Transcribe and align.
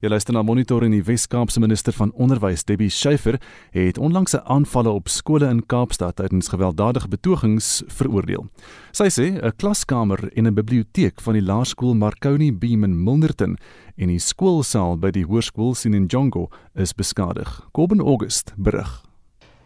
Jy 0.00 0.08
luister 0.08 0.32
na 0.32 0.40
Monitor 0.40 0.80
en 0.86 0.94
die 0.94 1.02
Wes-Kaapse 1.04 1.60
minister 1.60 1.92
van 1.92 2.08
Onderwys, 2.16 2.62
Debbie 2.64 2.88
Schiefer, 2.88 3.36
het 3.76 3.98
onlangs 4.00 4.32
'n 4.32 4.40
aanvalle 4.48 4.88
op 4.88 5.08
skole 5.08 5.44
in 5.44 5.66
Kaapstad 5.66 6.16
tydens 6.16 6.48
gewelddadige 6.48 7.08
betogings 7.08 7.82
veroordeel. 7.86 8.46
Sy 8.92 9.08
sê 9.10 9.26
'n 9.36 9.52
klaskamer 9.56 10.30
en 10.36 10.46
'n 10.46 10.54
biblioteek 10.54 11.20
van 11.20 11.34
die 11.34 11.42
laerskool 11.42 11.94
Marconi 11.94 12.50
Beam 12.50 12.84
in 12.84 13.04
Milnerton 13.04 13.58
en 13.96 14.08
die 14.08 14.18
skoolsaal 14.18 14.96
by 14.96 15.10
die 15.10 15.24
hoërskool 15.24 15.74
Sinenjongo 15.74 16.48
is 16.74 16.94
beskadig. 16.94 17.68
Koben 17.72 18.00
August 18.00 18.54
berig. 18.56 19.04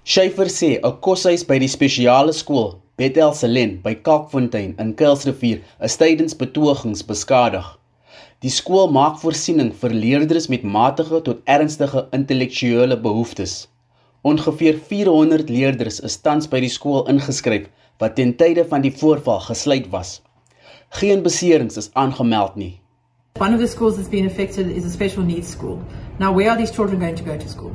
Schiefer 0.02 0.46
sê 0.46 0.80
'n 0.82 1.00
koshuis 1.00 1.46
by 1.46 1.58
die 1.58 1.68
spesiale 1.68 2.32
skool 2.32 2.82
Bethel 2.96 3.32
Selen 3.34 3.80
by 3.82 3.94
Kalkfontein 3.94 4.74
in 4.78 4.94
Kuilsrivier 4.94 5.60
is 5.80 5.96
tydens 5.96 6.36
betogings 6.36 7.04
beskadig. 7.04 7.78
Die 8.44 8.50
skool 8.52 8.90
maak 8.92 9.14
voorsiening 9.22 9.70
vir 9.80 9.92
leerders 9.96 10.50
met 10.52 10.64
matige 10.68 11.22
tot 11.24 11.38
ernstige 11.48 12.02
intellektuele 12.12 12.98
behoeftes. 13.06 13.54
Ongeveer 14.20 14.76
400 14.88 15.48
leerders 15.48 16.02
is 16.04 16.18
tans 16.20 16.50
by 16.52 16.60
die 16.60 16.68
skool 16.74 17.06
ingeskryf 17.08 17.70
wat 18.04 18.18
ten 18.18 18.34
tye 18.36 18.66
van 18.72 18.84
die 18.84 18.92
voorval 18.92 19.40
gesluit 19.46 19.88
was. 19.94 20.18
Geen 21.00 21.24
beserings 21.24 21.80
is 21.80 21.88
aangemeld 21.94 22.60
nie. 22.60 22.74
One 23.40 23.56
of 23.56 23.64
the 23.64 23.70
schools 23.76 23.96
that's 23.96 24.12
been 24.12 24.28
affected 24.28 24.68
is 24.68 24.84
a 24.84 24.92
special 24.92 25.24
needs 25.24 25.48
school. 25.48 25.80
Now, 26.18 26.30
where 26.36 26.50
are 26.50 26.58
these 26.60 26.74
children 26.76 27.00
going 27.00 27.16
to 27.16 27.24
go 27.24 27.38
to 27.38 27.48
school? 27.48 27.72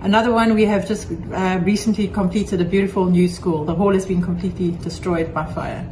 Another 0.00 0.32
one, 0.32 0.54
we 0.54 0.64
have 0.64 0.88
just 0.88 1.12
uh, 1.12 1.60
recently 1.62 2.08
completed 2.08 2.62
a 2.62 2.64
beautiful 2.64 3.04
new 3.04 3.28
school. 3.28 3.66
The 3.66 3.74
hall 3.74 3.92
has 3.92 4.06
been 4.06 4.22
completely 4.22 4.70
destroyed 4.82 5.34
by 5.34 5.44
fire. 5.44 5.84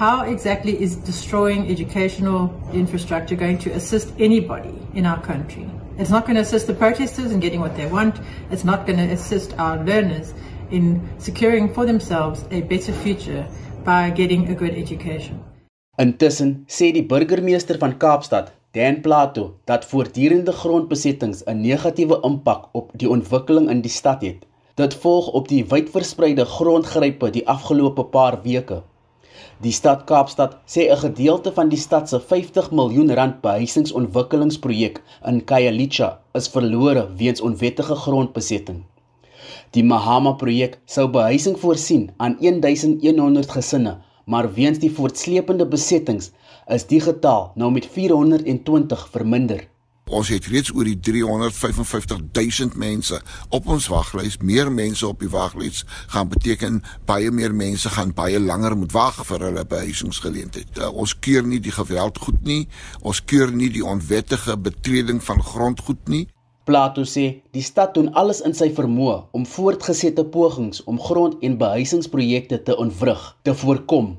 How 0.00 0.22
exactly 0.22 0.74
is 0.80 0.96
destroying 0.96 1.70
educational 1.70 2.42
infrastructure 2.72 3.36
going 3.36 3.58
to 3.58 3.70
assist 3.72 4.08
anybody 4.18 4.74
in 4.94 5.04
our 5.04 5.20
country? 5.20 5.66
It's 5.98 6.08
not 6.08 6.24
going 6.24 6.36
to 6.36 6.40
assist 6.40 6.66
the 6.68 6.72
protesters 6.72 7.30
in 7.32 7.38
getting 7.38 7.60
what 7.60 7.76
they 7.76 7.84
want. 7.84 8.14
It's 8.50 8.64
not 8.64 8.86
going 8.86 8.96
to 8.96 9.12
assist 9.12 9.52
our 9.58 9.76
learners 9.84 10.32
in 10.70 11.06
securing 11.18 11.74
for 11.74 11.84
themselves 11.84 12.46
a 12.50 12.62
better 12.62 12.94
future 12.94 13.46
by 13.84 14.08
getting 14.08 14.48
a 14.48 14.54
good 14.54 14.74
education. 14.84 15.36
Intussen 15.98 16.64
sê 16.66 16.92
die 16.96 17.04
burgemeester 17.04 17.76
van 17.78 17.98
Kaapstad, 18.00 18.54
Dan 18.72 19.02
Plato, 19.04 19.44
dat 19.68 19.84
voortdurende 19.84 20.52
grondbesettings 20.62 21.44
'n 21.44 21.60
negatiewe 21.60 22.20
impak 22.24 22.68
op 22.72 22.92
die 22.96 23.10
ontwikkeling 23.10 23.68
in 23.68 23.84
die 23.84 23.92
stad 24.00 24.22
het. 24.22 24.46
Dit 24.74 24.94
volg 24.94 25.28
op 25.28 25.48
die 25.48 25.64
wydverspreide 25.64 26.44
grondgrype 26.44 27.30
die 27.30 27.44
afgelope 27.48 28.04
paar 28.04 28.40
weke. 28.42 28.82
Die 29.64 29.72
stad 29.72 30.04
Kaapstad 30.08 30.56
sê 30.74 30.82
'n 30.90 31.02
gedeelte 31.04 31.52
van 31.58 31.68
die 31.68 31.80
stad 31.86 32.08
se 32.08 32.20
50 32.20 32.70
miljoen 32.78 33.14
rand 33.18 33.40
behuisingsontwikkelingsprojek 33.46 35.02
in 35.30 35.44
Khayelitsha 35.44 36.08
is 36.40 36.48
verlore 36.54 37.04
weens 37.22 37.40
onwettige 37.40 37.94
grondbesetting. 38.04 38.84
Die 39.76 39.84
Mahama 39.84 40.32
projek 40.42 40.78
sou 40.84 41.06
behuising 41.08 41.58
voorsien 41.58 42.10
aan 42.16 42.36
1100 42.40 43.50
gesinne, 43.58 43.98
maar 44.24 44.52
weens 44.54 44.78
die 44.78 44.90
voortsleepende 44.98 45.66
besettings 45.66 46.32
is 46.76 46.86
die 46.86 47.00
getal 47.00 47.52
nou 47.54 47.70
met 47.70 47.86
420 47.86 49.08
verminder. 49.14 49.69
Ons 50.10 50.30
het 50.32 50.48
reeds 50.50 50.72
oor 50.74 50.88
die 50.88 50.98
355 50.98 52.18
000 52.34 52.78
mense 52.82 53.20
op 53.54 53.68
ons 53.70 53.86
waglys. 53.92 54.40
Meer 54.42 54.72
mense 54.74 55.06
op 55.06 55.20
die 55.22 55.30
waglys 55.30 55.84
gaan 56.10 56.28
beteken 56.32 56.80
baie 57.06 57.30
meer 57.30 57.54
mense 57.54 57.92
gaan 57.94 58.10
baie 58.14 58.40
langer 58.42 58.74
moet 58.76 58.90
wag 58.92 59.20
vir 59.28 59.46
hulle 59.46 59.62
behuisingsgeleentheid. 59.70 60.80
Uh, 60.80 60.90
ons 60.90 61.14
keur 61.14 61.46
nie 61.46 61.60
die 61.62 61.74
geweld 61.74 62.18
goed 62.18 62.42
nie. 62.42 62.64
Ons 63.06 63.22
keur 63.22 63.54
nie 63.54 63.70
die 63.70 63.86
onwettige 63.86 64.56
betreding 64.58 65.22
van 65.22 65.42
grondgoed 65.46 66.10
nie. 66.10 66.24
Plato 66.66 67.06
sê 67.06 67.24
die 67.54 67.62
stad 67.66 67.94
doen 67.94 68.10
alles 68.18 68.42
in 68.46 68.52
sy 68.54 68.68
vermoë 68.74 69.14
om 69.34 69.46
voortgesette 69.46 70.26
pogings 70.34 70.82
om 70.90 70.98
grond- 71.00 71.38
en 71.46 71.56
behuisingsprojekte 71.62 72.60
te 72.66 72.76
ontwrig 72.76 73.22
te 73.46 73.54
voorkom. 73.62 74.16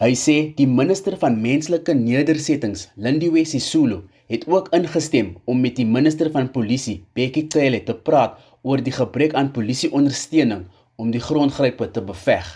Hy 0.00 0.10
sê 0.18 0.34
die 0.56 0.66
minister 0.66 1.14
van 1.20 1.36
menslike 1.40 1.94
nedersettings, 1.94 2.88
Lindiwe 2.96 3.44
Sisulu, 3.46 4.00
het 4.26 4.46
ook 4.48 4.68
ingestem 4.76 5.34
om 5.44 5.60
met 5.60 5.76
die 5.76 5.86
minister 5.86 6.30
van 6.30 6.50
polisie, 6.50 7.04
Bekkie 7.12 7.46
Cele, 7.48 7.82
te 7.84 7.94
praat 7.94 8.38
oor 8.62 8.82
die 8.82 8.92
gebrek 8.92 9.34
aan 9.34 9.52
polisieondersteuning 9.52 10.64
om 10.96 11.10
die 11.10 11.20
grondgrype 11.20 11.90
te 11.90 12.02
beveg. 12.02 12.46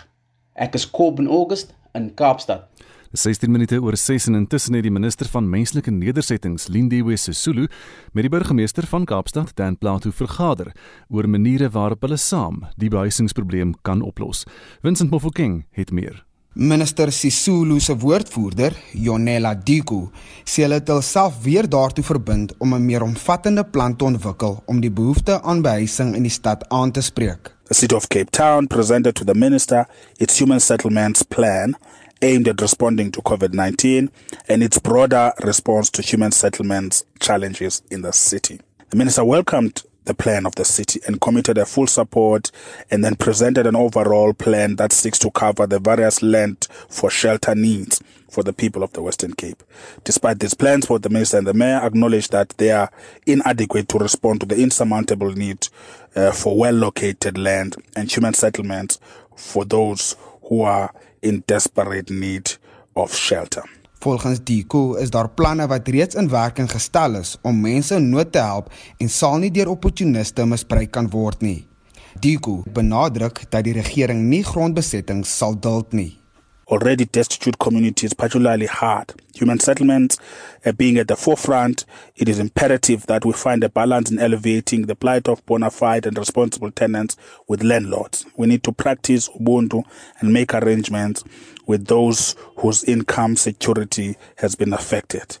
Ek 0.55 0.75
is 0.75 0.89
Kob 0.89 1.19
in 1.19 1.27
August 1.27 1.75
in 1.93 2.13
Kaapstad. 2.15 2.67
16 3.11 3.49
minute 3.49 3.79
oor 3.81 3.97
6 3.97 4.27
en 4.29 4.37
intussen 4.37 4.75
het 4.77 4.85
die 4.85 4.93
minister 4.93 5.25
van 5.33 5.49
menslike 5.49 5.91
nedersettings, 5.91 6.67
Lindiwe 6.69 7.17
Sisulu, 7.17 7.65
met 8.13 8.27
die 8.27 8.29
burgemeester 8.29 8.85
van 8.85 9.05
Kaapstad, 9.09 9.55
Dan 9.57 9.77
Plato, 9.77 10.13
vergader 10.13 10.69
oor 11.09 11.29
maniere 11.29 11.71
waarop 11.73 12.05
hulle 12.05 12.21
saam 12.21 12.67
die 12.77 12.89
behuisingsprobleem 12.93 13.73
kan 13.81 14.05
oplos. 14.05 14.45
Vincent 14.85 15.09
Mofokeng 15.09 15.63
het 15.73 15.91
meer. 15.91 16.28
Minister 16.53 17.11
Sisulu 17.11 17.79
se 17.79 17.93
woordvoerder, 17.93 18.73
Jonela 18.93 19.53
Diku, 19.53 20.07
sê 20.41 20.63
hulle 20.63 20.79
het 20.79 20.87
hulself 20.89 21.35
weer 21.43 21.67
daartoe 21.69 22.03
verbind 22.03 22.55
om 22.57 22.73
'n 22.73 22.85
meer 22.85 23.03
omvattende 23.05 23.63
plan 23.63 23.95
te 23.95 24.03
ontwikkel 24.03 24.63
om 24.65 24.79
die 24.81 24.89
behoefte 24.91 25.41
aan 25.41 25.61
behuising 25.61 26.15
in 26.15 26.23
die 26.23 26.31
stad 26.31 26.65
aan 26.69 26.91
te 26.91 27.01
spreek. 27.01 27.55
The 27.67 27.73
City 27.73 27.95
of 27.95 28.07
Cape 28.07 28.31
Town 28.31 28.67
presented 28.67 29.15
to 29.15 29.23
the 29.23 29.35
minister 29.35 29.85
its 30.17 30.39
human 30.39 30.59
settlements 30.59 31.21
plan 31.21 31.75
aimed 32.21 32.47
at 32.47 32.61
responding 32.61 33.11
to 33.11 33.21
COVID-19 33.21 34.09
and 34.47 34.63
its 34.63 34.79
broader 34.79 35.33
response 35.35 35.91
to 35.91 36.01
human 36.01 36.31
settlements 36.31 37.03
challenges 37.19 37.81
in 37.89 38.01
the 38.01 38.11
city. 38.11 38.59
The 38.89 38.97
minister 38.97 39.23
welcomed 39.23 39.83
the 40.09 40.15
plan 40.15 40.47
of 40.47 40.55
the 40.55 40.65
city 40.65 40.99
and 41.05 41.21
committed 41.21 41.59
a 41.59 41.65
full 41.67 41.85
support 41.85 42.49
and 42.89 43.05
then 43.05 43.15
presented 43.15 43.67
an 43.67 43.75
overall 43.75 44.33
plan 44.33 44.75
that 44.77 44.91
seeks 44.91 45.19
to 45.19 45.29
cover 45.29 45.67
the 45.67 45.77
various 45.79 46.23
land 46.23 46.67
for 46.89 47.11
shelter 47.11 47.53
needs 47.53 48.01
for 48.27 48.41
the 48.41 48.51
people 48.51 48.81
of 48.81 48.91
the 48.93 49.03
Western 49.03 49.33
Cape. 49.33 49.61
Despite 50.03 50.39
these 50.39 50.55
plans, 50.55 50.87
both 50.87 51.03
the 51.03 51.09
minister 51.09 51.37
and 51.37 51.45
the 51.45 51.53
mayor 51.53 51.79
acknowledged 51.83 52.31
that 52.31 52.49
they 52.57 52.71
are 52.71 52.91
inadequate 53.27 53.87
to 53.89 53.99
respond 53.99 54.39
to 54.39 54.47
the 54.47 54.59
insurmountable 54.59 55.31
need 55.31 55.67
uh, 56.15 56.31
for 56.31 56.57
well 56.57 56.73
located 56.73 57.37
land 57.37 57.75
and 57.95 58.11
human 58.11 58.33
settlements 58.33 58.99
for 59.35 59.63
those 59.63 60.15
who 60.45 60.63
are 60.63 60.91
in 61.21 61.43
desperate 61.45 62.09
need 62.09 62.53
of 62.95 63.13
shelter. 63.13 63.61
Volgens 63.99 64.39
Diko 64.43 64.95
is 64.95 65.09
daar 65.11 65.29
planne 65.29 65.67
wat 65.67 65.87
reeds 65.87 66.15
in 66.15 66.29
werking 66.29 66.69
gestel 66.71 67.15
is 67.19 67.37
om 67.41 67.59
mense 67.59 67.95
in 67.95 68.09
nood 68.09 68.31
te 68.31 68.39
help 68.39 68.71
en 68.97 69.09
sal 69.09 69.37
nie 69.37 69.51
deur 69.51 69.73
opportuniste 69.73 70.45
misbruik 70.47 70.91
kan 70.95 71.09
word 71.11 71.43
nie. 71.43 71.67
Diko 72.19 72.63
benadruk 72.73 73.43
dat 73.51 73.67
die 73.67 73.75
regering 73.75 74.23
nie 74.31 74.43
grondbesetting 74.43 75.25
sal 75.27 75.59
duld 75.59 75.91
nie. 75.91 76.18
Already 76.69 77.05
destitute 77.05 77.59
communities, 77.59 78.13
particularly 78.13 78.65
hard. 78.65 79.13
Human 79.35 79.59
settlements 79.59 80.17
uh, 80.65 80.71
being 80.71 80.97
at 80.97 81.07
the 81.07 81.15
forefront, 81.15 81.85
it 82.15 82.29
is 82.29 82.39
imperative 82.39 83.05
that 83.07 83.25
we 83.25 83.33
find 83.33 83.63
a 83.63 83.69
balance 83.69 84.11
in 84.11 84.19
elevating 84.19 84.85
the 84.85 84.95
plight 84.95 85.27
of 85.27 85.45
bona 85.45 85.69
fide 85.71 86.05
and 86.05 86.17
responsible 86.17 86.71
tenants 86.71 87.17
with 87.47 87.63
landlords. 87.63 88.25
We 88.37 88.47
need 88.47 88.63
to 88.63 88.71
practice 88.71 89.29
Ubuntu 89.29 89.83
and 90.19 90.33
make 90.33 90.53
arrangements 90.53 91.23
with 91.65 91.87
those 91.87 92.35
whose 92.57 92.83
income 92.83 93.35
security 93.35 94.17
has 94.37 94.55
been 94.55 94.73
affected. 94.73 95.37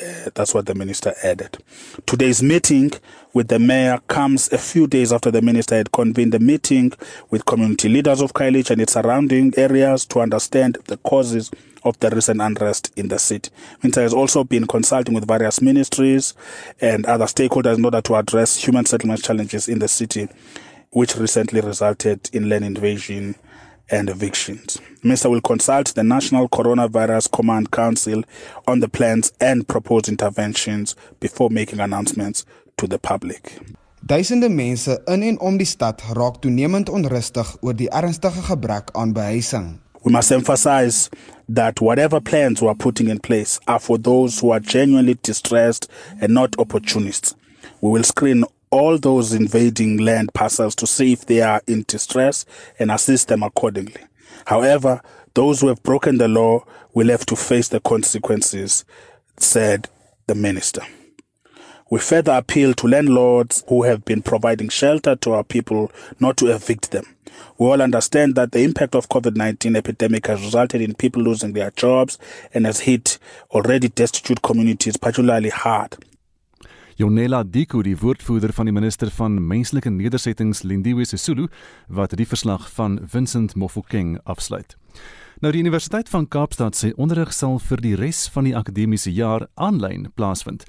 Uh, 0.00 0.30
that's 0.34 0.54
what 0.54 0.66
the 0.66 0.74
minister 0.74 1.14
added. 1.22 1.58
Today's 2.06 2.42
meeting 2.42 2.92
with 3.34 3.48
the 3.48 3.58
mayor 3.58 4.00
comes 4.08 4.50
a 4.52 4.58
few 4.58 4.86
days 4.86 5.12
after 5.12 5.30
the 5.30 5.42
minister 5.42 5.76
had 5.76 5.92
convened 5.92 6.34
a 6.34 6.38
meeting 6.38 6.92
with 7.30 7.44
community 7.44 7.88
leaders 7.88 8.20
of 8.20 8.32
Kailich 8.32 8.70
and 8.70 8.80
its 8.80 8.94
surrounding 8.94 9.52
areas 9.56 10.06
to 10.06 10.20
understand 10.20 10.78
the 10.86 10.96
causes 10.98 11.50
of 11.84 11.98
the 12.00 12.10
recent 12.10 12.40
unrest 12.40 12.92
in 12.96 13.08
the 13.08 13.18
city. 13.18 13.50
Minister 13.82 14.02
has 14.02 14.14
also 14.14 14.44
been 14.44 14.66
consulting 14.66 15.14
with 15.14 15.26
various 15.26 15.60
ministries 15.60 16.34
and 16.80 17.04
other 17.06 17.26
stakeholders 17.26 17.76
in 17.76 17.84
order 17.84 18.00
to 18.00 18.14
address 18.14 18.56
human 18.56 18.86
settlement 18.86 19.22
challenges 19.22 19.68
in 19.68 19.78
the 19.78 19.88
city, 19.88 20.28
which 20.90 21.16
recently 21.16 21.60
resulted 21.60 22.30
in 22.32 22.48
land 22.48 22.64
invasion 22.64 23.34
and 23.92 24.08
evictions. 24.10 24.80
The 25.02 25.08
Minister 25.08 25.30
will 25.30 25.40
consult 25.40 25.94
the 25.94 26.02
National 26.02 26.48
Coronavirus 26.48 27.30
Command 27.30 27.70
Council 27.70 28.24
on 28.66 28.80
the 28.80 28.88
plans 28.88 29.32
and 29.40 29.68
proposed 29.68 30.08
interventions 30.08 30.96
before 31.20 31.50
making 31.50 31.80
announcements 31.80 32.44
to 32.78 32.86
the 32.86 32.98
public. 32.98 33.60
Duisende 34.06 34.48
mense 34.48 34.98
in 35.06 35.22
en 35.22 35.38
om 35.40 35.58
die 35.58 35.66
stad 35.66 36.02
raak 36.18 36.40
toenemend 36.42 36.88
onrustig 36.90 37.52
oor 37.62 37.76
die 37.78 37.90
ernstige 37.90 38.42
gebrek 38.48 38.90
aan 38.98 39.12
behuising. 39.14 39.78
We 40.02 40.10
must 40.10 40.32
emphasize 40.32 41.08
that 41.54 41.80
whatever 41.80 42.20
plans 42.20 42.60
we 42.60 42.66
are 42.66 42.74
putting 42.74 43.08
in 43.08 43.20
place 43.20 43.60
are 43.68 43.78
for 43.78 43.98
those 43.98 44.40
who 44.40 44.50
are 44.50 44.58
genuinely 44.58 45.14
distressed 45.22 45.88
and 46.20 46.34
not 46.34 46.58
opportunists. 46.58 47.36
We 47.80 47.90
will 47.90 48.02
screen 48.02 48.44
all 48.72 48.96
those 48.98 49.34
invading 49.34 49.98
land 49.98 50.32
parcels 50.32 50.74
to 50.74 50.86
see 50.86 51.12
if 51.12 51.26
they 51.26 51.42
are 51.42 51.60
in 51.68 51.84
distress 51.86 52.46
and 52.78 52.90
assist 52.90 53.28
them 53.28 53.42
accordingly. 53.42 54.00
However, 54.46 55.02
those 55.34 55.60
who 55.60 55.68
have 55.68 55.82
broken 55.82 56.16
the 56.16 56.26
law 56.26 56.64
will 56.94 57.08
have 57.08 57.26
to 57.26 57.36
face 57.36 57.68
the 57.68 57.80
consequences, 57.80 58.84
said 59.36 59.88
the 60.26 60.34
minister. 60.34 60.82
We 61.90 61.98
further 61.98 62.32
appeal 62.32 62.72
to 62.74 62.88
landlords 62.88 63.62
who 63.68 63.82
have 63.82 64.06
been 64.06 64.22
providing 64.22 64.70
shelter 64.70 65.16
to 65.16 65.32
our 65.32 65.44
people 65.44 65.92
not 66.18 66.38
to 66.38 66.46
evict 66.46 66.90
them. 66.90 67.04
We 67.58 67.66
all 67.66 67.82
understand 67.82 68.34
that 68.36 68.52
the 68.52 68.62
impact 68.62 68.94
of 68.94 69.10
COVID-19 69.10 69.76
epidemic 69.76 70.26
has 70.28 70.40
resulted 70.40 70.80
in 70.80 70.94
people 70.94 71.22
losing 71.22 71.52
their 71.52 71.70
jobs 71.72 72.18
and 72.54 72.64
has 72.64 72.80
hit 72.80 73.18
already 73.50 73.88
destitute 73.88 74.40
communities 74.40 74.96
particularly 74.96 75.50
hard. 75.50 75.98
Jonela 77.02 77.42
Diko, 77.42 77.80
die 77.82 77.96
woordvoerder 77.98 78.52
van 78.54 78.68
die 78.68 78.72
minister 78.72 79.10
van 79.10 79.40
menslike 79.42 79.90
nedersettings 79.90 80.60
Lindiwe 80.62 81.02
Sisulu, 81.02 81.48
wat 81.90 82.12
die 82.14 82.26
verslag 82.30 82.68
van 82.76 83.00
Vincent 83.10 83.56
Mofokeng 83.58 84.20
afsluit. 84.22 84.76
Nou 85.42 85.50
die 85.50 85.64
Universiteit 85.64 86.06
van 86.12 86.28
Kaapstad 86.30 86.78
sê 86.78 86.92
onderrig 86.94 87.32
sal 87.34 87.58
vir 87.58 87.82
die 87.82 87.96
res 87.98 88.20
van 88.30 88.46
die 88.46 88.54
akademiese 88.54 89.10
jaar 89.10 89.48
aanlyn 89.58 90.12
plaasvind. 90.14 90.62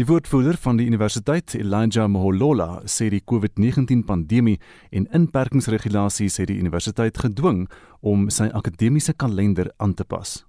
Die 0.00 0.08
woordvoerder 0.08 0.56
van 0.56 0.80
die 0.80 0.88
universiteit, 0.88 1.52
Elijah 1.58 2.08
Moholola, 2.08 2.80
sê 2.88 3.10
die 3.12 3.20
COVID-19 3.20 4.06
pandemie 4.08 4.56
en 4.88 5.10
inperkingsregulasies 5.12 6.40
het 6.40 6.48
die 6.48 6.62
universiteit 6.64 7.20
gedwing 7.26 7.66
om 8.00 8.30
sy 8.32 8.48
akademiese 8.56 9.12
kalender 9.12 9.68
aan 9.76 9.92
te 9.92 10.08
pas. 10.08 10.46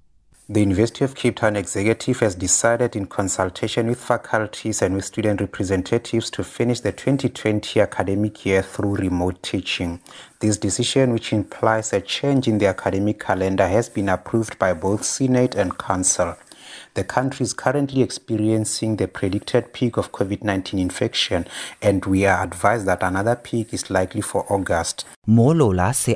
The 0.48 0.60
University 0.60 1.04
of 1.04 1.16
Cape 1.16 1.38
Town 1.38 1.56
executive 1.56 2.20
has 2.20 2.36
decided, 2.36 2.96
in 2.96 3.08
consultation 3.08 3.88
with 3.88 4.00
faculties 4.00 4.84
and 4.84 4.94
with 4.94 5.06
student 5.06 5.42
representatives, 5.42 6.30
to 6.30 6.44
finish 6.44 6.82
the 6.82 6.92
2020 6.92 7.82
academic 7.82 8.46
year 8.46 8.62
through 8.62 8.98
remote 8.98 9.42
teaching. 9.42 10.02
This 10.42 10.58
decision, 10.58 11.14
which 11.14 11.34
implies 11.34 11.94
a 11.94 12.00
change 12.00 12.48
in 12.48 12.60
the 12.60 12.68
academic 12.68 13.20
calendar, 13.22 13.68
has 13.68 13.90
been 13.90 14.08
approved 14.08 14.60
by 14.60 14.74
both 14.74 15.04
Senate 15.04 15.56
and 15.56 15.76
Council. 15.80 16.36
The 16.94 17.04
country 17.04 17.44
is 17.44 17.54
currently 17.54 18.04
experiencing 18.04 18.98
the 18.98 19.08
predicted 19.08 19.74
peak 19.74 19.98
of 19.98 20.12
COVID 20.12 20.44
19 20.44 20.80
infection, 20.80 21.48
and 21.82 22.06
we 22.06 22.28
are 22.28 22.44
advised 22.44 22.86
that 22.86 23.02
another 23.02 23.36
peak 23.36 23.74
is 23.74 23.90
likely 23.90 24.22
for 24.22 24.46
August. 24.54 25.06
Molola 25.28 25.92
sê 25.94 26.16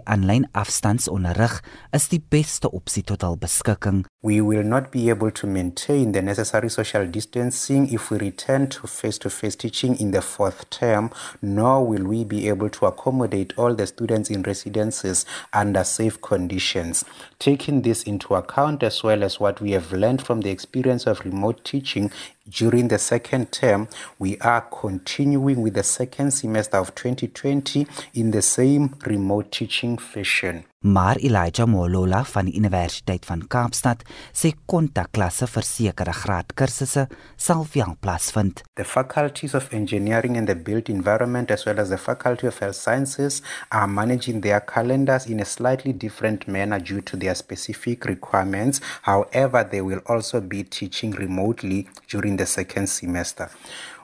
is 1.92 2.10
die 2.10 2.20
beste 2.20 2.68
opsie 2.72 3.02
tot 3.02 3.40
beskikking. 3.40 4.06
We 4.22 4.42
will 4.42 4.64
not 4.64 4.92
be 4.92 5.10
able 5.10 5.32
to 5.32 5.48
maintain 5.48 6.12
the 6.12 6.22
necessary 6.22 6.70
social 6.70 7.08
distancing 7.08 7.92
if 7.92 8.12
we 8.12 8.20
return 8.20 8.68
to 8.68 8.86
face-to-face 8.86 9.56
teaching 9.56 9.96
in 9.96 10.12
the 10.12 10.22
fourth 10.22 10.70
term, 10.70 11.10
nor 11.42 11.88
will 11.88 12.04
we 12.04 12.24
be 12.24 12.50
able 12.50 12.70
to 12.70 12.86
accommodate 12.86 13.54
all 13.58 13.74
the 13.74 13.88
students 13.88 14.30
in 14.30 14.44
residences 14.44 15.26
under 15.54 15.84
safe 15.84 16.22
conditions. 16.22 17.04
Taking 17.40 17.82
this 17.82 18.04
into 18.04 18.36
account 18.36 18.84
as 18.84 19.02
well 19.04 19.24
as 19.24 19.40
what 19.40 19.60
we 19.62 19.72
have 19.72 19.92
learned 19.92 20.22
from 20.22 20.42
the 20.42 20.52
experience 20.52 21.08
of 21.08 21.22
remote 21.22 21.64
teaching 21.64 22.12
during 22.50 22.88
the 22.88 23.00
second 23.00 23.51
term, 23.51 23.88
we 24.18 24.38
are 24.40 24.62
continuing 24.62 25.62
with 25.62 25.75
the 25.75 25.84
second 25.84 26.31
semester 26.31 26.78
of 26.78 26.96
2020 26.96 27.88
in 28.13 28.31
the 28.31 28.42
same 28.42 28.96
remote 29.06 29.51
teaching 29.51 29.98
fashion. 29.98 30.66
Maar 30.80 31.16
Elijah 31.18 31.68
Molola 31.68 32.24
van 32.24 32.46
die 32.46 32.56
Universiteit 32.56 33.26
van 33.26 33.42
Kaapstad 33.48 34.06
sê 34.31 34.54
kontakklasse 34.72 35.44
vir 35.52 35.66
sekere 35.68 36.14
graadkursusse 36.16 37.04
sal 37.36 37.66
wel 37.74 37.98
plaasvind. 38.00 38.62
The 38.80 38.86
faculties 38.88 39.54
of 39.60 39.68
engineering 39.76 40.38
and 40.38 40.48
the 40.48 40.56
built 40.56 40.88
environment 40.88 41.52
as 41.52 41.66
well 41.66 41.81
as 41.84 41.90
the 41.90 41.98
faculty 41.98 42.48
of 42.48 42.60
health 42.60 42.78
sciences 42.80 43.42
are 43.70 43.88
managing 43.88 44.40
their 44.40 44.62
calendars 44.62 45.26
in 45.26 45.42
a 45.42 45.46
slightly 45.46 45.92
different 45.92 46.48
manner 46.48 46.80
due 46.80 47.02
to 47.02 47.18
their 47.18 47.36
specific 47.36 48.06
requirements. 48.06 48.80
However, 49.02 49.68
they 49.70 49.81
will 49.81 50.02
also 50.06 50.40
be 50.40 50.64
teaching 50.64 51.12
remotely 51.12 51.90
during 52.08 52.38
the 52.38 52.46
second 52.46 52.88
semester. 52.88 53.50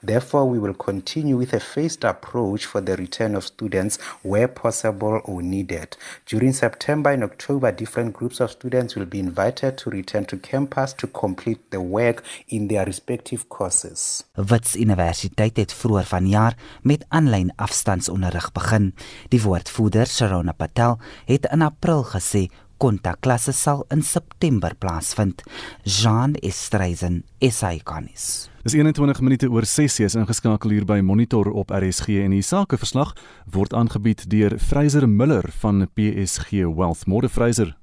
Therefore, 0.04 0.50
we 0.50 0.60
will 0.60 0.74
continue 0.74 1.38
with 1.38 1.54
a 1.54 1.60
phased 1.60 2.04
approach 2.04 2.66
for 2.66 2.82
the 2.82 2.96
return 2.96 3.36
of 3.36 3.44
students 3.44 3.98
where 4.24 4.48
possible 4.48 5.22
or 5.26 5.42
needed. 5.42 5.98
During 6.26 6.54
September 6.54 7.12
and 7.12 7.24
October, 7.24 7.72
different 7.72 8.14
groups 8.14 8.40
of 8.40 8.52
students 8.52 8.96
will 8.96 9.06
be 9.06 9.20
invited 9.20 9.78
to 9.78 9.90
return 9.90 10.26
to 10.26 10.38
campus 10.38 10.94
to 10.94 11.08
complete 11.08 11.72
the 11.72 11.82
work 11.82 12.24
in 12.48 12.68
their 12.68 12.86
respective 12.86 13.50
courses. 13.50 14.24
Wits 14.36 14.76
Universiteit 14.76 15.58
het 15.58 15.74
vroeër 15.74 16.06
vanjaar 16.06 16.58
met 16.82 17.06
aanlyn 17.10 17.54
afstandsonderrig 17.56 18.52
begin. 18.52 18.94
Die 19.30 19.42
woordvoerder, 19.42 20.08
Sharona 20.08 20.52
Patel, 20.52 21.00
het 21.26 21.48
in 21.52 21.62
April 21.62 22.04
gesê 22.04 22.48
kontakklasse 22.78 23.54
sal 23.56 23.86
in 23.90 24.04
September 24.04 24.76
plaasvind. 24.76 25.44
Jean 25.84 26.36
Estreisen, 26.42 27.24
SAICanis. 27.40 28.55
Dis 28.66 28.74
21 28.74 29.22
minute 29.22 29.46
oor 29.54 29.66
6 29.70 30.00
is 30.02 30.16
ingeskakel 30.18 30.72
hier 30.74 30.86
by 30.90 30.96
Monitor 31.06 31.52
op 31.54 31.70
RSG 31.70 32.16
en 32.24 32.32
die 32.34 32.42
sakeverslag 32.42 33.12
word 33.54 33.76
aangebied 33.78 34.26
deur 34.32 34.56
Freyser 34.58 35.06
Miller 35.06 35.46
van 35.62 35.86
PSG 35.94 36.66
Wealth. 36.66 37.06
Môre 37.06 37.30
Freyser. 37.30 37.76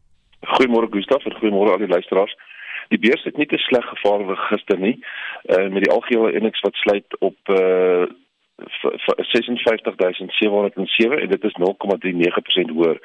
Goeiemôre 0.57 0.91
Gustaf 0.91 1.23
goeiemôre 1.39 1.71
al 1.77 1.79
die 1.85 1.93
luisteraars. 1.93 2.35
Die 2.91 2.99
beurs 2.99 3.23
het 3.23 3.39
nie 3.39 3.47
te 3.47 3.63
sleg 3.63 3.87
gevaar 3.93 4.27
gister 4.49 4.79
nie. 4.83 4.99
Uh 5.55 5.71
met 5.71 5.87
die 5.87 5.95
algehele 5.95 6.35
indeks 6.41 6.67
wat 6.67 6.75
sluit 6.83 7.07
op 7.21 7.39
uh 7.47 8.11
56707 9.31 11.23
en 11.23 11.31
dit 11.31 11.43
is 11.45 11.55
0,39% 11.63 12.75
hoër. 12.75 12.99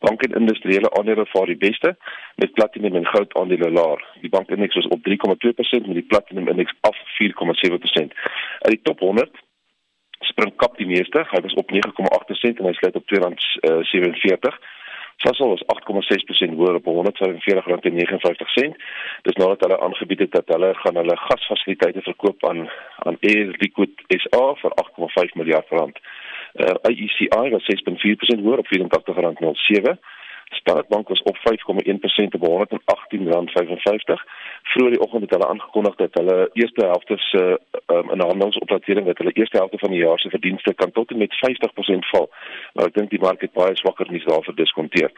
Bank 0.00 0.22
en 0.22 0.40
industriële 0.40 0.90
aandele 0.98 1.26
vaar 1.26 1.46
die 1.46 1.60
beste 1.60 1.96
met 2.36 2.52
platinum 2.52 2.94
en 2.96 3.06
goud 3.06 3.34
aandele 3.34 3.70
laer. 3.70 4.04
Die 4.20 4.32
bankindeks 4.32 4.74
was 4.74 4.88
op 4.88 5.08
3,2% 5.08 5.86
met 5.86 5.98
die 6.00 6.08
platinum 6.12 6.48
indeks 6.48 6.74
af 6.80 6.96
4,7%. 7.20 8.18
Uit 8.58 8.74
die 8.76 8.82
top 8.82 9.00
100 9.00 9.30
spring 10.20 10.52
kap 10.56 10.76
die 10.76 10.86
meeste. 10.86 11.24
Hy 11.30 11.40
was 11.44 11.56
op 11.60 11.72
9,8% 11.72 12.60
en 12.60 12.68
hy 12.68 12.74
sluit 12.78 12.96
op 13.00 13.16
R2.47. 13.16 14.60
Sasol 15.20 15.52
was 15.52 15.64
8,6% 15.68 16.56
hoër 16.56 16.78
op 16.78 16.86
R145.59. 16.88 16.92
Dis 19.26 19.36
nadat 19.40 19.60
hulle 19.66 19.80
aangebied 19.84 20.24
het 20.24 20.32
dat 20.38 20.48
hulle 20.54 20.70
gaan 20.80 20.96
hulle 20.96 21.16
gasfasiliteite 21.26 22.02
verkoop 22.06 22.46
aan 22.48 22.60
aan 23.04 23.20
Air 23.20 23.52
Liquide 23.60 24.20
SA 24.24 24.44
vir 24.62 24.72
8,5 24.84 25.36
miljard 25.42 25.68
rand. 25.76 26.00
Uh, 26.54 26.74
IECI 26.90 27.50
was 27.50 27.64
6.4% 27.64 28.42
hoër 28.42 28.58
op 28.58 28.66
R84.07. 28.66 29.98
Standard 30.50 30.88
Bank 30.88 31.08
was 31.08 31.22
op 31.22 31.36
5,1% 31.36 31.42
op 32.38 32.70
R118.55. 32.70 34.24
Vroeger 34.62 34.92
die 34.92 35.00
oggend 35.00 35.22
het 35.22 35.30
hulle 35.30 35.48
aangekondig 35.48 35.94
dat 35.94 36.14
hulle 36.14 36.50
eerste 36.52 36.86
helfte 36.86 37.14
se 37.16 37.60
um, 37.86 38.10
in 38.10 38.20
handelsopdatering 38.20 39.06
dat 39.06 39.18
hulle 39.18 39.32
eerste 39.32 39.56
helfte 39.56 39.78
van 39.78 39.90
die 39.90 39.98
jaar 39.98 40.18
se 40.18 40.30
verdienste 40.30 40.74
kan 40.74 40.92
tot 40.92 41.10
en 41.10 41.18
met 41.18 41.34
50% 41.34 42.08
val. 42.12 42.30
Maar 42.72 42.86
ek 42.86 42.94
dink 42.94 43.10
die 43.10 43.20
mark 43.20 43.40
het 43.40 43.52
baie 43.52 43.76
swakker 43.76 44.10
nuus 44.10 44.24
daarvoor 44.24 44.54
diskonteer. 44.54 45.10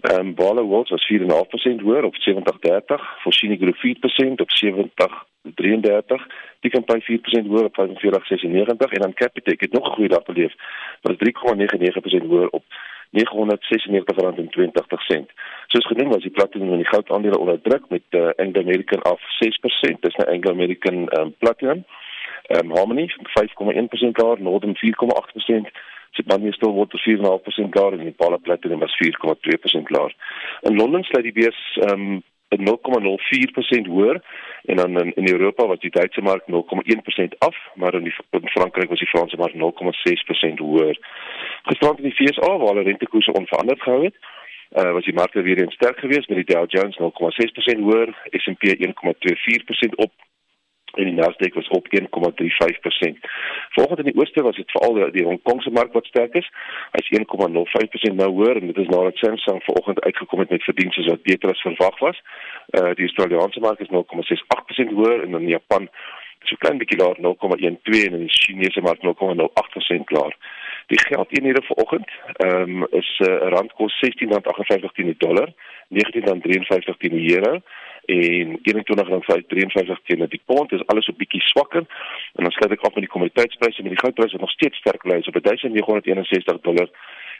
Ehm 0.00 0.20
um, 0.20 0.34
Bala 0.34 0.62
World 0.62 0.88
was 0.88 1.08
4.5% 1.12 1.84
hoër 1.86 2.04
op 2.04 2.16
70.30, 2.28 3.04
Foschini 3.22 3.56
Group 3.56 3.76
4% 3.76 4.44
op 4.44 4.50
70.33, 4.64 6.26
Dickenpay 6.60 7.00
4% 7.00 7.46
hoër 7.46 7.64
op 7.64 7.76
45.96 7.80 8.96
en 8.96 9.02
dan 9.06 9.14
Capitec 9.14 9.60
het 9.60 9.72
nog 9.72 9.88
'n 9.88 9.94
goeie 9.94 10.08
dag 10.08 10.22
beleef. 10.22 10.52
Was 11.00 11.16
3,99% 11.16 12.26
hoër 12.26 12.48
op 12.48 12.64
R996.20. 13.12 15.28
Soos 15.66 15.86
genoem 15.86 16.08
was 16.08 16.22
die 16.22 16.30
platinum 16.30 16.72
en 16.72 16.80
die 16.80 16.88
goud 16.88 17.10
aandele 17.10 17.38
onder 17.38 17.60
druk 17.60 17.88
met 17.88 18.02
uh, 18.10 18.28
Anglo 18.36 18.60
American 18.60 19.02
af 19.02 19.20
6%. 19.40 19.44
Dis 20.00 20.16
nou 20.16 20.28
Anglo 20.28 20.50
American 20.50 21.20
um, 21.20 21.34
platinum. 21.38 21.84
Ehm 22.42 22.70
um, 22.70 22.76
Harmony 22.76 23.08
5,1% 23.08 23.14
daar, 24.12 24.40
Northern 24.40 24.76
4,8%. 24.76 24.80
Sibanye 26.10 26.52
Stillwater 26.52 27.02
4,5% 27.64 27.68
daar 27.68 27.92
en 27.92 28.00
Impala 28.00 28.36
Platinum 28.36 28.78
was 28.78 28.98
4,2% 29.04 29.08
laer. 29.82 30.14
In 30.60 30.76
Londen 30.76 31.04
sluit 31.04 31.24
die 31.24 31.32
beurs 31.32 31.78
ehm 31.80 32.00
um, 32.00 32.22
0,04% 32.58 33.86
hoër 33.94 34.22
en 34.64 34.76
dan 34.76 35.00
in, 35.00 35.12
in 35.14 35.28
Europa 35.28 35.66
was 35.66 35.78
die 35.78 35.90
Duitse 35.90 36.22
mark 36.22 36.42
0,1% 36.46 37.38
af, 37.38 37.56
maar 37.74 37.94
in, 37.94 38.02
die, 38.02 38.14
in 38.30 38.48
Frankryk 38.48 38.88
was 38.88 38.98
die 38.98 39.08
Franse 39.08 39.36
mark 39.36 39.54
0,6% 39.54 39.58
hoër. 40.56 40.98
Gisterand 41.62 41.98
in 41.98 42.10
die 42.10 42.16
FSA 42.18 42.56
waar 42.56 42.68
hulle 42.68 42.82
rentekoerse 42.82 43.32
onveranderd 43.32 43.82
gehou 43.82 44.04
het, 44.04 44.16
uh, 44.72 44.92
was 44.92 45.04
die 45.04 45.14
markte 45.14 45.42
weer 45.42 45.60
eens 45.60 45.74
sterk 45.74 45.98
geweest 45.98 46.28
met 46.28 46.38
die 46.40 46.54
Dow 46.54 46.64
Jones 46.68 46.98
0,6% 46.98 47.80
hoër, 47.86 48.14
S&P 48.30 48.62
1,24% 48.86 49.94
op 49.94 50.12
en 50.94 51.04
die 51.04 51.14
Nasdaq 51.16 51.54
was 51.54 51.68
op 51.68 51.86
1,35%. 52.00 53.18
Volgens 53.76 53.98
in 53.98 54.10
die 54.10 54.16
ooste 54.20 54.42
was 54.42 54.56
dit 54.56 54.70
veral 54.70 54.94
die, 54.94 55.10
die 55.10 55.24
Hong 55.24 55.42
Kongse 55.42 55.70
mark 55.70 55.92
wat 55.92 56.06
sterk 56.06 56.34
is. 56.34 56.48
Hy's 56.92 57.12
1,05% 57.18 58.18
nou 58.20 58.30
hoër 58.30 58.60
en 58.60 58.66
dit 58.66 58.82
is 58.84 58.90
nadat 58.92 59.16
Samsung 59.16 59.62
vanoggend 59.64 60.00
uitgekom 60.00 60.38
het 60.44 60.50
met 60.50 60.64
verdienste 60.64 61.04
wat 61.08 61.22
beter 61.22 61.50
as 61.50 61.60
verwag 61.60 61.98
was. 61.98 62.18
Uh 62.70 62.90
die 62.98 63.08
Australiese 63.08 63.60
mark 63.60 63.80
is 63.80 63.92
0,68% 63.94 64.92
hoër 64.98 65.22
en 65.22 65.40
in 65.40 65.48
Japan 65.48 65.88
so 66.48 66.56
klein 66.58 66.78
bietjie 66.78 66.98
laer 66.98 67.16
0,12 67.22 68.06
en 68.06 68.16
in 68.18 68.26
die 68.26 68.34
Chinese 68.34 68.80
mark 68.80 69.00
0,08% 69.06 70.14
laer. 70.16 70.36
Die 70.92 71.00
geldeenhede 71.00 71.62
vanoggend 71.62 72.10
ehm 72.36 72.82
um, 72.82 72.86
is 72.90 73.10
'n 73.18 73.30
uh, 73.30 73.48
rand 73.54 73.72
kos 73.72 73.94
R16.58 74.04 74.92
teen 74.92 75.12
die 75.12 75.22
dollar, 75.26 75.48
R19.53 75.88 76.96
teen 76.98 77.16
die 77.16 77.34
euro 77.36 77.60
en 78.04 78.58
R21.53 78.58 80.02
teen 80.06 80.26
die 80.28 80.42
pond. 80.44 80.70
Dit 80.70 80.80
is 80.80 80.86
alles 80.86 81.04
so 81.04 81.12
bietjie 81.16 81.40
swakker. 81.40 81.84
En 82.34 82.44
dan 82.44 82.50
sluit 82.50 82.72
ek 82.72 82.86
af 82.86 82.94
met 82.94 83.04
die 83.06 83.12
kommoditeitspryse 83.14 83.82
met 83.82 83.94
die 83.94 84.02
goudpryse 84.04 84.36
nog 84.36 84.50
steeds 84.50 84.78
sterk 84.78 85.02
bly 85.02 85.16
op 85.16 85.42
1961 85.42 86.60
dollar. 86.60 86.88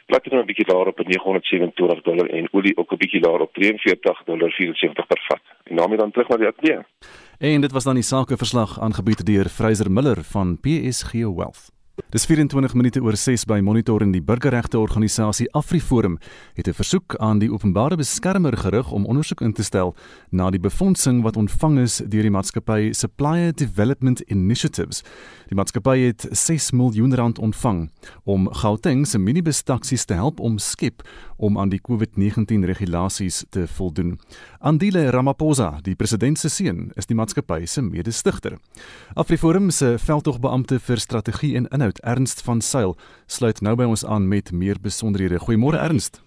Platinum 0.05 0.39
'n 0.39 0.45
bietjie 0.45 0.67
laer 0.67 0.87
op 0.87 0.97
927 1.07 2.01
dollar 2.01 2.27
en 2.29 2.47
olie 2.51 2.77
ook 2.77 2.91
'n 2.91 2.97
bietjie 2.97 3.21
laer 3.21 3.39
op 3.39 3.53
43 3.53 4.23
dollar 4.25 4.51
74 4.51 5.07
per 5.07 5.21
vat. 5.27 5.41
En 5.63 5.75
daarmee 5.75 5.97
dan 5.97 6.11
terug 6.11 6.27
na 6.27 6.37
die 6.37 6.47
ateljee. 6.47 6.83
En 7.39 7.61
dit 7.61 7.71
was 7.71 7.83
dan 7.83 7.93
die 7.93 8.03
sakeverslag 8.03 8.79
aangebied 8.79 9.25
deur 9.25 9.49
Fraser 9.49 9.91
Miller 9.91 10.23
van 10.23 10.59
PSG 10.59 11.11
Wealth. 11.11 11.82
Dis 11.93 12.25
24 12.25 12.73
minute 12.73 13.01
oor 13.05 13.13
6 13.13 13.43
by 13.45 13.59
Monitor 13.61 14.01
en 14.01 14.09
die 14.09 14.21
burgerregte 14.25 14.79
organisasie 14.81 15.45
AfriForum 15.53 16.15
het 16.57 16.67
'n 16.67 16.73
versoek 16.73 17.15
aan 17.17 17.39
die 17.39 17.51
openbare 17.53 17.95
beskermer 17.95 18.57
gerig 18.57 18.91
om 18.91 19.05
ondersoek 19.05 19.41
in 19.41 19.53
te 19.53 19.63
stel 19.63 19.95
na 20.31 20.49
die 20.49 20.59
befondsing 20.59 21.21
wat 21.21 21.37
ontvang 21.37 21.79
is 21.79 21.97
deur 21.97 22.21
die 22.21 22.31
maatskappy 22.31 22.93
Supplier 22.93 23.53
Development 23.53 24.19
Initiatives. 24.19 25.03
Die 25.47 25.55
maatskappy 25.55 25.97
het 25.99 26.27
6 26.31 26.71
miljoen 26.71 27.15
rand 27.15 27.39
ontvang 27.39 27.91
om 28.23 28.49
Gauteng 28.53 29.07
se 29.07 29.19
minibus-taksies 29.19 30.05
te 30.05 30.13
help 30.13 30.39
omskep 30.39 31.01
om 31.37 31.57
aan 31.59 31.69
die 31.69 31.81
COVID-19 31.81 32.65
regulasies 32.65 33.45
te 33.49 33.67
voldoen. 33.67 34.19
Andile 34.59 35.09
Ramaphosa, 35.09 35.79
die 35.81 35.95
president 35.95 36.39
se 36.39 36.49
seun, 36.49 36.91
is 36.95 37.05
die 37.05 37.15
maatskappy 37.15 37.65
se 37.65 37.81
mede-stigter. 37.81 38.57
AfriForum 39.13 39.69
se 39.69 39.97
veldtogbeampte 39.97 40.79
vir 40.79 40.99
strategie 40.99 41.55
en 41.55 41.67
inhoud, 41.83 41.99
Ernst 42.03 42.43
van 42.43 42.61
Sail, 42.61 42.95
sluit 43.27 43.61
nou 43.61 43.75
by 43.75 43.83
ons 43.83 44.05
aan 44.05 44.27
met 44.27 44.51
meer 44.51 44.79
besonderhede. 44.81 45.41
Goeiemôre 45.43 45.81
Ernst. 45.83 46.21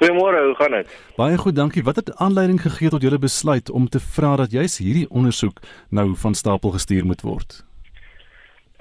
Goeiemôre, 0.00 0.40
hoe 0.46 0.54
gaan 0.58 0.78
dit? 0.78 0.94
Baie 1.16 1.36
goed, 1.38 1.56
dankie. 1.56 1.82
Wat 1.84 2.00
het 2.00 2.14
aanleiding 2.16 2.60
gegee 2.60 2.88
tot 2.88 3.02
julle 3.02 3.18
besluit 3.18 3.70
om 3.70 3.88
te 3.88 4.00
vra 4.00 4.36
dat 4.36 4.50
juis 4.50 4.78
hierdie 4.80 5.06
ondersoek 5.10 5.60
nou 5.90 6.14
van 6.16 6.34
stapel 6.34 6.72
gestuur 6.72 7.04
moet 7.04 7.20
word? 7.20 7.60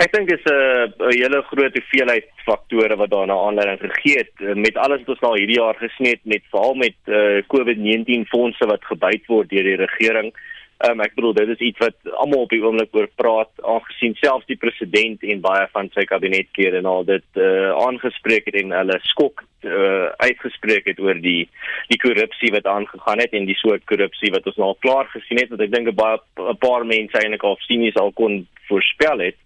Ek 0.01 0.15
dink 0.15 0.31
dit 0.31 0.39
is 0.39 0.45
'n 0.49 0.55
uh, 0.55 1.09
hele 1.13 1.43
groot 1.51 1.75
hoeveelheid 1.77 2.29
faktore 2.45 2.95
wat 2.95 3.11
daarna 3.11 3.35
aanleiding 3.35 3.79
gegee 3.83 4.17
het 4.17 4.33
uh, 4.39 4.55
met 4.55 4.77
alles 4.77 5.03
wat 5.03 5.13
ons 5.13 5.19
nou 5.19 5.37
hierdie 5.37 5.59
jaar 5.59 5.75
gesien 5.75 6.07
het 6.07 6.23
met 6.23 6.41
veral 6.49 6.73
met 6.73 6.97
uh, 7.05 7.43
COVID-19 7.53 8.25
fondse 8.31 8.65
wat 8.65 8.83
gebyt 8.85 9.27
word 9.27 9.49
deur 9.49 9.63
die 9.63 9.77
regering. 9.77 10.33
Um, 10.81 11.01
ek 11.03 11.13
bedoel 11.13 11.35
dit 11.37 11.49
is 11.53 11.59
iets 11.67 11.81
wat 11.83 12.13
almal 12.23 12.47
op 12.47 12.53
die 12.53 12.61
oomblik 12.63 12.95
oor 12.97 13.05
praat 13.19 13.51
aangesien 13.69 14.15
selfs 14.17 14.47
die 14.49 14.57
president 14.57 15.21
en 15.21 15.43
baie 15.43 15.67
van 15.75 15.91
sy 15.93 16.07
kabinetlede 16.09 16.79
en 16.79 16.89
al 16.89 17.05
dit 17.05 17.37
uh, 17.37 17.69
aangespreek 17.83 18.47
het 18.49 18.57
en 18.63 18.73
hulle 18.73 18.97
skok 19.11 19.43
uh, 19.67 20.07
uitgespreek 20.25 20.89
het 20.89 21.03
oor 21.03 21.19
die 21.21 21.43
die 21.91 21.99
korrupsie 22.01 22.49
wat 22.55 22.69
aangegaan 22.71 23.21
het 23.21 23.37
en 23.37 23.45
die 23.45 23.59
soort 23.59 23.85
korrupsie 23.91 24.33
wat 24.33 24.49
ons 24.49 24.57
nou 24.57 24.71
al 24.71 24.81
klaar 24.81 25.11
gesien 25.13 25.43
het 25.43 25.53
wat 25.53 25.61
ek 25.67 25.75
dink 25.75 25.93
baie 25.99 26.17
'n 26.47 26.57
paar 26.65 26.87
mense 26.95 27.21
eintlik 27.21 27.45
al 27.45 27.59
sien 27.67 27.85
is 27.85 28.01
al 28.01 28.11
kon 28.17 28.41
voorspel 28.71 29.21
het. 29.27 29.37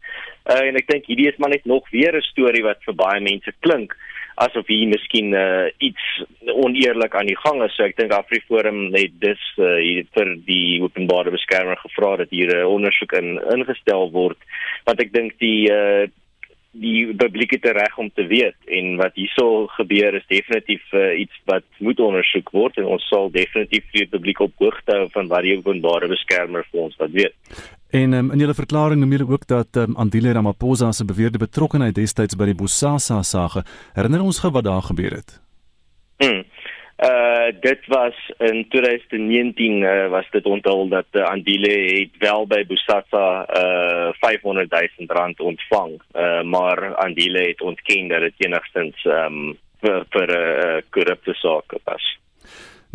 Uh, 0.47 0.61
en 0.69 0.79
ek 0.79 0.87
dink 0.87 1.09
hierdie 1.09 1.27
is 1.27 1.39
maar 1.41 1.51
net 1.51 1.65
nog 1.65 1.89
weer 1.91 2.15
'n 2.15 2.29
storie 2.31 2.63
wat 2.63 2.79
vir 2.87 2.95
baie 2.95 3.19
mense 3.19 3.51
klink 3.59 3.97
asof 4.35 4.67
hier 4.67 4.87
miskien 4.91 5.33
uh, 5.33 5.67
iets 5.79 6.23
oneerlik 6.51 7.15
aan 7.15 7.29
die 7.31 7.37
gang 7.39 7.63
is. 7.63 7.75
So 7.75 7.87
ek 7.87 7.95
dink 7.99 8.11
Afriforum 8.15 8.89
het 8.95 9.15
dus 9.23 9.41
uh, 9.57 9.79
vir 10.17 10.35
die 10.47 10.81
openbare 10.83 11.31
beskermer 11.31 11.79
gevra 11.79 12.15
dat 12.23 12.35
hier 12.35 12.51
'n 12.51 12.65
uh, 12.65 12.69
ondersoek 12.69 13.15
in 13.21 13.39
ingestel 13.55 14.11
word 14.11 14.37
want 14.85 15.01
ek 15.01 15.13
dink 15.13 15.39
die 15.39 15.71
uh, 15.71 16.05
die 16.75 17.13
publiek 17.15 17.55
het 17.55 17.65
reg 17.71 17.97
om 17.97 18.09
te 18.11 18.25
weet 18.27 18.57
en 18.67 18.97
wat 18.99 19.15
hierso 19.15 19.67
gebeur 19.77 20.17
is 20.19 20.27
definitief 20.27 20.83
uh, 20.93 21.13
iets 21.19 21.39
wat 21.47 21.63
moet 21.79 21.99
ondersoek 21.99 22.51
word 22.51 22.77
en 22.77 22.89
ons 22.97 23.07
sal 23.07 23.31
definitief 23.31 23.87
die 23.95 24.07
publiek 24.11 24.41
op 24.43 24.59
hoogte 24.59 24.97
hou 24.97 25.07
van 25.13 25.31
wat 25.31 25.47
die 25.47 25.55
openbare 25.57 26.11
beskermer 26.11 26.67
vir 26.71 26.87
ons 26.87 26.99
wat 26.99 27.15
weet. 27.15 27.35
En 27.95 28.13
um, 28.13 28.31
in 28.31 28.41
julle 28.43 28.53
verklaring 28.53 28.99
noem 28.99 29.13
julle 29.15 29.31
ook 29.31 29.45
dat 29.47 29.77
um, 29.79 29.95
Andile 29.95 30.31
Ramaphosa 30.35 30.91
se 30.91 31.05
beweerde 31.05 31.39
betrokkeheid 31.39 31.95
destyds 31.95 32.35
by 32.35 32.49
die 32.49 32.57
Bosasa 32.59 33.21
sage 33.23 33.63
herinner 33.95 34.25
ons 34.25 34.41
gou 34.43 34.51
wat 34.51 34.67
daar 34.67 34.83
gebeur 34.89 35.15
het. 35.15 35.37
Hmm. 36.19 36.43
Uh 37.05 37.51
dit 37.61 37.87
was 37.91 38.17
in 38.49 38.65
2019 38.71 39.81
uh, 39.81 40.07
was 40.09 40.27
dit 40.31 40.45
onthul 40.45 40.87
dat 40.89 41.07
uh, 41.11 41.23
Andile 41.29 41.71
het 41.71 42.19
wel 42.19 42.47
by 42.47 42.61
Bosasa 42.67 43.25
uh 43.61 44.09
500 44.19 44.71
000 44.71 45.15
rand 45.19 45.39
ontvang. 45.39 45.95
Uh 46.15 46.41
maar 46.43 46.95
Andile 46.95 47.47
het 47.47 47.61
ontken 47.61 48.07
dat 48.07 48.27
dit 48.27 48.47
enigstens 48.47 49.05
um 49.05 49.57
vir 49.83 50.05
vir 50.09 50.27
'n 50.27 50.67
uh, 50.67 50.81
korrupte 50.89 51.33
saak 51.33 51.79
was. 51.83 52.15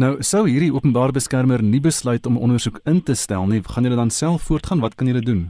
Nou, 0.00 0.14
sou 0.24 0.46
hierdie 0.48 0.70
openbare 0.72 1.12
beskermer 1.12 1.60
nie 1.60 1.80
besluit 1.84 2.24
om 2.24 2.38
ondersoek 2.40 2.78
in 2.88 3.02
te 3.04 3.12
stel 3.18 3.42
nie, 3.50 3.58
gaan 3.66 3.84
julle 3.84 3.98
dan 3.98 4.12
self 4.14 4.46
voortgaan? 4.48 4.80
Wat 4.80 4.94
kan 4.96 5.10
julle 5.10 5.20
doen? 5.20 5.42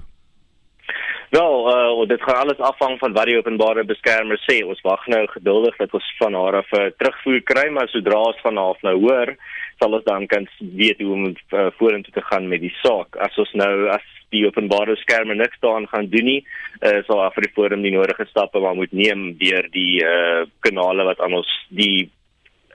Wel, 1.30 1.54
uh, 1.70 2.08
dit 2.10 2.22
gaan 2.26 2.40
alles 2.40 2.58
afhang 2.58 2.96
van 2.98 3.14
wat 3.14 3.30
die 3.30 3.36
openbare 3.38 3.84
beskermer 3.86 4.40
sê. 4.48 4.56
Ons 4.66 4.82
wag 4.82 5.06
nou 5.14 5.22
geduldig 5.36 5.78
dat 5.78 5.94
ons 5.94 6.08
van 6.18 6.34
haar 6.34 6.58
af 6.64 6.72
'n 6.72 6.80
uh, 6.80 6.90
terugvoer 6.98 7.40
kry, 7.52 7.68
maar 7.70 7.88
sodra 7.94 8.18
ons 8.18 8.42
van 8.42 8.56
haar 8.56 8.74
af 8.74 8.82
nou 8.82 8.96
hoor, 9.06 9.36
sal 9.78 9.94
ons 9.94 10.04
dan 10.04 10.26
kan 10.26 10.48
weet 10.58 10.98
hoe 10.98 11.12
om 11.12 11.24
uh, 11.30 11.70
vorentoe 11.78 12.12
te 12.12 12.26
gaan 12.30 12.48
met 12.48 12.60
die 12.60 12.74
saak. 12.82 13.16
As 13.16 13.38
ons 13.38 13.52
nou 13.52 13.88
as 13.88 14.06
die 14.34 14.46
openbare 14.46 14.98
beskermer 14.98 15.36
niks 15.36 15.60
daaraan 15.60 15.86
gaan 15.86 16.08
doen 16.10 16.24
nie, 16.24 16.42
uh, 16.82 16.98
sal 17.06 17.22
Afriforum 17.22 17.82
die 17.82 17.94
nodige 17.94 18.26
stappe 18.26 18.58
maar 18.58 18.74
moet 18.74 18.92
neem 18.92 19.38
deur 19.38 19.70
die 19.70 20.02
uh, 20.02 20.42
kanale 20.58 21.04
wat 21.04 21.20
aan 21.20 21.38
ons 21.38 21.50
die 21.68 22.10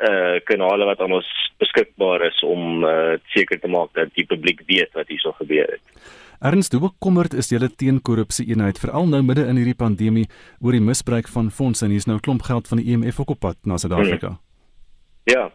uh 0.01 0.39
kanale 0.43 0.85
wat 0.85 0.99
aan 0.99 1.15
ons 1.15 1.27
beskikbaar 1.57 2.25
is 2.27 2.43
om 2.43 2.83
uh 2.83 3.15
seker 3.33 3.59
te 3.59 3.67
maak 3.67 3.93
dat 3.93 4.13
die 4.15 4.25
publiek 4.25 4.61
weet 4.67 4.91
wat 4.93 5.07
hierso 5.07 5.31
gebeur 5.39 5.67
het. 5.71 5.83
Ernst, 6.39 6.73
hoe 6.75 6.81
bekommerd 6.81 7.33
is 7.33 7.49
julle 7.49 7.69
teen 7.75 8.01
korrupsie 8.01 8.47
eenheid 8.51 8.79
veral 8.79 9.07
nou 9.07 9.21
midde 9.23 9.47
in 9.47 9.55
hierdie 9.55 9.77
pandemie 9.77 10.27
oor 10.59 10.75
die 10.75 10.83
misbruik 10.83 11.27
van 11.31 11.51
fondse 11.51 11.85
en 11.85 11.91
hier's 11.95 12.05
nou 12.05 12.17
'n 12.17 12.25
klomp 12.27 12.43
geld 12.43 12.67
van 12.67 12.77
die 12.77 12.91
IMF 12.91 13.19
ook 13.19 13.29
op 13.29 13.39
pad 13.39 13.57
na 13.63 13.77
Suid-Afrika? 13.77 14.27
Hmm. 14.27 14.44
Ja. 15.25 15.51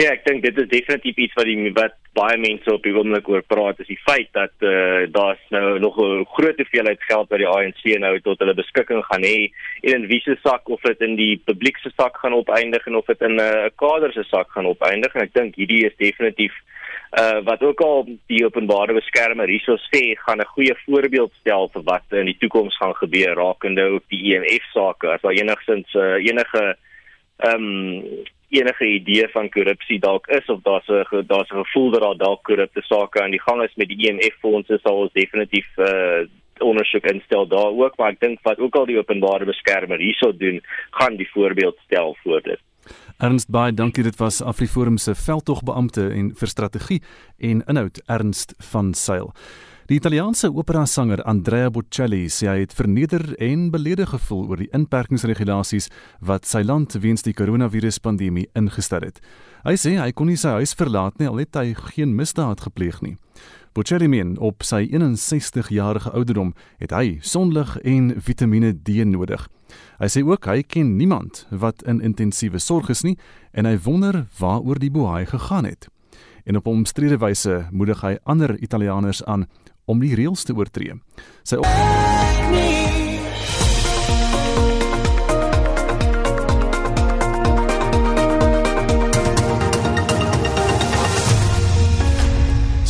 Ja, 0.00 0.08
ek 0.14 0.22
dink 0.24 0.40
dit 0.42 0.56
is 0.56 0.70
definitief 0.70 1.18
iets 1.20 1.36
wat 1.36 1.46
die 1.46 1.70
wat 1.76 1.98
baie 2.16 2.38
mense 2.40 2.72
op 2.72 2.84
die 2.84 2.94
oomblik 2.96 3.28
oor 3.28 3.42
praat 3.44 3.80
is 3.84 3.90
die 3.90 4.00
feit 4.00 4.30
dat 4.36 4.64
eh 4.64 4.72
uh, 4.72 5.02
daar's 5.12 5.42
nou 5.54 5.78
nog 5.78 5.98
'n 6.00 6.24
groot 6.32 6.56
hoeveelheid 6.56 7.02
geld 7.10 7.28
wat 7.28 7.38
die 7.38 7.48
ANC 7.48 7.82
nou 8.00 8.14
tot 8.20 8.38
hulle 8.40 8.54
beskikking 8.54 9.04
gaan 9.04 9.24
hê 9.24 9.52
en 9.82 10.02
in 10.02 10.06
wie 10.08 10.20
se 10.24 10.36
sak 10.42 10.68
of 10.68 10.80
dit 10.80 11.00
in 11.00 11.16
die 11.16 11.36
publiek 11.44 11.78
se 11.78 11.90
sak 11.96 12.16
gaan 12.16 12.32
opeindig 12.32 12.86
en 12.86 12.96
of 12.96 13.06
dit 13.06 13.20
in 13.20 13.36
'n 13.36 13.40
uh, 13.40 13.68
kader 13.76 14.12
se 14.12 14.24
sak 14.24 14.50
gaan 14.50 14.66
opeindig 14.66 15.14
en 15.14 15.22
ek 15.22 15.34
dink 15.34 15.56
hierdie 15.56 15.86
is 15.86 15.96
definitief 15.96 16.54
eh 17.12 17.22
uh, 17.22 17.44
wat 17.44 17.62
ook 17.62 17.80
al 17.80 18.06
die 18.26 18.44
openbare 18.44 18.94
beskermer 18.94 19.48
hierso 19.48 19.76
sê 19.76 20.16
gaan 20.24 20.40
'n 20.40 20.54
goeie 20.54 20.76
voorbeeld 20.86 21.32
stel 21.40 21.68
vir 21.68 21.82
wat 21.82 22.06
in 22.10 22.26
die 22.26 22.40
toekoms 22.40 22.76
gaan 22.76 22.94
gebeur 22.94 23.34
rakende 23.34 23.84
ook 23.84 24.04
die 24.08 24.34
EMF 24.34 24.64
sake 24.72 25.08
as 25.08 25.20
daar 25.20 25.32
enigsins 25.32 25.94
uh, 25.94 26.16
enige 26.30 26.76
ehm 27.42 27.54
um, 27.54 28.24
enige 28.52 28.86
idee 28.86 29.28
van 29.32 29.48
korrupsie 29.48 29.98
dalk 30.00 30.26
is 30.26 30.46
of 30.46 30.60
daar's 30.62 30.88
'n 30.88 31.24
daar's 31.26 31.50
'n 31.50 31.64
gevoel 31.64 31.90
dat 31.90 32.02
daar 32.02 32.16
dalk 32.16 32.42
korrupte 32.42 32.82
sake 32.82 33.22
aan 33.22 33.30
die 33.30 33.40
gang 33.40 33.62
is 33.62 33.74
met 33.74 33.88
die 33.88 34.08
IMF 34.08 34.26
e 34.26 34.40
fondse 34.40 34.78
sal 34.82 34.96
ons 34.96 35.12
definitief 35.12 35.68
uh 35.76 36.22
ondersoek 36.62 37.04
instel 37.04 37.46
daar 37.46 37.72
ook 37.82 37.96
maar 37.96 38.10
ek 38.10 38.20
dink 38.20 38.38
wat 38.42 38.58
ook 38.58 38.74
al 38.74 38.86
die 38.86 38.98
openbare 38.98 39.44
beskermer 39.44 39.98
hierso 39.98 40.36
doen 40.36 40.60
gaan 40.90 41.16
die 41.16 41.30
voorbeeld 41.30 41.78
stel 41.84 42.16
voor 42.22 42.40
dit. 42.42 42.60
Ernst 43.18 43.50
baie 43.50 43.72
dankie. 43.72 44.02
Dit 44.02 44.16
was 44.16 44.42
Afriforum 44.42 44.96
se 44.96 45.14
veldtogbeampte 45.14 46.08
en 46.08 46.32
vir 46.34 46.48
strategie 46.48 47.02
en 47.38 47.62
inhoud 47.66 48.02
Ernst 48.06 48.54
van 48.72 48.94
Sail 48.94 49.32
Die 49.90 49.96
Italiaanse 49.96 50.46
opera-sanger 50.54 51.24
Andrea 51.26 51.70
Bocelli 51.70 52.28
sê 52.30 52.46
hy 52.46 52.60
het 52.60 52.74
verneder 52.78 53.32
en 53.42 53.64
beledig 53.74 54.12
gevoel 54.12 54.44
oor 54.52 54.60
die 54.62 54.68
inperkingsregulasies 54.78 55.88
wat 56.22 56.46
sy 56.46 56.60
land 56.62 56.94
weens 57.02 57.24
die 57.26 57.34
koronaviruspandemie 57.34 58.46
ingestel 58.54 59.02
het. 59.02 59.18
Hy 59.66 59.74
sê 59.74 59.96
hy 59.98 60.12
kon 60.14 60.30
nie 60.30 60.38
sy 60.38 60.54
huis 60.60 60.76
verlaat 60.78 61.18
nie 61.18 61.26
al 61.26 61.40
het 61.42 61.58
hy 61.58 61.72
geen 61.90 62.14
misdaad 62.14 62.62
gepleeg 62.62 63.00
nie. 63.02 63.16
Bocelli 63.74 64.06
meen 64.06 64.36
op 64.38 64.62
sy 64.62 64.84
61-jarige 64.86 66.12
ouderdom 66.14 66.52
het 66.78 66.94
hy 66.94 67.18
sonlig 67.18 67.74
en 67.82 68.12
Vitamiene 68.22 68.70
D 68.78 69.02
nodig. 69.02 69.48
Hy 69.98 70.10
sê 70.14 70.22
ook 70.22 70.46
hy 70.46 70.60
ken 70.62 70.94
niemand 70.94 71.42
wat 71.50 71.82
in 71.82 71.98
intensiewe 72.04 72.62
sorg 72.62 72.92
is 72.94 73.02
nie 73.02 73.16
en 73.50 73.66
hy 73.66 73.74
wonder 73.82 74.28
waaroor 74.38 74.78
die 74.78 74.92
boei 74.94 75.26
gegaan 75.26 75.66
het. 75.66 75.90
En 76.44 76.56
op 76.56 76.66
'n 76.66 76.70
omstrede 76.70 77.18
wyse 77.18 77.66
moedig 77.70 78.00
hy 78.00 78.18
ander 78.22 78.58
Italianers 78.58 79.24
aan 79.24 79.46
om 79.92 80.00
die 80.02 80.14
reëls 80.16 80.46
te 80.48 80.56
oortree. 80.56 80.96
Sy 81.44 81.60
op 81.60 81.68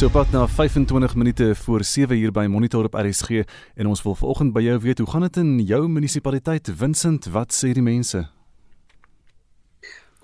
So 0.02 0.10
pat 0.10 0.32
na 0.34 0.48
25 0.50 1.14
minute 1.14 1.54
voor 1.54 1.84
7 1.84 2.16
uur 2.18 2.32
by 2.34 2.46
Monitor 2.50 2.84
op 2.88 2.94
RSG 2.98 3.44
en 3.78 3.86
ons 3.86 4.00
wil 4.02 4.16
vanoggend 4.18 4.50
by 4.50 4.64
jou 4.64 4.74
weet 4.82 4.98
hoe 4.98 5.06
gaan 5.06 5.22
dit 5.28 5.36
in 5.38 5.60
jou 5.62 5.84
munisipaliteit 5.86 6.70
Vincent 6.74 7.28
wat 7.30 7.54
sê 7.54 7.70
die 7.70 7.84
mense 7.86 8.24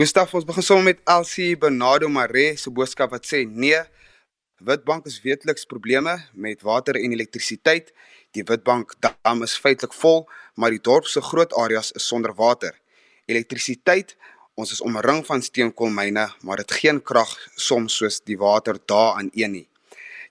Gustaf 0.02 0.35
ons 0.35 0.49
begin 0.49 0.66
sommer 0.66 0.88
met 0.88 1.04
Elsie 1.06 1.54
Bernardo 1.54 2.11
Mare 2.11 2.56
se 2.58 2.73
boodskap 2.75 3.14
wat 3.14 3.30
sê 3.30 3.44
nee 3.47 3.78
Witbank 4.59 5.07
is 5.07 5.21
weetliks 5.23 5.65
probleme 5.71 6.17
met 6.35 6.62
water 6.67 6.97
en 6.99 7.12
elektrisiteit. 7.12 7.93
Die 8.35 8.43
Witbank 8.43 8.97
dam 8.99 9.45
is 9.47 9.55
feitelik 9.55 9.95
vol, 9.95 10.25
maar 10.59 10.75
die 10.75 10.83
dorp 10.83 11.07
se 11.07 11.23
groot 11.23 11.55
areas 11.55 11.93
is 11.95 12.09
sonder 12.11 12.35
water. 12.35 12.75
Elektrisiteit, 13.31 14.17
ons 14.59 14.75
is 14.75 14.83
omring 14.83 15.23
van 15.27 15.47
steenkoolmyne, 15.47 16.27
maar 16.43 16.59
dit 16.59 16.75
geen 16.81 16.99
krag 16.99 17.37
soms 17.55 18.00
soos 18.03 18.19
die 18.27 18.38
water 18.38 18.83
daar 18.91 19.23
aan 19.23 19.31
een 19.31 19.61
nie. 19.61 19.69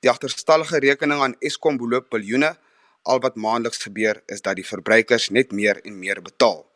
Die 0.04 0.12
agterstallige 0.12 0.84
rekening 0.84 1.24
aan 1.24 1.40
Eskom 1.40 1.80
beloop 1.80 2.12
biljoene. 2.12 2.58
Al 3.08 3.24
wat 3.24 3.40
maandeliks 3.40 3.80
gebeur 3.88 4.20
is 4.28 4.44
dat 4.44 4.60
die 4.60 4.68
verbruikers 4.68 5.30
net 5.32 5.56
meer 5.56 5.80
en 5.88 5.96
meer 6.00 6.20
betaal. 6.22 6.67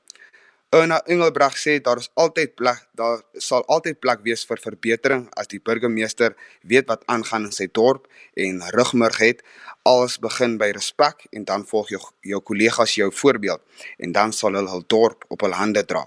Erna 0.71 1.01
Engelbreg 1.03 1.57
sê 1.59 1.73
daar 1.83 1.99
is 1.99 2.07
altyd 2.15 2.53
plek 2.55 2.85
daar 2.95 3.17
sal 3.45 3.65
altyd 3.75 3.97
plek 3.99 4.21
wees 4.27 4.45
vir 4.47 4.61
verbetering 4.65 5.25
as 5.41 5.49
die 5.51 5.59
burgemeester 5.59 6.31
weet 6.73 6.87
wat 6.87 7.03
aangaan 7.11 7.49
in 7.49 7.51
sy 7.57 7.67
dorp 7.79 8.07
en 8.45 8.61
rugmurg 8.77 9.19
het 9.19 9.43
alles 9.91 10.15
begin 10.27 10.55
by 10.63 10.71
respek 10.79 11.27
en 11.35 11.43
dan 11.51 11.67
volg 11.73 11.91
jou 11.91 12.01
jou 12.31 12.39
kollegas 12.51 12.95
jou 13.01 13.09
voorbeeld 13.19 13.83
en 13.99 14.15
dan 14.15 14.31
sal 14.31 14.55
hulle 14.55 14.71
hul 14.71 14.87
dorp 14.95 15.27
op 15.27 15.43
hul 15.43 15.59
hande 15.59 15.83
dra. 15.91 16.05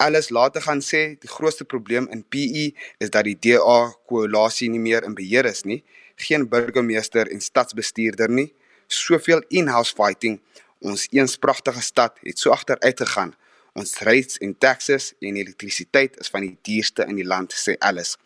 Alles 0.00 0.32
later 0.32 0.64
gaan 0.64 0.80
sê 0.80 1.04
die 1.20 1.34
grootste 1.36 1.68
probleem 1.68 2.08
in 2.08 2.24
PE 2.24 2.66
is 3.04 3.12
dat 3.12 3.28
die 3.28 3.36
DA 3.36 3.78
koalisie 4.08 4.72
nie 4.72 4.80
meer 4.88 5.04
in 5.04 5.20
beheer 5.20 5.52
is 5.52 5.66
nie, 5.68 5.82
geen 6.16 6.48
burgemeester 6.48 7.28
en 7.28 7.44
stadsbestuurder 7.44 8.32
nie, 8.32 8.54
soveel 8.88 9.44
in-house 9.50 9.92
fighting, 9.92 10.40
ons 10.80 11.10
eens 11.12 11.36
pragtige 11.36 11.84
stad 11.84 12.16
het 12.24 12.40
so 12.40 12.56
agteruit 12.56 13.04
gegaan 13.04 13.36
Ons 13.76 13.98
rates 14.08 14.38
en 14.40 14.54
taxes 14.56 15.10
en 15.20 15.36
elektrisiteit 15.36 16.16
is 16.22 16.32
van 16.32 16.46
die 16.46 16.54
duurste 16.64 17.04
in 17.10 17.18
die 17.20 17.26
land, 17.28 17.52
sê 17.52 17.76
Alice. 17.84 18.16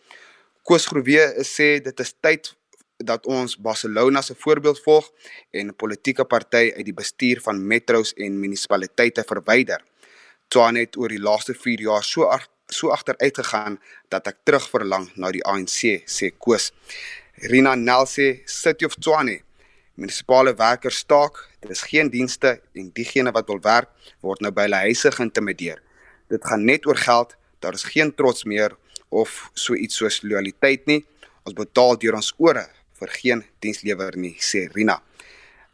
Koos 0.63 0.85
Groewe 0.87 1.25
sê 1.47 1.81
dit 1.83 2.03
is 2.03 2.13
tyd 2.23 2.53
dat 3.01 3.25
ons 3.25 3.57
Barcelona 3.57 4.21
se 4.21 4.35
voorbeeld 4.37 4.79
volg 4.85 5.09
en 5.51 5.67
'n 5.67 5.75
politieke 5.75 6.25
party 6.25 6.71
uit 6.77 6.85
die 6.85 6.99
bestuur 7.01 7.41
van 7.41 7.67
metros 7.67 8.13
en 8.13 8.39
munisipaliteite 8.39 9.23
verwyder. 9.27 9.83
Twan 10.47 10.75
het 10.75 10.97
oor 10.97 11.09
die 11.09 11.19
laaste 11.19 11.53
4 11.53 11.79
jaar 11.79 12.03
so 12.03 12.23
ag, 12.23 12.47
so 12.67 12.89
agteruit 12.89 13.35
gegaan 13.37 13.79
dat 14.09 14.27
ek 14.27 14.37
terugverlang 14.43 15.11
na 15.15 15.31
die 15.31 15.43
ANC, 15.43 16.03
sê 16.05 16.31
Koos. 16.37 16.71
Rina 17.35 17.75
Nelsie, 17.75 18.41
City 18.45 18.85
of 18.85 18.95
Tshwane 18.95 19.41
munisipale 20.01 20.53
werkers 20.57 21.03
staak. 21.05 21.37
Dit 21.61 21.71
is 21.71 21.83
geen 21.85 22.09
dienste 22.09 22.57
en 22.73 22.89
diegene 22.97 23.31
wat 23.35 23.47
wil 23.49 23.61
werk 23.61 23.89
word 24.25 24.41
nou 24.41 24.51
by 24.55 24.65
hulle 24.65 24.81
huise 24.87 25.11
geïntimideer. 25.13 25.81
Dit 26.31 26.45
gaan 26.47 26.65
net 26.65 26.87
oor 26.89 26.97
geld. 26.97 27.35
Daar 27.61 27.77
is 27.77 27.85
geen 27.85 28.13
trots 28.17 28.45
meer 28.49 28.73
of 29.09 29.51
so 29.53 29.77
iets 29.77 29.99
soos 30.01 30.21
loyaliteit 30.25 30.87
nie. 30.89 31.03
Ons 31.45 31.57
betaal 31.57 31.99
deur 32.01 32.17
ons 32.17 32.31
ore 32.41 32.65
vir 33.01 33.13
geen 33.17 33.43
dienslewer 33.61 34.17
nie, 34.17 34.35
sê 34.41 34.67
Rina. 34.73 34.99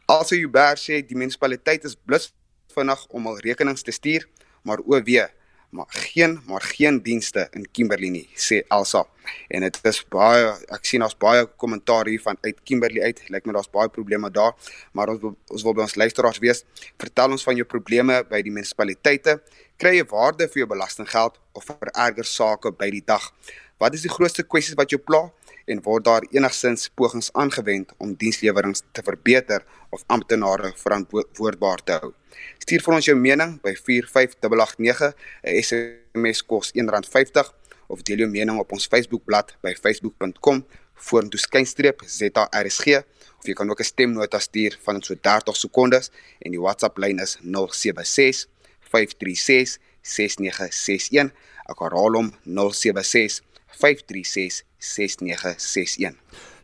Also 0.08 0.36
Hubert 0.36 0.80
sê 0.80 1.00
die 1.04 1.16
munisipaliteit 1.16 1.84
is 1.84 1.96
blus 1.96 2.30
vinnig 2.72 3.04
om 3.12 3.26
al 3.28 3.40
rekenings 3.44 3.84
te 3.84 3.92
stuur, 3.92 4.24
maar 4.64 4.80
o 4.84 5.00
wee, 5.04 5.24
maar 5.70 5.86
geen 5.88 6.40
maar 6.46 6.62
geen 6.62 7.02
dienste 7.02 7.48
in 7.52 7.66
Kimberley 7.70 8.08
nie 8.08 8.28
sê 8.34 8.62
Elsa. 8.68 9.04
En 9.52 9.64
dit 9.66 9.78
is 9.90 10.00
baie 10.08 10.54
ek 10.72 10.88
sien 10.88 11.04
daar's 11.04 11.16
baie 11.18 11.44
kommentaar 11.60 12.08
hier 12.08 12.22
van 12.24 12.38
uit 12.40 12.62
Kimberley 12.64 13.02
uit. 13.02 13.22
Lyk 13.28 13.46
my 13.46 13.52
daar's 13.56 13.70
baie 13.70 13.88
probleme 13.92 14.30
daar 14.30 14.54
maar 14.92 15.12
ons 15.12 15.24
ons 15.28 15.66
wil 15.66 15.76
by 15.76 15.84
ons 15.84 15.96
luisteraars 16.00 16.40
wees. 16.44 16.64
Vertel 16.96 17.36
ons 17.36 17.44
van 17.44 17.56
jou 17.56 17.68
probleme 17.68 18.22
by 18.30 18.42
die 18.42 18.54
munisipaliteite. 18.54 19.38
Kry 19.78 19.98
jy 19.98 20.06
waarde 20.10 20.48
vir 20.48 20.64
jou 20.64 20.70
belastinggeld 20.72 21.36
of 21.52 21.68
vir 21.68 21.92
erger 21.92 22.26
sake 22.26 22.72
by 22.72 22.90
die 22.90 23.04
dag? 23.04 23.32
Wat 23.78 23.94
is 23.94 24.02
die 24.06 24.12
grootste 24.12 24.42
kwessies 24.42 24.78
wat 24.78 24.90
jou 24.90 25.00
pla 25.02 25.28
en 25.68 25.82
word 25.84 26.04
daar 26.04 26.24
enigsins 26.30 26.88
pogings 26.96 27.30
aangewend 27.32 27.92
om 27.98 28.14
dienslewerings 28.16 28.82
te 28.92 29.04
verbeter 29.04 29.64
of 29.90 30.04
amptenare 30.06 30.72
verantwoordbaar 30.76 31.84
te 31.84 31.98
hou. 32.02 32.12
Stuur 32.58 32.84
vir 32.84 32.96
ons 32.98 33.08
jou 33.10 33.16
mening 33.16 33.56
by 33.64 33.74
45889, 33.76 35.14
'n 35.44 35.62
SMS 35.62 36.42
kos 36.42 36.72
R1.50 36.72 37.52
of 37.88 38.02
deel 38.02 38.24
jou 38.24 38.30
mening 38.30 38.58
op 38.58 38.72
ons 38.72 38.86
Facebookblad 38.86 39.56
by 39.62 39.74
facebook.com 39.74 40.64
vorentoe 40.94 41.40
skynstreep 41.40 42.02
ZARSG 42.04 43.00
of 43.38 43.46
jy 43.46 43.54
kan 43.54 43.70
ook 43.70 43.80
'n 43.80 43.90
stemnota 43.92 44.38
stuur 44.38 44.78
van 44.82 45.02
so 45.02 45.14
30 45.14 45.56
sekondes 45.56 46.10
en 46.38 46.50
die 46.50 46.60
WhatsApp 46.60 46.98
lyn 46.98 47.18
is 47.18 47.38
076 47.42 48.46
536 48.80 49.78
6961. 50.02 51.32
Ek 51.68 51.78
herhaal 51.84 52.14
hom 52.16 52.32
076 52.44 53.42
536 53.78 54.64
6961. 54.78 56.16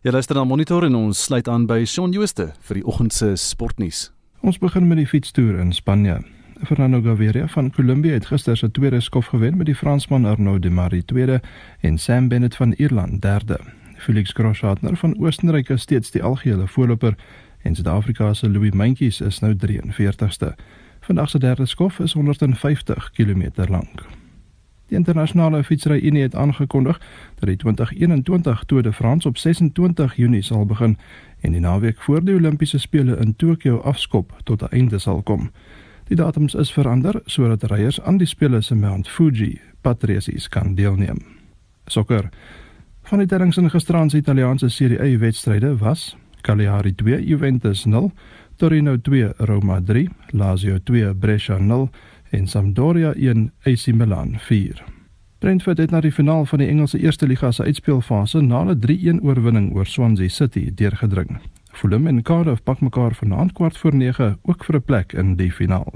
Jy 0.03 0.11
luister 0.11 0.37
na 0.37 0.45
Monitor 0.45 0.85
en 0.85 0.95
ons 0.99 1.25
sluit 1.25 1.49
aan 1.49 1.67
by 1.71 1.85
Shaun 1.89 2.13
Jooste 2.13 2.51
vir 2.67 2.81
die 2.81 2.87
oggend 2.87 3.15
se 3.15 3.31
sportnuus. 3.41 4.09
Ons 4.45 4.59
begin 4.61 4.89
met 4.91 4.99
die 5.01 5.09
fietstoer 5.09 5.61
in 5.63 5.73
Spanje. 5.73 6.19
Fernando 6.65 7.01
Gaviria 7.03 7.47
van 7.49 7.71
Colombia 7.71 8.19
het 8.19 8.27
gister 8.27 8.59
sy 8.59 8.69
tweede 8.75 9.01
skof 9.01 9.31
gewen 9.33 9.57
met 9.61 9.71
die 9.71 9.77
Fransman 9.79 10.27
Arnaud 10.29 10.63
Demare 10.63 11.03
tweede 11.05 11.41
en 11.81 11.99
Sam 11.99 12.29
Bennett 12.29 12.57
van 12.57 12.75
Ierland 12.77 13.23
derde. 13.23 13.61
Felix 13.99 14.35
Groschartner 14.37 14.97
van 14.97 15.17
Oostenryk 15.19 15.71
is 15.71 15.87
steeds 15.87 16.11
die 16.11 16.23
algehele 16.23 16.67
voorloper 16.67 17.17
en 17.63 17.75
Suid-Afrika 17.75 18.35
se 18.35 18.51
Louis 18.51 18.75
Mentjes 18.75 19.21
is 19.21 19.41
nou 19.41 19.55
43ste. 19.55 20.53
Vandag 21.01 21.31
se 21.31 21.39
derde 21.39 21.67
skof 21.67 21.99
is 21.99 22.13
150 22.13 23.11
km 23.17 23.51
lank. 23.69 24.05
Die 24.89 24.97
internasionale 24.97 25.65
fietsry 25.65 26.01
Unie 26.07 26.23
het 26.23 26.35
aangekondig 26.35 27.01
dat 27.39 27.49
die 27.49 27.57
2021 27.57 28.65
Tour 28.65 28.83
de 28.83 28.93
France 28.93 29.29
op 29.29 29.39
26 29.39 30.17
Junie 30.17 30.43
sal 30.43 30.67
begin 30.67 30.99
en 31.41 31.53
die 31.53 31.61
naweek 31.61 32.01
voor 32.01 32.25
die 32.25 32.35
Olimpiese 32.35 32.79
spele 32.79 33.17
in 33.17 33.37
Tokio 33.37 33.79
afskop 33.81 34.33
tot 34.43 34.63
'n 34.63 34.71
einde 34.71 34.99
sal 34.99 35.23
kom. 35.23 35.51
Die 36.05 36.17
datums 36.17 36.55
is 36.55 36.73
verander 36.73 37.21
sodat 37.25 37.63
ryers 37.63 38.01
aan 38.01 38.17
die 38.17 38.27
spele 38.27 38.61
se 38.61 38.75
Mount 38.75 39.09
Fuji 39.09 39.61
patresies 39.81 40.49
kan 40.49 40.75
deelneem. 40.75 41.19
Sokker. 41.87 42.29
Van 43.03 43.19
die 43.19 43.27
tellings 43.27 43.57
in 43.57 43.71
gisterand 43.71 44.11
se 44.11 44.17
Italiaanse 44.17 44.69
Serie 44.69 45.01
A 45.01 45.19
wedstryde 45.19 45.77
was 45.77 46.17
Cagliari 46.45 46.95
2 46.95 47.25
Juventus 47.25 47.85
0, 47.85 48.13
Torino 48.57 48.97
2 49.01 49.33
Roma 49.37 49.81
3, 49.81 50.09
Lazio 50.27 50.79
2 50.79 51.15
Brescia 51.15 51.59
0 51.59 51.91
en 52.35 52.47
Sampdoria 52.47 53.13
1 53.13 53.53
AC 53.63 53.87
Milan 53.87 54.35
4. 54.39 54.85
Brentford 55.39 55.79
het 55.79 55.91
na 55.91 56.01
die 56.01 56.13
finaal 56.13 56.45
van 56.45 56.59
die 56.59 56.69
Engelse 56.69 56.99
Eerste 56.99 57.27
Liga 57.27 57.51
se 57.53 57.63
uitspeelfase 57.63 58.41
na 58.41 58.65
'n 58.65 58.79
3-1 58.79 59.21
oorwinning 59.23 59.75
oor 59.75 59.87
Swansea 59.87 60.29
City 60.29 60.75
deurgedring. 60.75 61.39
Fulham 61.73 62.07
en 62.07 62.23
Cardiff 62.23 62.63
pak 62.63 62.81
mekaar 62.81 63.15
vanaand 63.15 63.53
kwart 63.53 63.79
voor 63.79 63.95
9 63.95 64.39
ook 64.43 64.65
vir 64.65 64.75
'n 64.75 64.83
plek 64.83 65.13
in 65.13 65.37
die 65.37 65.53
finaal. 65.53 65.93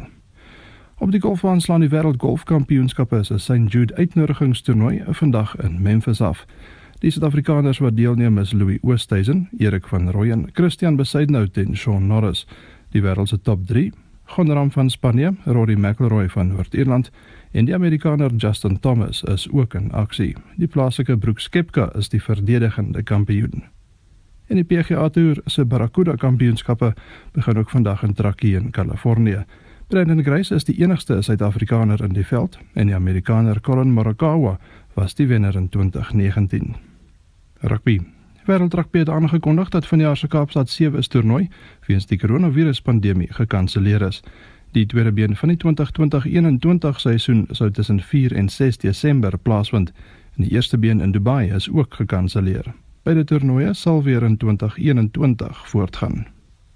Op 0.99 1.11
die 1.11 1.21
golfbaan 1.21 1.61
slaan 1.61 1.81
die 1.81 1.89
Wêreld 1.89 2.17
Golfkampioenskappe 2.17 3.25
se 3.25 3.39
St 3.39 3.73
Jude 3.73 3.95
uitnodigingstoernooi 3.95 5.03
vandag 5.09 5.57
in 5.57 5.83
Memphis 5.83 6.21
af. 6.21 6.47
Die 6.99 7.11
Suid-Afrikaners 7.11 7.79
wat 7.79 7.97
deelneem 7.97 8.39
is 8.39 8.53
Louis 8.53 8.79
Oosthuizen, 8.83 9.49
Erik 9.59 9.87
van 9.87 10.11
Rooyen, 10.11 10.49
Christian 10.53 10.97
Besaidnout 10.97 11.57
en 11.57 11.77
Shaun 11.77 12.07
Norris. 12.07 12.47
Die 12.91 13.03
wêreld 13.03 13.29
se 13.29 13.41
top 13.41 13.67
3 13.67 13.93
Gonram 14.29 14.71
van 14.71 14.91
Spanje, 14.91 15.35
Rory 15.45 15.75
McIlroy 15.75 16.29
van 16.29 16.49
Noord-Ierland 16.49 17.11
en 17.51 17.65
die 17.65 17.75
Amerikaner 17.75 18.35
Justin 18.37 18.81
Thomas 18.81 19.23
is 19.23 19.49
ook 19.51 19.75
in 19.75 19.93
aksie. 19.93 20.35
Die 20.57 20.69
plaaslike 20.69 21.17
Brooks 21.17 21.49
Koepka 21.49 21.89
is 21.97 22.09
die 22.09 22.21
verdedigende 22.23 23.03
kampioen. 23.03 23.65
En 24.47 24.61
die 24.61 24.65
PGA 24.65 25.09
Tour 25.09 25.41
se 25.47 25.65
Barracuda 25.65 26.15
Kampioenskappe 26.15 26.93
begin 27.33 27.59
ook 27.59 27.71
vandag 27.71 28.03
in 28.03 28.13
Truckee 28.13 28.57
in 28.57 28.71
Kalifornië. 28.71 29.45
Brendan 29.89 30.23
Grace 30.25 30.55
is 30.55 30.65
die 30.65 30.77
enigste 30.81 31.23
Suid-Afrikaner 31.23 32.05
in 32.05 32.13
die 32.13 32.27
veld 32.27 32.59
en 32.75 32.87
die 32.87 32.95
Amerikaner 32.95 33.61
Colin 33.61 33.93
Morikawa 33.93 34.59
was 34.95 35.15
die 35.15 35.27
wenner 35.27 35.57
in 35.57 35.69
2019. 35.69 36.77
Rugby 37.61 38.01
Wêreldrugby 38.49 38.99
het 38.99 39.09
aangekondig 39.09 39.69
dat 39.69 39.87
vanjaar 39.87 40.17
se 40.17 40.27
Kaapstad 40.27 40.71
7 40.71 40.99
is 40.99 41.09
toernooi 41.09 41.49
weens 41.87 42.07
die 42.07 42.19
koronaviruspandemie 42.19 43.33
gekanselleer 43.33 44.03
is. 44.03 44.23
Die 44.73 44.87
tweede 44.87 45.13
been 45.13 45.37
van 45.37 45.49
die 45.49 45.59
2020-21 45.65 46.97
seisoen 46.97 47.47
sou 47.51 47.71
tussen 47.71 48.01
4 48.01 48.33
en 48.33 48.49
6 48.49 48.79
Desember 48.79 49.39
plaasvind 49.39 49.93
en 50.37 50.43
die 50.43 50.51
eerste 50.51 50.79
been 50.79 51.01
in 51.01 51.13
Dubai 51.13 51.51
is 51.51 51.71
ook 51.71 51.95
gekanselleer. 51.95 52.73
Beide 53.03 53.25
toernooie 53.25 53.75
sal 53.75 54.03
weer 54.03 54.23
in 54.23 54.37
2021 54.37 55.69
voortgaan. 55.69 56.27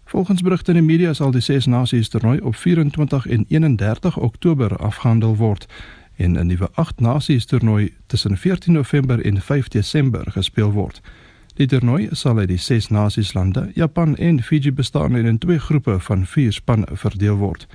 Volgens 0.04 0.42
berigte 0.42 0.70
in 0.72 0.76
die 0.76 0.86
media 0.86 1.12
sal 1.12 1.30
die 1.30 1.40
Ses 1.40 1.66
Nasies 1.66 2.08
toernooi 2.08 2.40
op 2.40 2.56
24 2.56 3.26
en 3.26 3.44
31 3.48 4.18
Oktober 4.18 4.76
afgehandel 4.76 5.36
word 5.36 5.66
en 6.16 6.38
'n 6.38 6.46
nuwe 6.46 6.68
8 6.72 7.00
Nasies 7.00 7.44
toernooi 7.44 7.94
tussen 8.06 8.36
14 8.36 8.72
November 8.72 9.24
en 9.24 9.40
5 9.40 9.68
Desember 9.68 10.30
gespeel 10.30 10.72
word. 10.72 11.00
Die 11.60 11.66
toernooi 11.68 12.08
sal 12.16 12.38
uit 12.38 12.48
die 12.48 12.60
ses 12.60 12.88
nasieslande, 12.88 13.66
Japan 13.76 14.16
en 14.16 14.42
Fiji 14.42 14.72
bestaan 14.72 15.16
en 15.16 15.26
in 15.28 15.38
twee 15.38 15.58
groepe 15.60 15.98
van 16.00 16.26
4 16.26 16.52
spanne 16.52 16.86
verdeel 16.92 17.36
word. 17.36 17.66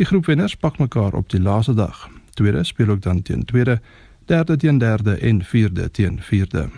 Die 0.00 0.06
groepwenners 0.06 0.56
pak 0.56 0.78
mekaar 0.78 1.12
op 1.12 1.28
die 1.28 1.40
laaste 1.40 1.74
dag. 1.74 2.08
Tweede 2.34 2.64
speel 2.64 2.88
ook 2.88 3.02
dan 3.02 3.22
teen 3.22 3.44
tweede, 3.44 3.80
derde 4.24 4.56
teen 4.56 4.78
derde 4.78 5.14
en 5.14 5.44
vierde 5.44 5.90
teen 5.90 6.18
vierde. 6.22 6.68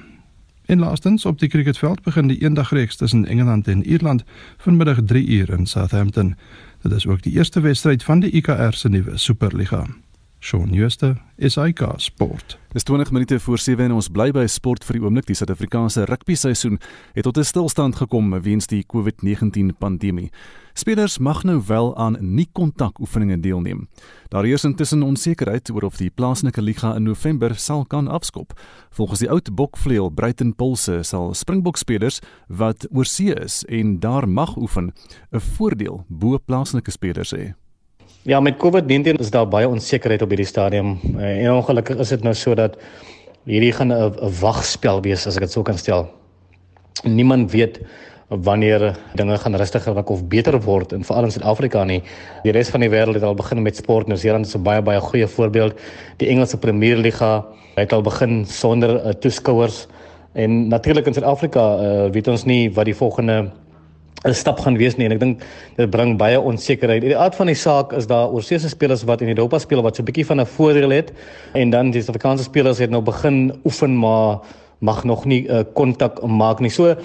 En 0.66 0.78
laastens 0.78 1.24
op 1.26 1.38
die 1.38 1.48
cricketveld 1.48 2.02
begin 2.02 2.26
die 2.26 2.40
eendagreeks 2.42 2.96
tussen 2.96 3.26
Engeland 3.26 3.68
en 3.68 3.86
Ierland 3.86 4.24
vanmiddag 4.56 4.98
3 5.04 5.26
uur 5.26 5.50
in 5.50 5.66
Southampton. 5.66 6.36
Dit 6.82 6.92
is 6.92 7.06
ook 7.06 7.22
die 7.22 7.32
eerste 7.32 7.60
wedstryd 7.60 8.02
van 8.02 8.20
die 8.20 8.30
IKR 8.30 8.72
se 8.72 8.88
nuwe 8.88 9.18
Superliga. 9.18 9.86
Shaun 10.42 10.72
Schuster, 10.74 11.22
SAK 11.38 11.92
Sport. 11.96 12.58
Dis 12.72 12.82
20 12.82 13.12
minute 13.12 13.40
voor 13.40 13.58
7 13.58 13.84
en 13.84 13.92
ons 13.94 14.08
bly 14.10 14.32
by 14.34 14.42
sport 14.50 14.82
vir 14.82 14.96
die 14.96 15.02
oomblik. 15.04 15.28
Die 15.28 15.36
Suid-Afrikaanse 15.38 16.02
rugby 16.10 16.34
seisoen 16.34 16.80
het 17.14 17.22
tot 17.28 17.38
'n 17.38 17.46
stilstand 17.46 17.94
gekom 17.96 18.34
weens 18.42 18.66
die 18.66 18.82
COVID-19 18.82 19.70
pandemie. 19.78 20.32
Spelers 20.74 21.18
mag 21.18 21.44
nou 21.44 21.62
wel 21.66 21.96
aan 21.96 22.16
nie-kontak 22.20 22.98
oefeninge 22.98 23.40
deelneem. 23.40 23.88
Daar 24.28 24.46
is 24.46 24.64
intussen 24.64 25.02
onsekerheid 25.02 25.70
oor 25.70 25.82
of 25.82 25.96
die 25.96 26.10
plaaslike 26.10 26.62
liga 26.62 26.96
in 26.96 27.02
November 27.02 27.54
sal 27.54 27.84
kan 27.84 28.08
afskop. 28.08 28.60
Volgens 28.90 29.18
die 29.18 29.30
oud 29.30 29.54
bokvleuel 29.54 30.10
Bruiten 30.10 30.54
Pulse 30.54 31.02
sal 31.02 31.34
Springbok 31.34 31.76
spelers 31.76 32.20
wat 32.48 32.88
oorsee 32.90 33.34
is 33.34 33.64
en 33.64 34.00
daar 34.00 34.28
mag 34.28 34.56
oefen, 34.56 34.92
'n 35.30 35.40
voordeel 35.40 36.04
bo 36.08 36.38
plaaslike 36.38 36.90
spelers 36.90 37.32
hê. 37.34 37.61
Ja, 38.24 38.40
met 38.40 38.54
COVID-19 38.56 39.18
is 39.18 39.30
daar 39.34 39.48
baie 39.48 39.66
onsekerheid 39.66 40.22
op 40.22 40.28
hierdie 40.30 40.46
stadium. 40.46 40.92
Eh, 41.18 41.42
en 41.42 41.56
ongelukkig 41.56 41.98
is 41.98 42.08
dit 42.08 42.22
nou 42.22 42.34
so 42.38 42.54
dat 42.54 42.76
hierdie 43.50 43.72
gaan 43.72 43.90
'n 43.90 44.30
wagspel 44.40 45.02
wees 45.02 45.26
as 45.26 45.34
ek 45.36 45.40
dit 45.42 45.52
sou 45.52 45.64
kan 45.64 45.78
stel. 45.78 46.06
Niemand 47.02 47.50
weet 47.50 47.80
wanneer 48.28 48.96
dinge 49.14 49.38
gaan 49.38 49.56
rustiger 49.56 49.94
raak 49.94 50.08
of 50.08 50.28
beter 50.28 50.60
word 50.60 50.92
en 50.92 51.04
veral 51.04 51.24
in 51.24 51.30
Suid-Afrika 51.30 51.84
nie. 51.84 52.02
Die 52.42 52.52
res 52.52 52.70
van 52.70 52.80
die 52.80 52.90
wêreld 52.90 53.14
het 53.14 53.22
al 53.22 53.34
begin 53.34 53.62
met 53.62 53.76
sport. 53.76 54.18
Zeeland 54.18 54.46
is 54.46 54.54
'n 54.54 54.62
baie 54.62 54.82
baie 54.82 55.00
goeie 55.00 55.26
voorbeeld. 55.26 55.74
Die 56.16 56.28
Engelse 56.28 56.58
Premier 56.58 56.96
Liga 56.96 57.44
het 57.74 57.92
al 57.92 58.02
begin 58.02 58.46
sonder 58.46 59.04
uh, 59.04 59.10
toeskouers 59.10 59.86
en 60.32 60.68
natuurlik 60.68 61.06
in 61.06 61.14
Suid-Afrika 61.14 61.76
uh, 61.76 62.10
weet 62.10 62.28
ons 62.28 62.44
nie 62.44 62.72
wat 62.72 62.84
die 62.84 62.96
volgende 62.96 63.50
'n 64.24 64.34
stap 64.34 64.60
gaan 64.60 64.76
wees 64.78 64.96
nie 64.96 65.06
en 65.06 65.12
ek 65.12 65.20
dink 65.20 65.42
dit 65.76 65.90
bring 65.90 66.16
baie 66.18 66.40
onsekerheid. 66.40 67.02
Die 67.02 67.16
aard 67.16 67.34
van 67.34 67.46
die 67.46 67.58
saak 67.58 67.92
is 67.92 68.06
daar 68.06 68.30
oorseese 68.30 68.68
spelers 68.68 69.02
wat 69.04 69.20
in 69.20 69.28
Europa 69.28 69.58
speel 69.58 69.82
wat 69.82 69.96
so 69.96 70.02
'n 70.02 70.06
bietjie 70.06 70.26
van 70.26 70.40
'n 70.40 70.46
voordeel 70.46 70.90
het 70.90 71.12
en 71.54 71.70
dan 71.70 71.90
die 71.90 72.00
Suid-Afrikaanse 72.00 72.44
spelers 72.44 72.78
het 72.78 72.90
nou 72.90 73.02
begin 73.02 73.52
oefen 73.64 73.98
maar 73.98 74.38
mag 74.78 75.04
nog 75.04 75.24
nie 75.24 75.48
eh, 75.48 75.64
kontak 75.74 76.18
uh, 76.22 76.28
maak 76.28 76.60
nie. 76.60 76.70
So 76.70 76.90
uh, 76.90 76.96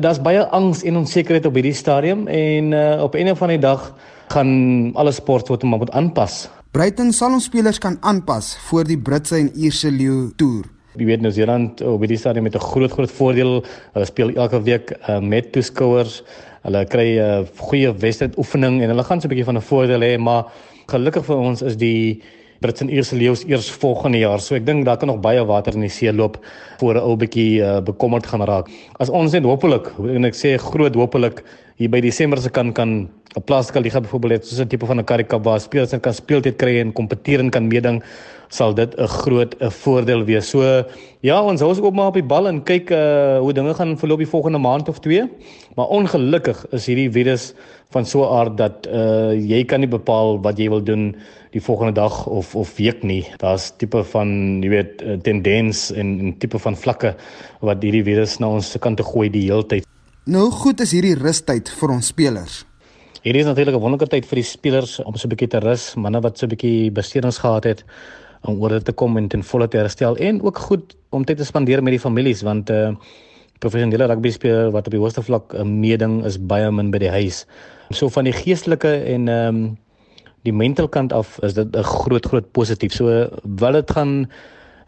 daar's 0.00 0.20
baie 0.20 0.46
angs 0.46 0.82
en 0.82 0.96
onsekerheid 0.96 1.46
op 1.46 1.54
hierdie 1.54 1.74
stadium 1.74 2.26
en 2.26 2.72
uh, 2.72 3.02
op 3.02 3.14
'n 3.14 3.30
of 3.30 3.42
ander 3.42 3.60
dag 3.60 3.94
gaan 4.28 4.90
alle 4.94 5.12
sportsoorte 5.12 5.66
maar 5.66 5.78
moet 5.78 5.90
aanpas. 5.90 6.48
Bruiten 6.70 7.12
sal 7.12 7.32
ons 7.32 7.44
spelers 7.44 7.78
kan 7.78 7.96
aanpas 8.00 8.56
vir 8.70 8.84
die 8.84 8.98
Britse 8.98 9.36
en 9.36 9.50
Ierse 9.54 9.90
leeu 9.90 10.30
toer. 10.36 10.77
Jy 10.98 11.06
weet 11.06 11.20
New 11.22 11.32
Zealand 11.32 11.80
op 11.86 12.00
hierdie 12.02 12.18
stadium 12.18 12.42
met 12.44 12.54
'n 12.54 12.58
groot 12.60 12.90
groot 12.90 13.10
voordeel. 13.10 13.62
Hulle 13.94 14.04
speel 14.04 14.30
elke 14.34 14.62
week 14.62 14.92
uh, 15.08 15.20
met 15.20 15.52
toeskouers. 15.52 16.22
Hulle 16.62 16.84
kry 16.84 17.18
'n 17.18 17.42
uh, 17.42 17.46
goeie 17.56 17.92
wedstryd 17.92 18.38
oefening 18.38 18.82
en 18.82 18.88
hulle 18.88 19.04
gaan 19.04 19.20
so 19.20 19.26
'n 19.26 19.30
bietjie 19.30 19.44
van 19.44 19.56
'n 19.56 19.62
voordeel 19.62 20.00
hê, 20.00 20.18
maar 20.18 20.44
gelukkig 20.86 21.24
vir 21.24 21.36
ons 21.36 21.62
is 21.62 21.76
die 21.76 22.22
Brits 22.60 22.80
en 22.80 22.90
Ierse 22.90 23.14
leeu's 23.16 23.44
eers 23.46 23.70
volgende 23.70 24.18
jaar. 24.18 24.40
So 24.40 24.56
ek 24.56 24.66
dink 24.66 24.84
daar 24.84 24.96
kan 24.96 25.08
nog 25.08 25.20
baie 25.20 25.44
water 25.46 25.74
in 25.74 25.80
die 25.80 25.88
see 25.88 26.12
loop 26.12 26.38
voor 26.80 26.94
'n 26.94 27.02
ou 27.02 27.16
bietjie 27.16 27.62
uh, 27.62 27.80
bekommerd 27.80 28.26
gaan 28.26 28.42
raak. 28.42 28.68
As 28.98 29.08
ons 29.08 29.32
net 29.32 29.44
hopelik 29.44 29.92
en 29.98 30.24
ek 30.24 30.34
sê 30.34 30.58
groot 30.58 30.94
hopelik 30.94 31.44
hier 31.76 31.88
by 31.88 32.00
Desember 32.00 32.38
se 32.38 32.50
kan 32.50 32.72
kan 32.72 33.08
'n 33.36 33.44
plaaslike 33.44 33.80
liga 33.80 34.00
byvoorbeeld 34.00 34.32
het 34.32 34.46
soos 34.46 34.60
'n 34.60 34.68
tipe 34.68 34.86
van 34.86 34.98
'n 34.98 35.04
Karika 35.04 35.38
waar 35.38 35.60
spelers 35.60 35.94
kan 36.00 36.14
speeltyd 36.14 36.56
kry 36.56 36.80
en 36.80 36.92
kompeteer 36.92 37.40
en 37.40 37.50
kan 37.50 37.68
meeding 37.68 38.02
sal 38.48 38.74
dit 38.74 38.94
'n 38.96 39.06
groot 39.06 39.54
'n 39.60 39.70
voordeel 39.70 40.24
wees. 40.24 40.48
So 40.48 40.84
ja, 41.20 41.42
ons 41.42 41.60
hou 41.60 41.70
ons 41.70 41.80
ook 41.80 41.94
maar 41.94 42.08
op 42.08 42.14
die 42.14 42.22
bal 42.22 42.48
en 42.48 42.62
kyk 42.62 42.90
uh 42.90 43.38
hoe 43.38 43.52
dinge 43.52 43.74
gaan 43.74 43.98
verloop 43.98 44.18
die 44.18 44.32
volgende 44.34 44.58
maand 44.58 44.88
of 44.88 45.00
twee. 45.00 45.28
Maar 45.76 45.86
ongelukkig 45.86 46.66
is 46.72 46.86
hierdie 46.86 47.10
virus 47.10 47.54
van 47.90 48.04
so 48.06 48.22
'n 48.22 48.32
aard 48.38 48.56
dat 48.56 48.86
uh 48.86 49.32
jy 49.32 49.64
kan 49.64 49.80
nie 49.80 49.88
bepaal 49.88 50.40
wat 50.42 50.58
jy 50.58 50.68
wil 50.68 50.82
doen 50.82 51.16
die 51.50 51.60
volgende 51.60 51.92
dag 51.92 52.26
of 52.26 52.54
of 52.54 52.76
week 52.76 53.02
nie. 53.02 53.26
Daar's 53.36 53.72
tipe 53.76 54.04
van, 54.04 54.60
jy 54.62 54.68
weet, 54.68 55.22
tendens 55.22 55.92
en 55.92 56.28
'n 56.28 56.38
tipe 56.38 56.58
van 56.58 56.76
vlakke 56.76 57.14
wat 57.60 57.82
hierdie 57.82 58.04
virus 58.04 58.38
na 58.38 58.48
ons 58.48 58.76
kant 58.80 58.96
te 58.96 59.02
gooi 59.02 59.30
die 59.30 59.50
hele 59.50 59.66
tyd. 59.66 59.86
Nou 60.26 60.50
goed 60.50 60.80
is 60.80 60.92
hierdie 60.92 61.14
rustyd 61.14 61.68
vir 61.68 61.90
ons 61.90 62.06
spelers. 62.06 62.64
Hierdie 63.22 63.40
is 63.40 63.46
natuurlik 63.46 63.74
'n 63.74 63.80
wonderlike 63.80 64.10
tyd 64.10 64.26
vir 64.26 64.36
die 64.36 64.44
spelers 64.44 65.00
om 65.00 65.14
so 65.16 65.26
'n 65.26 65.30
bietjie 65.30 65.48
te 65.48 65.58
rus, 65.58 65.94
manne 65.96 66.20
wat 66.20 66.38
so 66.38 66.46
'n 66.46 66.50
bietjie 66.50 66.90
beserings 66.90 67.38
gehad 67.38 67.64
het 67.64 67.84
om 68.42 68.60
oor 68.62 68.68
dit 68.68 68.84
te 68.84 68.92
kom 68.92 69.16
en 69.16 69.28
ten 69.28 69.42
volle 69.42 69.68
te 69.68 69.78
herstel 69.78 70.16
en 70.16 70.42
ook 70.42 70.58
goed 70.58 70.96
om 71.10 71.24
tyd 71.24 71.36
te 71.36 71.44
spandeer 71.44 71.82
met 71.82 71.96
die 71.96 72.04
families 72.04 72.42
want 72.42 72.70
uh 72.70 72.92
professionele 73.58 74.06
rugby 74.06 74.30
speler 74.30 74.70
wat 74.70 74.86
op 74.86 74.94
die 74.94 75.00
hoogste 75.00 75.22
vlak 75.22 75.54
'n 75.54 75.60
uh, 75.60 75.64
meeding 75.64 76.24
is 76.24 76.38
baie 76.38 76.70
min 76.70 76.90
by 76.90 76.98
die 76.98 77.10
huis. 77.10 77.46
So 77.90 78.08
van 78.08 78.24
die 78.24 78.32
geestelike 78.32 78.92
en 79.14 79.28
ehm 79.28 79.56
um, 79.56 79.78
die 80.46 80.52
mental 80.52 80.88
kant 80.88 81.12
af 81.12 81.38
is 81.42 81.54
dit 81.54 81.76
'n 81.76 81.82
groot 81.82 82.26
groot 82.26 82.52
positief. 82.52 82.92
So 82.92 83.28
wil 83.42 83.72
dit 83.72 83.90
gaan 83.90 84.30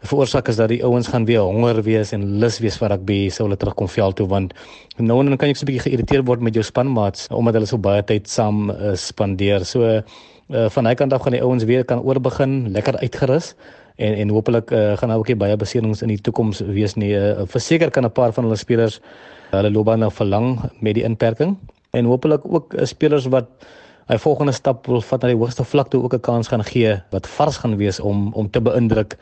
veroorsaak 0.01 0.47
is 0.47 0.55
dat 0.55 0.69
die 0.69 0.83
ouens 0.83 1.07
gaan 1.07 1.25
weer 1.25 1.41
honger 1.41 1.81
wees 1.83 2.11
en 2.11 2.39
lus 2.39 2.59
wees 2.59 2.77
vir 2.77 2.89
rugby 2.89 3.29
sou 3.29 3.45
hulle 3.45 3.57
terugkom 3.57 3.87
veld 3.87 4.15
toe 4.15 4.27
want 4.27 4.53
nou 4.97 5.19
en 5.19 5.29
dan 5.29 5.37
kan 5.37 5.49
jy 5.49 5.53
so 5.53 5.65
'n 5.65 5.69
bietjie 5.69 5.85
geïrriteerd 5.89 6.27
word 6.27 6.41
met 6.41 6.53
jou 6.53 6.63
spanmaats 6.63 7.27
omdat 7.29 7.53
hulle 7.53 7.65
so 7.65 7.77
baie 7.77 8.03
tyd 8.03 8.27
saam 8.27 8.69
uh, 8.69 8.95
spandeer. 8.95 9.65
So 9.65 10.01
uh, 10.51 10.69
van 10.69 10.85
hy 10.85 10.93
kant 10.95 11.13
af 11.13 11.21
gaan 11.25 11.35
die 11.35 11.41
ouens 11.43 11.63
weer 11.63 11.85
kan 11.85 12.01
oorbegin, 12.01 12.71
lekker 12.71 12.97
uitgerus 13.01 13.53
en 13.95 14.13
en 14.13 14.29
hopelik 14.29 14.71
uh, 14.71 14.97
gaan 14.97 15.09
daar 15.09 15.17
ook 15.17 15.27
nie 15.27 15.35
baie 15.35 15.57
beserings 15.57 16.01
in 16.01 16.07
die 16.13 16.21
toekoms 16.21 16.59
wees 16.59 16.95
nie. 16.95 17.13
Uh, 17.15 17.43
Verseker 17.45 17.91
kan 17.91 18.05
'n 18.05 18.11
paar 18.11 18.33
van 18.33 18.43
hulle 18.43 18.55
spelers 18.55 19.01
hulle 19.51 19.71
loopbaan 19.71 19.99
nou 19.99 20.11
verlang 20.11 20.59
met 20.79 20.95
die 20.95 21.03
inperking 21.03 21.57
en 21.91 22.05
hopelik 22.05 22.41
ook 22.45 22.73
uh, 22.73 22.85
spelers 22.85 23.25
wat 23.25 23.47
hy 24.07 24.17
volgende 24.17 24.51
stap 24.51 24.87
wil 24.87 25.01
vat 25.01 25.21
na 25.21 25.31
die 25.31 25.37
hoogste 25.37 25.63
vlak 25.63 25.89
toe 25.89 26.03
ook 26.03 26.13
'n 26.13 26.19
kans 26.19 26.47
gaan 26.47 26.63
gee 26.63 27.01
wat 27.11 27.27
vars 27.27 27.57
gaan 27.57 27.77
wees 27.77 27.99
om 27.99 28.33
om 28.33 28.49
te 28.49 28.61
beïndruk 28.61 29.17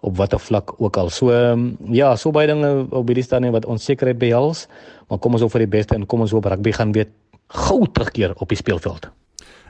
op 0.00 0.16
watter 0.16 0.38
vlak 0.38 0.74
ook 0.78 0.96
al. 0.96 1.10
So 1.10 1.30
um, 1.30 1.76
ja, 1.90 2.16
so 2.16 2.30
baie 2.30 2.46
dinge 2.46 2.86
op 2.90 3.06
hierdie 3.06 3.24
stadium 3.24 3.52
wat 3.52 3.66
onsekerheid 3.66 4.18
behels, 4.18 4.66
maar 5.08 5.18
kom 5.18 5.32
ons 5.32 5.42
op 5.42 5.50
vir 5.50 5.66
die 5.66 5.78
beste 5.78 5.94
en 5.94 6.06
kom 6.06 6.20
ons 6.20 6.34
hoop 6.34 6.44
rugby 6.44 6.72
gaan 6.72 6.92
weer 6.92 7.06
gou 7.46 7.86
terugkeer 7.92 8.34
op 8.36 8.48
die 8.48 8.58
speelveld. 8.58 9.21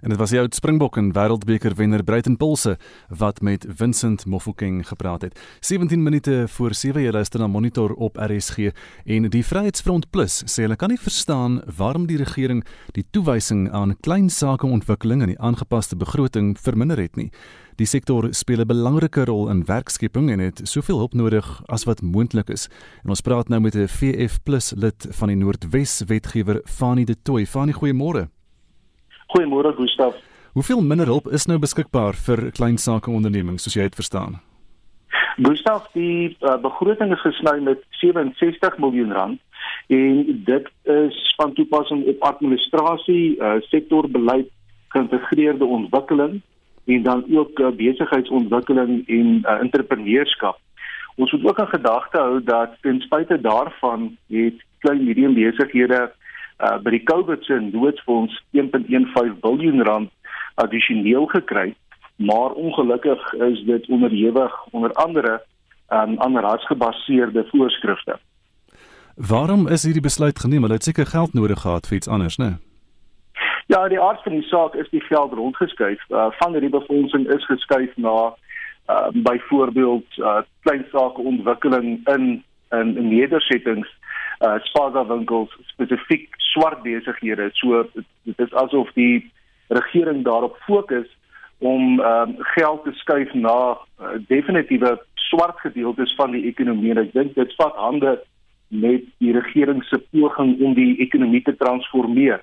En 0.02 0.08
dit 0.08 0.18
was 0.18 0.32
die 0.34 0.38
oud 0.40 0.54
Springbok 0.54 0.96
en 0.98 1.12
Wêreldbeker 1.14 1.76
wenner 1.78 2.02
Bruiten 2.02 2.34
Pulse 2.36 2.72
wat 3.08 3.40
met 3.40 3.66
Vincent 3.68 4.24
Mofokeng 4.26 4.80
gepraat 4.88 5.22
het. 5.22 5.38
17 5.60 6.02
minute 6.02 6.44
voor 6.48 6.74
7 6.74 7.02
jy 7.02 7.12
luister 7.14 7.40
na 7.40 7.46
Monitor 7.46 7.94
op 7.94 8.18
RSG 8.18 8.72
en 9.06 9.30
die 9.30 9.44
Vryheidsfront 9.46 10.10
Plus 10.10 10.40
sê 10.50 10.66
hulle 10.66 10.76
kan 10.76 10.90
nie 10.90 10.98
verstaan 10.98 11.60
waarom 11.76 12.08
die 12.10 12.18
regering 12.18 12.64
die 12.98 13.06
toewysing 13.14 13.68
aan 13.70 13.94
klein 14.02 14.26
sake 14.30 14.66
ontwikkeling 14.66 15.22
in 15.22 15.36
die 15.36 15.38
aangepaste 15.38 15.96
begroting 15.96 16.56
verminder 16.58 16.98
het 16.98 17.14
nie. 17.16 17.30
Die 17.78 17.86
sektor 17.86 18.26
speel 18.34 18.60
'n 18.60 18.66
belangrike 18.66 19.24
rol 19.24 19.48
in 19.50 19.64
werkskepping 19.64 20.30
en 20.30 20.38
het 20.38 20.60
soveel 20.64 20.98
hulp 20.98 21.14
nodig 21.14 21.62
as 21.68 21.84
wat 21.84 22.02
moontlik 22.02 22.50
is. 22.50 22.68
En 23.04 23.10
ons 23.10 23.20
praat 23.20 23.48
nou 23.48 23.60
met 23.60 23.76
'n 23.76 23.86
VF+ 23.86 24.74
lid 24.74 25.06
van 25.10 25.28
die 25.28 25.36
Noordwes 25.36 26.02
wetgewer 26.06 26.60
Fanie 26.64 27.06
De 27.06 27.16
Tooy. 27.22 27.46
Fanie, 27.46 27.74
goeiemôre. 27.74 28.41
Goeiemôre 29.32 29.72
Gustaf. 29.72 30.14
Hoeveel 30.52 30.82
minder 30.84 31.06
hulp 31.08 31.28
is 31.32 31.46
nou 31.48 31.56
beskikbaar 31.58 32.16
vir 32.26 32.50
klein 32.52 32.76
sake 32.76 33.08
ondernemings 33.08 33.64
soos 33.64 33.76
jy 33.78 33.86
dit 33.88 33.96
verstaan? 33.96 34.34
Gustaf, 35.40 35.86
die 35.96 36.34
uh, 36.44 36.58
begroting 36.60 37.14
is 37.16 37.22
gesny 37.24 37.54
met 37.64 37.80
67 38.02 38.76
miljoen 38.84 39.14
rand 39.16 39.40
en 39.96 40.20
dit 40.44 40.68
is 40.92 41.20
van 41.38 41.54
toepassing 41.56 42.04
op 42.12 42.26
administrasie, 42.28 43.38
uh, 43.40 43.54
sektorbeleid, 43.72 44.50
geïntegreerde 44.92 45.64
ontwikkeling 45.64 46.42
en 46.84 47.02
dan 47.02 47.24
ook 47.32 47.58
uh, 47.58 47.72
besigheidsontwikkeling 47.80 49.08
en 49.08 49.32
uh, 49.40 49.56
entrepreneurskap. 49.64 50.60
Ons 51.16 51.32
moet 51.32 51.48
ook 51.48 51.64
in 51.64 51.72
gedagte 51.72 52.20
hou 52.20 52.42
dat 52.44 52.76
ten 52.84 53.00
spyte 53.00 53.40
daarvan 53.40 54.10
het 54.28 54.60
klein 54.84 55.04
medium 55.04 55.32
besighede 55.34 56.10
uh, 56.62 56.78
by 56.82 56.90
die 56.94 57.02
COVID 57.02 57.44
se 57.44 57.58
noodfonds 57.60 58.34
1.15 58.56 59.38
biljoen 59.40 59.82
rand 59.82 60.10
addisioneel 60.54 61.26
gekry, 61.26 61.74
maar 62.16 62.50
ongelukkig 62.50 63.32
is 63.32 63.64
dit 63.66 63.88
onderhewig 63.88 64.64
onder 64.70 64.92
andere 64.92 65.42
aan 65.88 66.10
um, 66.10 66.18
ander 66.18 66.42
rasgebaseerde 66.42 67.46
voorskrifte. 67.50 68.18
Waarom 69.16 69.68
is 69.68 69.82
hierdie 69.82 70.02
besluit 70.02 70.38
geneem? 70.38 70.62
Hulle 70.62 70.74
het 70.74 70.84
seker 70.84 71.06
geld 71.06 71.32
nodig 71.32 71.60
gehad 71.60 71.86
vir 71.86 71.96
iets 71.96 72.08
anders, 72.08 72.36
né? 72.36 72.56
Ja, 73.66 73.88
die 73.88 74.00
aard 74.00 74.22
van 74.22 74.32
die 74.32 74.46
saak 74.48 74.74
is 74.74 74.88
die 74.90 75.00
geld 75.00 75.32
rondgeskuif. 75.32 76.00
Uh, 76.08 76.26
van 76.40 76.52
hierdie 76.52 76.72
befondsing 76.72 77.28
is 77.28 77.44
geskuif 77.44 77.92
na 77.96 78.16
uh, 78.90 79.08
byvoorbeeld 79.12 80.16
uh, 80.16 80.40
klein 80.60 80.84
sake 80.92 81.20
ontwikkeling 81.20 82.00
in 82.08 82.44
in, 82.72 82.96
in 82.96 83.08
nedersettings 83.08 83.88
uh 84.40 84.58
spaza 84.68 85.04
winkels 85.08 85.50
spesifiek 85.72 86.28
swart 86.52 86.82
besighede 86.82 87.50
so 87.52 87.84
dit 88.24 88.38
is 88.38 88.52
asof 88.52 88.92
die 88.94 89.32
regering 89.68 90.24
daarop 90.24 90.56
fokus 90.66 91.08
om 91.58 92.00
um, 92.00 92.34
geld 92.38 92.84
te 92.84 92.92
skuif 92.92 93.32
na 93.34 93.56
uh, 94.00 94.18
definitiewe 94.28 94.98
swart 95.14 95.60
gedeeltes 95.60 96.14
van 96.14 96.34
die 96.34 96.46
ekonomie 96.50 96.90
en 96.90 97.02
ek 97.04 97.12
dink 97.14 97.34
dit 97.38 97.54
vat 97.60 97.76
hande 97.78 98.16
met 98.72 99.04
die 99.22 99.32
regering 99.36 99.84
se 99.84 100.00
poging 100.10 100.56
om 100.64 100.74
die 100.74 100.96
ekonomie 101.04 101.42
te 101.44 101.54
transformeer. 101.60 102.40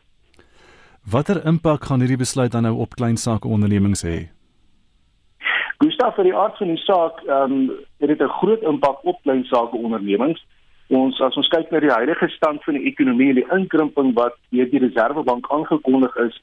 Watter 1.09 1.41
impak 1.49 1.89
gaan 1.89 2.03
hierdie 2.05 2.21
besluit 2.21 2.53
dan 2.53 2.67
nou 2.67 2.75
op 2.85 2.95
klein 2.95 3.17
sake 3.17 3.49
ondernemings 3.49 4.05
hê? 4.05 4.29
Gustav 5.79 6.15
vir 6.19 6.29
die 6.29 6.35
aard 6.35 6.57
van 6.59 6.73
die 6.73 6.81
saak, 6.83 7.21
ehm 7.25 7.53
um, 7.57 7.69
het 7.99 8.11
dit 8.11 8.21
'n 8.21 8.37
groot 8.39 8.61
impak 8.61 9.03
op 9.03 9.21
klein 9.23 9.43
sake 9.43 9.75
ondernemings. 9.75 10.39
Ons 10.89 11.19
as 11.21 11.35
ons 11.37 11.49
kyk 11.53 11.69
na 11.69 11.79
die 11.83 11.91
huidige 11.93 12.27
stand 12.33 12.63
van 12.65 12.73
die 12.79 12.87
ekonomie 12.89 13.27
en 13.29 13.37
die 13.37 13.49
inkrimping 13.53 14.15
wat 14.17 14.39
deur 14.49 14.69
die 14.71 14.81
Reserwebank 14.81 15.45
aangekondig 15.53 16.15
is 16.23 16.39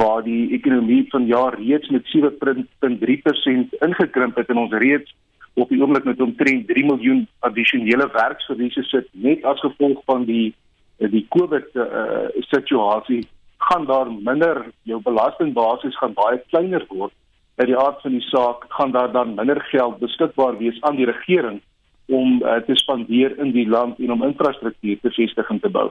waar 0.00 0.24
die 0.26 0.48
ekonomie 0.56 1.04
vanjaar 1.12 1.54
reeds 1.60 1.92
met 1.94 2.08
7.3% 2.10 3.76
ingekrimp 3.86 4.40
het 4.40 4.50
en 4.50 4.62
ons 4.64 4.74
reeds 4.82 5.14
op 5.54 5.70
die 5.70 5.78
oomblik 5.78 6.08
met 6.08 6.20
omtrent 6.20 6.66
3 6.72 6.84
miljoen 6.88 7.20
addisionele 7.46 8.08
werksverliese 8.16 8.82
sit 8.88 9.06
net 9.12 9.46
as 9.46 9.62
gevolg 9.62 10.02
van 10.10 10.26
die 10.26 10.54
die 10.98 11.22
COVID 11.34 11.70
uh, 11.78 12.26
situasie 12.50 13.20
gaan 13.68 13.86
daar 13.86 14.10
minder 14.10 14.64
jou 14.82 14.98
belastingbasis 15.02 15.96
gaan 15.98 16.14
baie 16.14 16.38
kleiner 16.50 16.84
word. 16.90 17.14
Uit 17.58 17.70
die 17.70 17.78
aard 17.78 18.02
van 18.02 18.14
die 18.14 18.26
saak 18.26 18.66
gaan 18.74 18.92
daar 18.94 19.12
dan 19.12 19.34
minder 19.38 19.60
geld 19.70 19.98
beskikbaar 20.02 20.58
wees 20.58 20.80
aan 20.82 20.98
die 20.98 21.06
regering 21.10 21.60
om 22.06 22.42
uh, 22.42 22.56
te 22.66 22.76
spandeer 22.76 23.38
in 23.38 23.52
die 23.52 23.68
land 23.68 23.98
en 23.98 24.12
om 24.12 24.24
infrastruktuur 24.24 24.98
te 25.00 25.10
vestig 25.10 25.50
en 25.50 25.60
te 25.60 25.70
bou. 25.72 25.90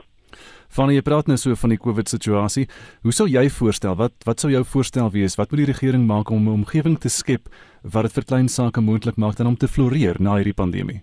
Van 0.74 0.90
jy 0.90 1.02
praat 1.06 1.28
nou 1.30 1.36
so 1.38 1.54
van 1.58 1.70
die 1.74 1.78
COVID 1.78 2.10
situasie. 2.10 2.66
Hoe 3.02 3.12
sou 3.14 3.26
jy 3.30 3.44
voorstel 3.58 3.94
wat 3.98 4.26
wat 4.26 4.42
sou 4.42 4.50
jou 4.50 4.64
voorstel 4.66 5.10
wees? 5.14 5.36
Wat 5.38 5.50
moet 5.50 5.64
die 5.64 5.72
regering 5.72 6.06
maak 6.06 6.30
om 6.30 6.48
'n 6.48 6.62
omgewing 6.62 6.98
te 6.98 7.08
skep 7.08 7.48
wat 7.82 8.02
dit 8.02 8.12
vir 8.12 8.24
klein 8.24 8.48
sake 8.48 8.80
moontlik 8.80 9.16
maak 9.16 9.38
om 9.38 9.56
te 9.56 9.68
floreer 9.68 10.16
na 10.20 10.36
hierdie 10.36 10.60
pandemie? 10.62 11.02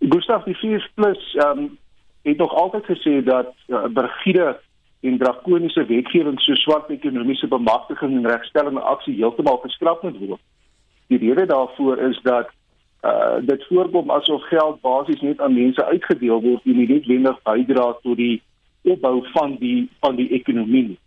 Gustav 0.00 0.44
die 0.44 0.56
4 0.56 0.90
plus 0.94 1.34
ehm 1.34 1.58
um, 1.58 1.78
het 2.22 2.36
nog 2.36 2.52
altyd 2.54 2.84
gesê 2.84 3.24
dat 3.24 3.54
uh, 3.68 3.86
bergiede 3.88 4.60
en 5.00 5.18
drakoniese 5.18 5.84
wetgewing 5.86 6.40
so 6.40 6.54
swart 6.54 6.90
ekonomiese 6.90 7.46
bemagtiging 7.46 8.16
en 8.16 8.30
regstellende 8.30 8.80
aksie 8.80 9.14
heeltemal 9.14 9.60
geskraap 9.62 10.02
moet 10.02 10.18
word. 10.18 10.40
Die 11.06 11.18
rede 11.18 11.46
daarvoor 11.46 11.98
is 11.98 12.20
dat 12.22 12.50
uh 13.06 13.38
dit 13.46 13.66
voorkom 13.68 14.10
asof 14.10 14.42
geld 14.50 14.80
basies 14.80 15.20
net 15.20 15.40
aan 15.40 15.54
mense 15.54 15.84
uitgedeel 15.84 16.40
word 16.42 16.64
en 16.64 16.76
nie 16.76 16.88
noodwendig 16.88 17.42
bydra 17.42 17.92
tot 18.02 18.16
die 18.16 18.42
opbou 18.82 19.22
van 19.34 19.56
die 19.60 19.88
van 20.00 20.16
die 20.16 20.30
ekonomie. 20.40 20.98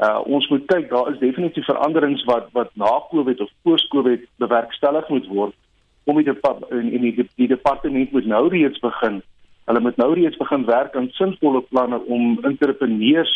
Uh 0.00 0.20
ons 0.24 0.48
moet 0.48 0.66
kyk, 0.66 0.90
daar 0.90 1.12
is 1.12 1.20
definitief 1.20 1.64
veranderings 1.64 2.24
wat 2.24 2.48
wat 2.52 2.70
na 2.74 2.92
Covid 3.10 3.40
of 3.40 3.52
post-Covid 3.62 4.24
bewerkstellig 4.36 5.08
moet 5.08 5.28
word 5.28 5.54
om 6.04 6.22
die 6.22 6.32
in 6.70 7.00
die, 7.00 7.14
die, 7.14 7.28
die 7.34 7.48
departement 7.48 8.12
moet 8.12 8.26
nou 8.26 8.48
reeds 8.48 8.78
begin 8.78 9.22
Hulle 9.66 9.80
moet 9.80 9.96
nou 9.98 10.12
reeds 10.14 10.36
begin 10.38 10.64
werk 10.64 10.94
aan 10.96 11.08
sinvolle 11.18 11.60
planne 11.60 11.98
om 12.06 12.38
entrepreneurs 12.44 13.34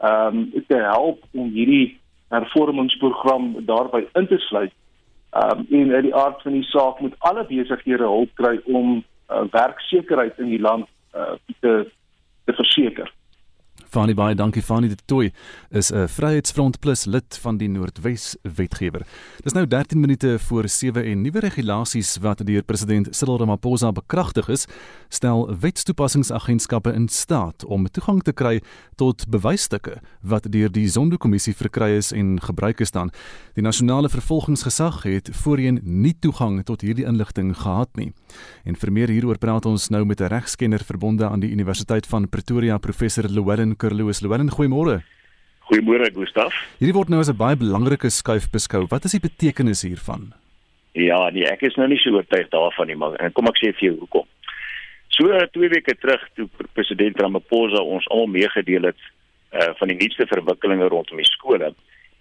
ehm 0.00 0.36
um, 0.36 0.64
te 0.66 0.78
help 0.82 1.22
om 1.30 1.50
hierdie 1.54 1.98
hervormingsprogram 2.34 3.52
daarbey 3.68 4.06
in 4.18 4.26
te 4.26 4.38
sluit. 4.38 4.72
Um, 5.30 5.66
en 5.70 5.92
uit 5.92 6.02
die 6.02 6.14
aard 6.14 6.42
van 6.42 6.52
die 6.52 6.64
saak 6.66 6.98
moet 7.00 7.14
alle 7.18 7.44
besighede 7.46 8.02
hulp 8.02 8.30
kry 8.34 8.56
om 8.64 9.04
uh, 9.30 9.44
werksekerheid 9.50 10.38
in 10.42 10.48
die 10.50 10.60
land 10.60 10.88
uh, 11.14 11.36
te 11.60 11.86
te 12.44 12.52
verseker. 12.52 13.12
Fanny 13.90 14.14
Baai, 14.14 14.36
dankie 14.38 14.62
Fanny 14.62 14.86
de 14.88 14.94
Tooi 15.04 15.32
is 15.70 15.90
'n 15.90 16.06
Vryheidsfront 16.06 16.78
Plus 16.78 17.04
lid 17.04 17.38
van 17.42 17.56
die 17.56 17.68
Noordwes 17.68 18.36
wetgewer. 18.42 19.02
Dis 19.42 19.52
nou 19.52 19.66
13 19.66 20.00
minute 20.00 20.38
voor 20.38 20.68
7 20.68 21.04
en 21.04 21.22
nuwe 21.22 21.38
regulasies 21.38 22.18
wat 22.20 22.46
deur 22.46 22.62
president 22.62 23.08
Cyril 23.10 23.38
Ramaphosa 23.38 23.92
bekragtig 23.92 24.48
is, 24.48 24.66
stel 25.08 25.56
wetstoepassingsagentskappe 25.60 26.92
in 26.92 27.08
staat 27.08 27.64
om 27.64 27.90
toegang 27.90 28.22
te 28.22 28.32
kry 28.32 28.62
tot 28.94 29.28
bewysstukke 29.28 30.00
wat 30.20 30.46
deur 30.52 30.70
die 30.72 30.88
Zondo-kommissie 30.88 31.54
verkry 31.54 31.96
is 31.96 32.12
en 32.12 32.40
gebruik 32.40 32.80
is 32.80 32.90
dan. 32.90 33.10
Die 33.54 33.62
nasionale 33.62 34.08
vervolgingsgesag 34.08 35.02
het 35.02 35.28
voorheen 35.32 35.80
nie 35.82 36.14
toegang 36.18 36.64
tot 36.64 36.80
hierdie 36.80 37.04
inligting 37.04 37.56
gehad 37.56 37.88
nie. 37.96 38.12
En 38.64 38.76
vir 38.76 38.92
meer 38.92 39.08
hieroor 39.08 39.38
praat 39.38 39.66
ons 39.66 39.88
nou 39.88 40.04
met 40.04 40.20
'n 40.20 40.28
regskenner 40.28 40.84
verbonde 40.84 41.28
aan 41.28 41.40
die 41.40 41.50
Universiteit 41.50 42.06
van 42.06 42.28
Pretoria, 42.28 42.78
professor 42.78 43.24
Llewellyn 43.28 43.76
Kerloos. 43.80 44.20
Llewellyn, 44.20 44.52
goeiemôre. 44.52 45.00
Goeiemôre, 45.70 46.10
Gustaf. 46.12 46.56
Hierdie 46.80 46.96
word 46.96 47.08
nou 47.08 47.20
as 47.20 47.30
'n 47.30 47.36
baie 47.36 47.56
belangrike 47.56 48.10
skuif 48.10 48.50
beskou. 48.50 48.86
Wat 48.90 49.04
is 49.04 49.12
die 49.16 49.24
betekenis 49.28 49.82
hiervan? 49.82 50.32
Ja, 50.92 51.30
nee, 51.30 51.46
ek 51.46 51.62
is 51.62 51.76
nou 51.78 51.86
nie 51.88 51.98
so 52.02 52.10
oortuig 52.10 52.48
daarvan 52.50 52.86
nie, 52.90 52.96
maar 52.96 53.14
kom 53.32 53.46
ek 53.46 53.60
sê 53.62 53.70
vir 53.78 53.90
jou 53.90 53.96
hoekom. 54.00 54.26
So 55.14 55.28
2 55.28 55.68
weke 55.68 55.94
terug 56.00 56.22
toe 56.34 56.48
president 56.74 57.20
Ramaphosa 57.20 57.82
ons 57.82 58.08
almal 58.08 58.34
meegedeel 58.40 58.90
het 58.90 59.00
uh 59.52 59.74
van 59.78 59.88
die 59.88 59.98
nuutste 59.98 60.26
verwikkelinge 60.26 60.88
rondom 60.88 61.18
die 61.18 61.26
skole, 61.26 61.74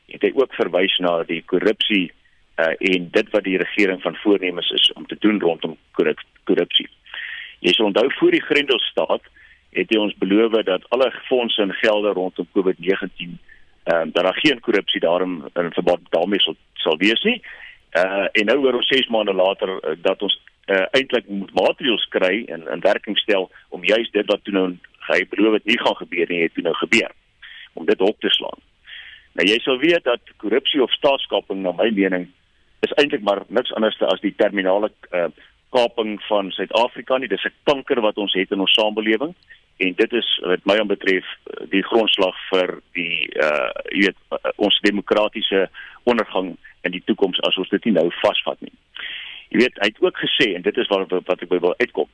het 0.10 0.22
hy 0.22 0.32
ook 0.36 0.54
verwys 0.58 0.96
na 1.00 1.24
die 1.24 1.42
korrupsie 1.42 2.12
uh 2.60 2.74
en 2.94 3.10
dit 3.14 3.30
wat 3.34 3.44
die 3.44 3.58
regering 3.58 4.02
van 4.02 4.18
voornemens 4.24 4.72
is 4.72 4.92
om 4.94 5.06
te 5.06 5.18
doen 5.20 5.40
rondom 5.40 5.78
korrupsie. 5.98 6.90
Jy 7.60 7.74
sal 7.74 7.90
onthou 7.90 8.08
voor 8.20 8.32
die 8.32 8.46
Grendelstaat 8.46 9.26
het 9.78 9.90
hy 9.94 10.00
ons 10.02 10.18
beloof 10.18 10.62
dat 10.66 10.86
alle 10.90 11.12
fondse 11.28 11.62
en 11.62 11.74
gelde 11.74 12.14
rondom 12.18 12.48
COVID-19 12.58 13.38
ehm 13.84 14.08
uh, 14.08 14.14
dat 14.14 14.24
daar 14.24 14.40
geen 14.40 14.60
korrupsie 14.60 15.00
daarin 15.00 15.44
in 15.54 15.72
verband 15.74 16.00
daarmee 16.10 16.40
sal 16.40 16.56
sal 16.74 16.98
wees 16.98 17.22
nie. 17.24 17.42
Uh 17.98 18.28
en 18.32 18.46
nou 18.46 18.58
oor 18.58 18.74
ons 18.74 18.88
6 18.88 19.08
maande 19.08 19.34
later 19.34 19.70
uh, 19.70 19.96
dat 20.02 20.22
ons 20.22 20.42
uh, 20.66 20.86
eintlik 20.92 21.28
moet 21.28 21.54
maatreëls 21.54 22.06
kry 22.10 22.44
en 22.48 22.68
in 22.68 22.80
werking 22.86 23.18
stel 23.18 23.52
om 23.70 23.84
juist 23.84 24.14
dit 24.14 24.26
wat 24.26 24.44
toe 24.44 24.54
nou 24.54 24.68
hy 25.10 25.26
beloof 25.30 25.54
het 25.54 25.66
nie 25.66 25.80
gaan 25.80 25.96
gebeur 25.96 26.28
nie, 26.30 26.42
het 26.44 26.54
toe 26.54 26.64
nou 26.64 26.74
gebeur 26.74 27.12
om 27.74 27.86
dit 27.86 28.02
op 28.02 28.20
te 28.20 28.30
slaan. 28.30 28.62
Nou 29.34 29.48
jy 29.48 29.58
sal 29.64 29.80
weet 29.82 30.04
dat 30.04 30.36
korrupsie 30.38 30.84
of 30.84 30.94
staatskaping 30.94 31.64
na 31.64 31.72
my 31.72 31.90
mening 31.90 32.28
is 32.86 32.94
eintlik 33.02 33.22
maar 33.22 33.44
niks 33.48 33.74
anders 33.74 33.98
as 34.02 34.22
die 34.22 34.36
terminale 34.38 34.92
uh, 35.12 35.28
kaping 35.70 36.18
van 36.28 36.52
Suid-Afrika 36.52 37.18
nie. 37.18 37.28
Dis 37.28 37.46
'n 37.46 37.54
kanker 37.64 38.02
wat 38.02 38.18
ons 38.18 38.34
het 38.34 38.52
in 38.52 38.60
ons 38.60 38.74
samelewing 38.74 39.36
en 39.78 39.94
dit 39.96 40.14
is 40.14 40.30
wat 40.44 40.66
my 40.66 40.76
aanbetref 40.80 41.26
die 41.72 41.84
grondslag 41.84 42.36
vir 42.50 42.80
die 42.98 43.30
uh 43.48 43.70
jy 43.92 44.10
weet 44.10 44.20
uh, 44.32 44.52
ons 44.56 44.80
demokratiese 44.84 45.70
ondergang 46.04 46.58
in 46.82 46.92
die 46.92 47.04
toekoms 47.06 47.40
as 47.48 47.58
ons 47.58 47.70
dit 47.70 47.86
nie 47.86 47.96
nou 48.00 48.10
vasvat 48.22 48.60
nie. 48.62 48.74
Jy 49.50 49.64
weet 49.64 49.80
hy 49.82 49.88
het 49.92 50.02
ook 50.04 50.18
gesê 50.18 50.56
en 50.56 50.62
dit 50.62 50.78
is 50.78 50.92
wat 50.92 51.12
wat 51.12 51.42
ek 51.42 51.50
wil 51.50 51.76
uitkom. 51.78 52.10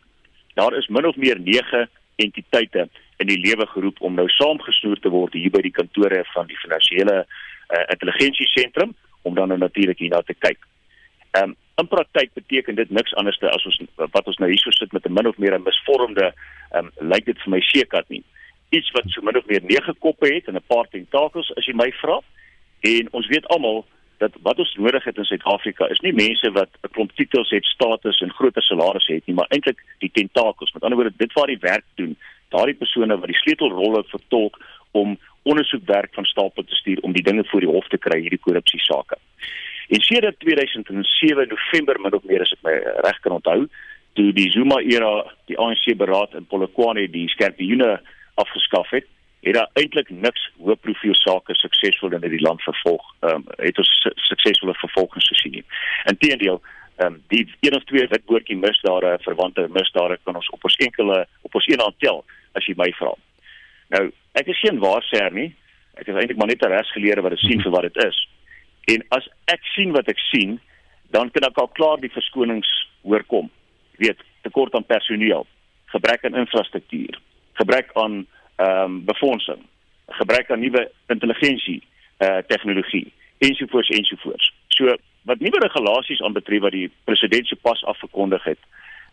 Daar 0.56 0.78
is 0.78 0.88
min 0.88 1.06
of 1.06 1.16
meer 1.16 1.40
9 1.40 1.88
entiteite 2.16 2.88
in 3.18 3.28
die 3.28 3.40
lewe 3.40 3.68
geroep 3.68 4.02
om 4.02 4.16
nou 4.16 4.28
saamgesnoer 4.30 5.00
te 5.00 5.12
word 5.12 5.34
hier 5.34 5.52
by 5.52 5.62
die 5.66 5.76
kantore 5.76 6.24
van 6.34 6.48
die 6.48 6.60
finansiële 6.62 7.18
uh, 7.26 7.84
intelligensie 7.92 8.48
sentrum 8.54 8.96
om 9.24 9.36
dan 9.36 9.48
nou 9.48 9.58
natuurlik 9.58 10.00
hierna 10.00 10.22
te 10.22 10.38
kyk. 10.38 10.60
Ehm 11.32 11.52
um, 11.52 11.62
in 11.76 11.88
praktyk 11.88 12.34
beteken 12.34 12.76
dit 12.76 12.90
niks 12.90 13.14
anders 13.20 13.40
as 13.42 13.66
ons 13.66 13.80
wat 13.96 14.28
ons 14.28 14.38
nou 14.38 14.50
hierso 14.50 14.72
sit 14.72 14.92
met 14.92 15.06
'n 15.06 15.14
min 15.14 15.28
of 15.28 15.38
meer 15.38 15.56
'n 15.56 15.64
misvormde 15.64 16.34
ehm 16.72 16.86
um, 16.86 16.92
lyk 17.12 17.26
dit 17.26 17.40
vir 17.44 17.52
my 17.52 17.62
seekat 17.62 18.10
nie. 18.10 18.24
Iets 18.70 18.92
wat 18.92 19.04
so 19.08 19.22
min 19.22 19.38
of 19.38 19.46
meer 19.46 19.62
9 19.64 19.98
koppe 20.00 20.34
het 20.34 20.48
en 20.48 20.56
'n 20.56 20.68
paar 20.68 20.88
tentakels 20.90 21.52
as 21.58 21.66
jy 21.66 21.74
my 21.74 21.92
vra. 21.92 22.22
En 22.82 23.08
ons 23.12 23.28
weet 23.28 23.48
almal 23.48 23.86
dat 24.18 24.32
wat 24.42 24.60
ons 24.60 24.76
nodig 24.76 25.04
het 25.04 25.18
in 25.18 25.26
Suid-Afrika 25.26 25.88
is 25.90 26.00
nie 26.00 26.14
mense 26.14 26.52
wat 26.52 26.70
'n 26.84 26.92
klomp 26.92 27.12
titels 27.16 27.50
het, 27.50 27.66
status 27.66 28.22
en 28.22 28.32
groot 28.32 28.54
salarisse 28.56 29.14
het 29.14 29.26
nie, 29.26 29.36
maar 29.36 29.50
eintlik 29.50 29.80
die 30.00 30.12
tentakels. 30.12 30.72
Met 30.72 30.84
ander 30.84 30.98
woorde, 31.00 31.18
dit 31.18 31.34
waar 31.34 31.48
die 31.48 31.60
werk 31.60 31.86
doen, 31.96 32.18
daardie 32.50 32.76
persone 32.76 33.18
wat 33.18 33.28
die 33.28 33.42
sleutelrolle 33.44 34.04
vertolk 34.04 34.60
om 34.92 35.20
ondersoekwerk 35.44 36.14
van 36.14 36.26
stapel 36.26 36.64
te 36.64 36.76
stuur 36.76 37.00
om 37.02 37.12
die 37.14 37.24
dinge 37.24 37.44
voor 37.46 37.60
die 37.60 37.70
hof 37.70 37.88
te 37.88 37.98
kry 37.98 38.20
hierdie 38.22 38.42
korrupsie 38.42 38.80
sake. 38.80 39.18
En 39.88 40.02
sedert 40.02 40.40
2007 40.40 41.48
November 41.48 42.00
min 42.02 42.14
of 42.14 42.24
meer 42.24 42.42
as 42.42 42.54
ek 42.56 42.64
my 42.66 42.76
reg 43.06 43.20
kan 43.22 43.38
onthou, 43.38 43.66
toe 44.18 44.32
die 44.34 44.50
Zuma 44.52 44.80
era 44.82 45.12
die 45.50 45.58
ANC 45.60 45.92
beraad 45.98 46.34
in 46.40 46.48
Polokwane 46.50 47.06
die 47.12 47.28
skerpioene 47.30 48.00
afgeskaf 48.42 48.90
het, 48.96 49.06
het 49.46 49.54
daar 49.54 49.70
eintlik 49.78 50.10
niks 50.10 50.48
hoë 50.58 50.78
profiel 50.82 51.14
sake 51.20 51.54
suksesvol 51.60 52.16
in 52.18 52.24
die 52.26 52.42
land 52.42 52.64
vervolg. 52.66 53.04
Ehm 53.22 53.44
um, 53.44 53.46
het 53.62 53.78
ons 53.78 53.92
su 54.02 54.10
suksesvolle 54.30 54.74
vervolgings 54.80 55.28
gesien 55.34 55.60
nie. 55.60 55.66
Inteendeel, 56.10 56.62
ehm 56.98 57.14
um, 57.14 57.20
die 57.34 57.44
een 57.60 57.78
of 57.78 57.86
twee 57.92 58.08
witboortjie 58.10 58.58
misdade, 58.58 59.18
verwante 59.28 59.68
misdade 59.70 60.18
kan 60.24 60.40
ons 60.42 60.50
op 60.50 60.66
ons 60.66 60.80
enkele 60.88 61.26
op 61.42 61.60
ons 61.62 61.68
een 61.70 61.84
hand 61.84 62.00
tel 62.00 62.24
as 62.58 62.66
jy 62.66 62.74
my 62.80 62.90
vra. 62.98 63.14
Nou, 63.94 64.08
ek 64.34 64.50
is 64.50 64.64
geen 64.64 64.82
waarsêer 64.82 65.34
nie. 65.34 65.52
Ek 65.94 66.08
is 66.08 66.16
eintlik 66.16 66.40
maar 66.42 66.50
net 66.50 66.66
'n 66.66 66.74
regsgeleerde 66.74 67.22
wat 67.22 67.38
dit 67.38 67.46
sien 67.46 67.62
vir 67.62 67.72
wat 67.72 67.86
dit 67.94 68.06
is. 68.06 68.18
En 68.86 69.04
as 69.18 69.28
ek 69.46 69.64
sien 69.74 69.92
wat 69.92 70.08
ek 70.12 70.20
sien, 70.30 70.60
dan 71.16 71.32
kan 71.32 71.48
ek 71.48 71.58
al 71.58 71.72
klaar 71.78 72.02
die 72.02 72.12
verskonings 72.14 72.70
hoorkom. 73.02 73.50
Jy 73.98 74.08
weet, 74.08 74.24
tekort 74.46 74.76
aan 74.76 74.86
personeel, 74.86 75.46
gebrek 75.94 76.26
aan 76.26 76.38
infrastruktuur, 76.44 77.20
gebrek 77.62 77.94
aan 77.94 78.26
ehm 78.56 78.84
um, 78.84 79.00
befondsing, 79.04 79.62
gebrek 80.20 80.52
aan 80.52 80.62
nuwe 80.64 80.86
intelligensie, 81.12 81.82
eh 82.18 82.28
uh, 82.28 82.38
tegnologie, 82.48 83.12
ensovoorts 83.38 83.90
ensovoorts. 83.90 84.54
So 84.68 84.96
wat 85.26 85.40
nuwe 85.40 85.60
regulasies 85.60 86.22
aanbetref 86.22 86.62
wat 86.62 86.72
die 86.72 86.92
president 87.04 87.48
se 87.48 87.56
pas 87.56 87.84
afgekondig 87.84 88.44
het. 88.44 88.60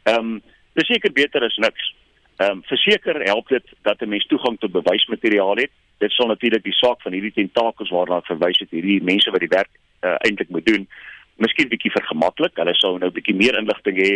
Ehm 0.03 0.19
um, 0.19 0.43
dis 0.73 0.87
seker 0.87 1.13
beter 1.13 1.45
as 1.45 1.57
niks. 1.57 1.95
Ehm 2.37 2.51
um, 2.51 2.63
verseker 2.69 3.23
help 3.25 3.49
dit 3.49 3.65
dat 3.83 4.01
'n 4.01 4.09
mens 4.09 4.27
toegang 4.27 4.59
tot 4.59 4.73
bewysmateriaal 4.73 5.57
het. 5.57 5.71
Dit 6.03 6.15
sal 6.17 6.31
natuurlik 6.31 6.65
die 6.67 6.77
saak 6.77 7.03
van 7.05 7.15
hierdie 7.17 7.35
tentakels 7.37 7.93
waarna 7.95 8.21
ek 8.23 8.31
verwys 8.33 8.61
het, 8.63 8.71
hierdie 8.75 9.01
mense 9.07 9.31
wat 9.31 9.45
die 9.45 9.53
werk 9.53 9.71
uh, 10.03 10.17
eintlik 10.27 10.51
moet 10.55 10.67
doen, 10.67 10.87
miskien 11.43 11.71
bietjie 11.71 11.95
vergemaklik. 11.95 12.57
Hulle 12.59 12.75
sou 12.79 12.97
nou 12.99 13.11
bietjie 13.15 13.37
meer 13.39 13.59
inligting 13.61 14.01
hê 14.03 14.13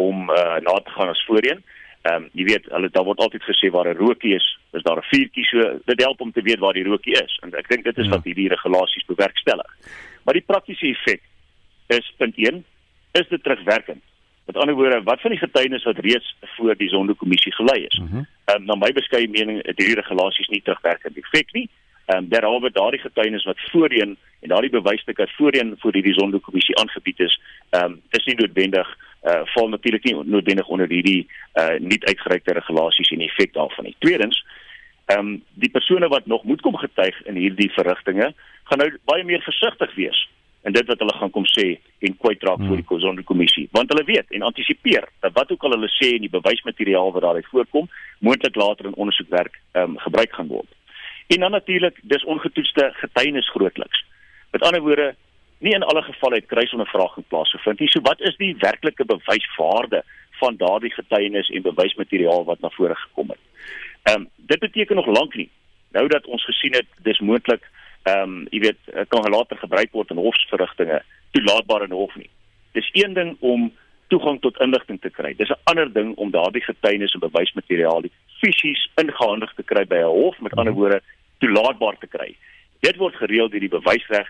om 0.00 0.30
uh, 0.32 0.56
na 0.64 0.78
te 0.84 0.94
gaan 0.96 1.12
as 1.12 1.24
voorheen. 1.28 1.62
Ehm 2.06 2.22
um, 2.22 2.26
jy 2.38 2.44
weet, 2.52 2.66
hulle 2.70 2.90
daar 2.94 3.06
word 3.08 3.20
altyd 3.24 3.44
gesê 3.48 3.70
waar 3.74 3.88
'n 3.90 3.98
rookie 3.98 4.34
is, 4.36 4.46
is 4.78 4.82
daar 4.82 4.98
'n 5.02 5.08
vuurtjie. 5.12 5.44
So 5.50 5.78
dit 5.84 6.02
help 6.02 6.20
om 6.20 6.32
te 6.32 6.42
weet 6.42 6.58
waar 6.58 6.76
die 6.76 6.88
rookie 6.88 7.16
is. 7.22 7.38
En 7.42 7.54
ek 7.54 7.68
dink 7.68 7.84
dit 7.84 7.98
is 7.98 8.08
ja. 8.08 8.10
wat 8.10 8.24
hierdie 8.24 8.48
regulasies 8.48 9.04
bewerkstellig. 9.06 9.70
Maar 10.24 10.34
die 10.34 10.48
praktiese 10.52 10.86
effek 10.86 11.22
is 11.86 12.12
punt 12.18 12.36
1, 12.36 12.64
is 13.12 13.28
dit 13.28 13.42
terugwerkend. 13.42 14.02
Met 14.46 14.56
ander 14.56 14.74
woorde, 14.74 15.02
wat 15.02 15.20
van 15.20 15.30
die 15.30 15.38
getuienis 15.38 15.84
wat 15.84 15.98
reeds 15.98 16.36
voor 16.40 16.76
die 16.76 16.88
sondekommissie 16.88 17.54
gelei 17.54 17.84
is? 17.84 17.98
Mhm. 17.98 18.16
Ehm 18.16 18.24
-huh. 18.44 18.54
um, 18.56 18.64
na 18.64 18.74
my 18.74 18.92
beskeie 18.92 19.28
mening 19.28 19.56
het 19.66 19.78
hierdie 19.78 20.00
regulasies 20.00 20.48
nie 20.48 20.62
terugwerkend 20.62 21.16
effek 21.16 21.52
nie. 21.52 21.68
Ehm 22.06 22.18
um, 22.18 22.28
derhalwe 22.28 22.70
daardie 22.70 23.00
getuienis 23.00 23.44
wat 23.44 23.60
voorheen 23.70 24.16
en 24.40 24.48
daardie 24.48 24.70
bewysstukke 24.70 25.22
wat 25.22 25.36
voorheen 25.36 25.74
voor 25.78 25.92
die 25.92 26.12
sondekommissie 26.12 26.78
aangebied 26.78 27.20
is, 27.20 27.40
ehm 27.70 27.84
um, 27.84 28.00
is 28.10 28.24
nie 28.24 28.34
noodwendig 28.34 28.96
eh 29.22 29.32
uh, 29.32 29.40
val 29.44 29.68
natuurlik 29.68 30.04
nie 30.04 30.24
noodwendig 30.24 30.66
onder 30.66 30.88
hierdie 30.88 31.26
eh 31.52 31.64
uh, 31.64 31.80
nie 31.80 32.06
uitgereikte 32.06 32.52
regulasies 32.52 33.10
en 33.10 33.20
effek 33.20 33.52
daarvan 33.52 33.84
nie. 33.84 33.96
Tweedens, 33.98 34.44
ehm 35.04 35.18
um, 35.18 35.42
die 35.54 35.70
persone 35.70 36.08
wat 36.08 36.26
nog 36.26 36.42
moet 36.42 36.60
kom 36.60 36.76
getuig 36.76 37.22
in 37.24 37.34
hierdie 37.34 37.70
verrigtinge, 37.72 38.34
gaan 38.64 38.78
nou 38.78 38.98
baie 39.04 39.24
meer 39.24 39.42
versigtig 39.42 39.94
wees 39.94 40.28
en 40.66 40.74
dit 40.74 40.86
wat 40.90 41.02
hulle 41.02 41.14
gaan 41.18 41.30
kom 41.34 41.46
sê 41.46 41.66
en 42.06 42.16
kwytraak 42.22 42.58
hmm. 42.58 42.68
voor 42.68 42.80
die 42.80 42.88
Kozonde 42.90 43.24
kommissie 43.26 43.68
want 43.76 43.92
hulle 43.92 44.06
weet 44.08 44.32
en 44.34 44.46
antisipeer 44.48 45.06
dat 45.24 45.34
wat 45.38 45.52
ook 45.54 45.66
al 45.66 45.76
hulle 45.76 45.90
sê 45.94 46.14
in 46.16 46.24
die 46.26 46.32
bewysmateriaal 46.32 47.12
wat 47.14 47.24
daaruit 47.26 47.52
voorkom 47.52 47.86
moontlik 48.26 48.58
later 48.58 48.88
in 48.90 48.98
ondersoekwerk 49.04 49.60
um, 49.72 49.98
gebruik 49.98 50.32
gaan 50.34 50.48
word. 50.48 50.70
En 51.26 51.40
dan 51.40 51.50
natuurlik 51.50 51.98
dis 52.02 52.24
ongetoetste 52.24 52.90
getuienis 52.92 53.50
grootliks. 53.50 54.04
Met 54.50 54.62
ander 54.62 54.80
woorde 54.80 55.14
nie 55.58 55.74
in 55.74 55.82
alle 55.82 56.02
gevalle 56.02 56.40
het 56.40 56.46
kruisondervraging 56.46 57.26
plaasgevind 57.28 57.80
nie. 57.80 57.88
So 57.90 58.00
wat 58.00 58.20
is 58.20 58.36
die 58.36 58.54
werklike 58.60 59.04
bewyswaarde 59.04 60.02
van 60.40 60.56
daardie 60.56 60.92
getuienis 60.92 61.50
en 61.50 61.62
bewysmateriaal 61.62 62.44
wat 62.44 62.60
na 62.60 62.70
vore 62.78 62.96
gekom 63.04 63.34
het? 63.34 63.42
Ehm 64.02 64.20
um, 64.20 64.28
dit 64.36 64.58
beteken 64.58 64.96
nog 64.96 65.06
lank 65.06 65.34
nie 65.34 65.50
nou 65.96 66.08
dat 66.08 66.26
ons 66.26 66.44
gesien 66.44 66.74
het 66.74 66.88
dis 67.02 67.20
moontlik 67.20 67.64
ehm 68.06 68.22
um, 68.22 68.46
jy 68.54 68.60
weet 68.60 69.08
kan 69.10 69.30
later 69.30 69.58
gebruik 69.58 69.92
word 69.92 70.10
in 70.14 70.22
hofsverrigtinge 70.22 71.02
toelaatbaar 71.34 71.82
in 71.84 71.96
hof 71.96 72.14
nie. 72.14 72.30
Dis 72.72 72.88
een 72.92 73.14
ding 73.14 73.36
om 73.40 73.72
toegang 74.08 74.40
tot 74.40 74.60
inligting 74.62 75.00
te 75.00 75.10
kry. 75.10 75.34
Dis 75.34 75.50
'n 75.50 75.62
ander 75.64 75.92
ding 75.92 76.14
om 76.16 76.30
daardie 76.30 76.62
getuienis 76.62 77.14
en 77.14 77.20
bewysmateriaal 77.20 78.02
fisies 78.40 78.90
ingehandig 78.94 79.52
te 79.54 79.62
kry 79.62 79.84
by 79.84 79.96
'n 79.96 80.14
hof, 80.20 80.38
met 80.40 80.54
ander 80.56 80.72
woorde 80.72 81.02
toelaatbaar 81.38 81.98
te 81.98 82.06
kry. 82.06 82.36
Dit 82.80 82.96
word 82.96 83.14
gereël 83.14 83.48
deur 83.48 83.60
die 83.60 83.78
bewysreg 83.78 84.28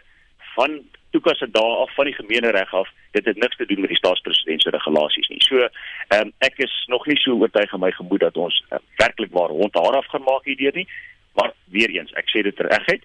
van 0.54 0.80
toekas 1.10 1.38
se 1.38 1.50
dae 1.50 1.74
af 1.82 1.94
van 1.94 2.04
die 2.04 2.14
gemeenereg 2.14 2.74
af. 2.74 2.88
Dit 3.10 3.24
het 3.24 3.36
niks 3.36 3.56
te 3.56 3.66
doen 3.66 3.80
met 3.80 3.88
die 3.88 3.98
staatspresident 3.98 4.62
se 4.62 4.70
regulasies 4.70 5.28
nie. 5.28 5.42
So, 5.42 5.56
ehm 5.58 6.20
um, 6.20 6.32
ek 6.38 6.56
is 6.56 6.84
nog 6.86 7.06
nie 7.06 7.16
so 7.16 7.32
oortuig 7.32 7.72
in 7.72 7.80
my 7.80 7.90
gemoed 7.90 8.20
dat 8.20 8.36
ons 8.36 8.64
uh, 8.70 8.78
werklik 8.96 9.32
waar 9.32 9.48
rond 9.48 9.74
haar 9.74 9.96
af 9.96 10.06
gaan 10.06 10.22
maak 10.22 10.44
hierdeur 10.44 10.74
nie. 10.74 10.88
Maar 11.34 11.52
weer 11.64 11.90
eens, 11.90 12.12
ek 12.12 12.28
sê 12.32 12.42
dit 12.42 12.60
regtig 12.60 13.04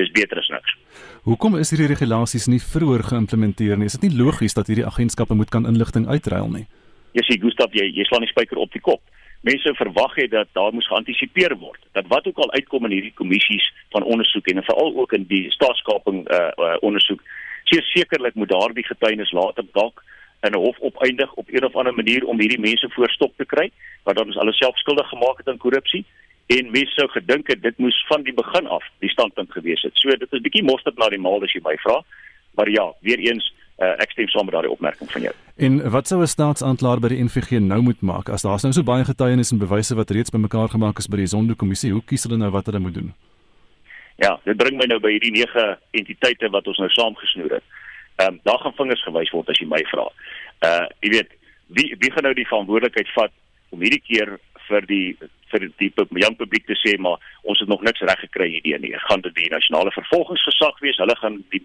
dis 0.00 0.10
beter 0.10 0.38
as 0.38 0.48
niks. 0.48 0.76
Hoekom 1.28 1.56
is 1.60 1.70
hierdie 1.70 1.90
regulasies 1.92 2.48
nie 2.48 2.60
vroeër 2.60 3.02
geïmplementeer 3.10 3.76
nie? 3.78 3.88
Is 3.90 3.98
dit 3.98 4.08
nie 4.08 4.18
logies 4.18 4.54
dat 4.54 4.66
hierdie 4.66 4.86
agentskappe 4.86 5.34
moet 5.34 5.50
kan 5.50 5.66
inligting 5.66 6.08
uitruil 6.08 6.48
nie? 6.50 6.66
Ja, 7.12 7.22
sien 7.22 7.40
Gustaf, 7.40 7.74
jy 7.76 7.88
jy 7.92 8.04
slaan 8.08 8.24
die 8.24 8.32
spyker 8.32 8.56
op 8.56 8.72
die 8.72 8.80
kop. 8.80 9.02
Mense 9.42 9.74
verwag 9.74 10.14
het 10.16 10.30
dat 10.30 10.48
daar 10.54 10.72
moes 10.72 10.86
geantisipeer 10.86 11.56
word. 11.58 11.80
Dat 11.92 12.06
wat 12.08 12.26
ook 12.26 12.38
al 12.38 12.52
uitkom 12.52 12.84
in 12.86 12.96
hierdie 12.96 13.14
kommissies 13.18 13.72
van 13.90 14.06
ondersoek 14.06 14.46
en 14.46 14.62
veral 14.62 14.94
ook 14.96 15.12
in 15.12 15.26
die 15.28 15.50
staatskaping 15.50 16.22
uh, 16.30 16.50
uh 16.56 16.76
ondersoek, 16.80 17.20
sekerlik 17.66 18.34
moet 18.34 18.48
daardie 18.48 18.84
getuienis 18.86 19.32
later 19.32 19.64
dalk 19.72 20.02
in 20.42 20.52
'n 20.52 20.62
hof 20.64 20.78
opeindig 20.80 21.34
op 21.34 21.48
een 21.48 21.64
of 21.64 21.76
ander 21.76 21.94
manier 21.94 22.24
om 22.26 22.40
hierdie 22.40 22.60
mense 22.60 22.88
voorstop 22.90 23.32
te 23.36 23.44
kry 23.44 23.70
wat 24.02 24.16
dan 24.16 24.28
is 24.28 24.36
alles 24.36 24.56
self 24.56 24.78
skuldig 24.78 25.08
gemaak 25.08 25.36
het 25.38 25.48
aan 25.48 25.64
korrupsie 25.64 26.04
en 26.46 26.70
mense 26.70 26.92
sou 26.94 27.08
gedink 27.08 27.48
het 27.48 27.62
dit 27.62 27.78
moes 27.78 28.04
van 28.08 28.22
die 28.22 28.34
begin 28.34 28.66
af 28.66 28.84
die 28.98 29.10
standpunt 29.10 29.52
gewees 29.52 29.82
het. 29.82 29.96
So 29.96 30.10
dit 30.10 30.32
is 30.32 30.44
bietjie 30.44 30.64
mosterd 30.64 30.98
na 30.98 31.08
die 31.08 31.20
maal 31.20 31.42
as 31.42 31.52
jy 31.52 31.60
my 31.64 31.76
vra. 31.84 32.02
Maar 32.54 32.68
ja, 32.68 32.92
weer 33.00 33.18
eens 33.18 33.54
uh, 33.78 33.94
ek 34.02 34.10
stem 34.12 34.28
saam 34.28 34.44
met 34.44 34.54
daardie 34.54 34.72
opmerking 34.72 35.10
van 35.10 35.26
jou. 35.28 35.34
En 35.56 35.90
wat 35.90 36.08
sou 36.08 36.20
'n 36.20 36.26
staatsaanklaer 36.26 37.00
by 37.00 37.08
die 37.08 37.24
NVG 37.24 37.60
nou 37.60 37.80
moet 37.82 38.00
maak 38.00 38.28
as 38.28 38.42
daar's 38.42 38.62
nou 38.62 38.72
so 38.72 38.82
baie 38.82 39.04
getuienis 39.04 39.52
en 39.52 39.58
bewyse 39.58 39.94
wat 39.94 40.10
reeds 40.10 40.30
bymekaar 40.30 40.68
gemaak 40.68 40.98
is 40.98 41.08
by 41.08 41.16
die 41.16 41.26
Zondo-kommissie? 41.26 41.92
Hoe 41.92 42.04
kies 42.04 42.24
hulle 42.24 42.36
nou 42.36 42.50
wat 42.50 42.66
hulle 42.66 42.78
moet 42.78 42.94
doen? 42.94 43.14
Ja, 44.16 44.40
dit 44.44 44.56
bring 44.56 44.76
my 44.76 44.84
nou 44.84 45.00
by 45.00 45.10
hierdie 45.10 45.32
nege 45.32 45.78
entiteite 45.90 46.50
wat 46.50 46.66
ons 46.66 46.78
nou 46.78 46.88
saamgesnoer 46.88 47.52
het. 47.58 47.64
Ehm 48.16 48.28
um, 48.28 48.40
daar 48.42 48.58
gaan 48.58 48.74
vingers 48.76 49.02
gewys 49.02 49.30
word 49.30 49.48
as 49.48 49.58
jy 49.58 49.66
my 49.66 49.82
vra. 49.90 50.06
Uh 50.60 50.86
jy 51.00 51.10
weet, 51.10 51.30
wie 51.66 51.96
wie 51.98 52.10
gaan 52.12 52.22
nou 52.22 52.34
die 52.34 52.48
verantwoordelikheid 52.48 53.08
vat 53.16 53.32
om 53.70 53.80
hierdie 53.80 54.02
keer 54.04 54.38
vir 54.68 54.86
die 54.86 55.16
vir 55.52 55.68
die 55.80 55.92
jong 56.24 56.36
publiek 56.40 56.66
te 56.66 56.76
sê 56.80 56.96
maar 56.98 57.22
ons 57.42 57.60
het 57.60 57.70
nog 57.70 57.84
niks 57.86 58.02
reg 58.08 58.20
gekry 58.26 58.48
hierdie 58.56 58.78
nie. 58.82 58.92
Gaan 59.08 59.24
dit 59.24 59.34
die 59.38 59.50
nasionale 59.52 59.92
vervolgingsgesag 59.94 60.80
wees? 60.84 61.00
Hulle 61.02 61.16
gaan 61.20 61.40
die 61.54 61.62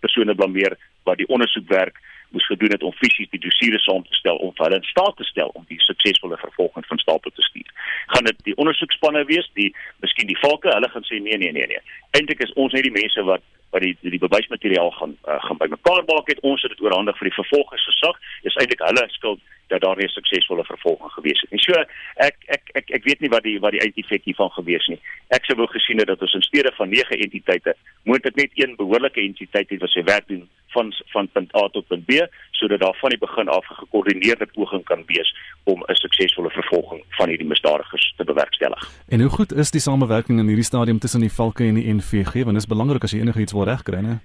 persone 0.00 0.34
blameer 0.34 0.78
wat 1.08 1.20
die 1.20 1.28
ondersoekwerk 1.28 2.00
moes 2.34 2.46
gedoen 2.50 2.74
het 2.74 2.82
om 2.82 2.94
fisies 2.98 3.30
die 3.30 3.40
dossiere 3.46 3.78
saam 3.78 4.02
te 4.02 4.16
stel 4.18 4.40
om 4.42 4.52
hulle 4.58 4.78
in 4.80 4.88
staat 4.90 5.16
te 5.16 5.26
stel 5.28 5.52
om 5.58 5.64
die 5.70 5.80
suksesvolle 5.86 6.38
vervolging 6.42 6.86
van 6.90 7.02
stapel 7.02 7.30
te 7.34 7.42
stuur. 7.48 7.70
Gaan 8.12 8.28
dit 8.30 8.40
die 8.48 8.56
ondersoekspanne 8.62 9.24
wees, 9.30 9.50
die 9.60 9.70
miskien 10.02 10.30
die 10.30 10.40
valke, 10.42 10.72
hulle 10.74 10.90
gaan 10.94 11.06
sê 11.10 11.20
nee 11.22 11.38
nee 11.38 11.52
nee 11.52 11.68
nee. 11.70 11.82
Eintlik 12.18 12.42
is 12.46 12.54
ons 12.64 12.74
net 12.74 12.86
die 12.88 12.96
mense 12.98 13.26
wat 13.30 13.44
wat 13.74 13.82
die 13.82 13.94
die 14.14 14.22
bewysmateriaal 14.22 14.92
gaan 14.98 15.16
uh, 15.26 15.40
gaan 15.46 15.60
bymekaar 15.62 16.04
maak 16.10 16.30
het. 16.30 16.42
Ons 16.50 16.62
het 16.62 16.74
dit 16.74 16.84
oorhandig 16.86 17.18
vir 17.18 17.30
die 17.30 17.38
vervolgingsgesag. 17.38 18.20
Dis 18.46 18.58
eintlik 18.62 18.82
hulle 18.86 19.06
skuld 19.16 19.42
dat 19.68 19.80
daar 19.80 19.96
nie 19.96 20.08
suksesvolle 20.08 20.64
vervolging 20.64 21.12
gewees 21.12 21.40
het 21.40 21.50
nie. 21.50 21.62
So 21.62 21.72
ek 22.16 22.36
ek 22.56 22.74
ek 22.80 22.90
ek 22.98 23.04
weet 23.04 23.20
nie 23.20 23.32
wat 23.32 23.42
die 23.42 23.58
wat 23.60 23.72
die 23.76 23.82
eindeffek 23.84 24.24
hiervan 24.24 24.50
gewees 24.56 24.86
nie. 24.92 25.00
Ek 25.28 25.44
sou 25.44 25.56
wou 25.56 25.68
gesien 25.72 25.98
het 26.02 26.10
dat 26.10 26.22
ons 26.22 26.34
in 26.34 26.46
steede 26.46 26.72
van 26.76 26.88
9 26.88 27.18
entiteite 27.26 27.76
moontlik 28.04 28.36
net 28.36 28.52
een 28.54 28.76
behoorlike 28.76 29.20
entiteit 29.20 29.70
het 29.70 29.80
wat 29.80 29.90
sy 29.90 30.04
werk 30.04 30.28
doen 30.28 30.44
van 30.74 30.92
van 31.14 31.28
punt 31.32 31.56
A 31.56 31.68
tot 31.72 31.86
punt 31.86 32.04
B 32.06 32.26
sodat 32.50 32.80
daar 32.80 32.96
van 33.00 33.10
die 33.10 33.18
begin 33.18 33.48
af 33.48 33.64
'n 33.70 33.80
gekoördineerde 33.82 34.46
poging 34.46 34.84
kan 34.84 35.02
wees 35.06 35.30
om 35.64 35.82
'n 35.82 35.94
suksesvolle 35.94 36.50
vervolging 36.50 37.04
van 37.08 37.28
hierdie 37.28 37.46
misdadigers 37.46 38.14
te 38.16 38.24
bewerkstellig. 38.24 38.90
En 39.08 39.20
hoe 39.20 39.30
goed 39.30 39.52
is 39.52 39.70
die 39.70 39.80
samewerking 39.80 40.38
in 40.38 40.46
hierdie 40.46 40.70
stadium 40.72 40.98
tussen 40.98 41.20
die 41.20 41.32
Valke 41.32 41.64
en 41.64 41.74
die 41.74 41.92
NVG 41.94 42.32
want 42.32 42.56
dit 42.56 42.64
is 42.64 42.74
belangrik 42.74 43.02
as 43.02 43.10
jy 43.10 43.20
enigiets 43.20 43.52
wil 43.52 43.64
regkry, 43.64 44.00
né? 44.00 44.20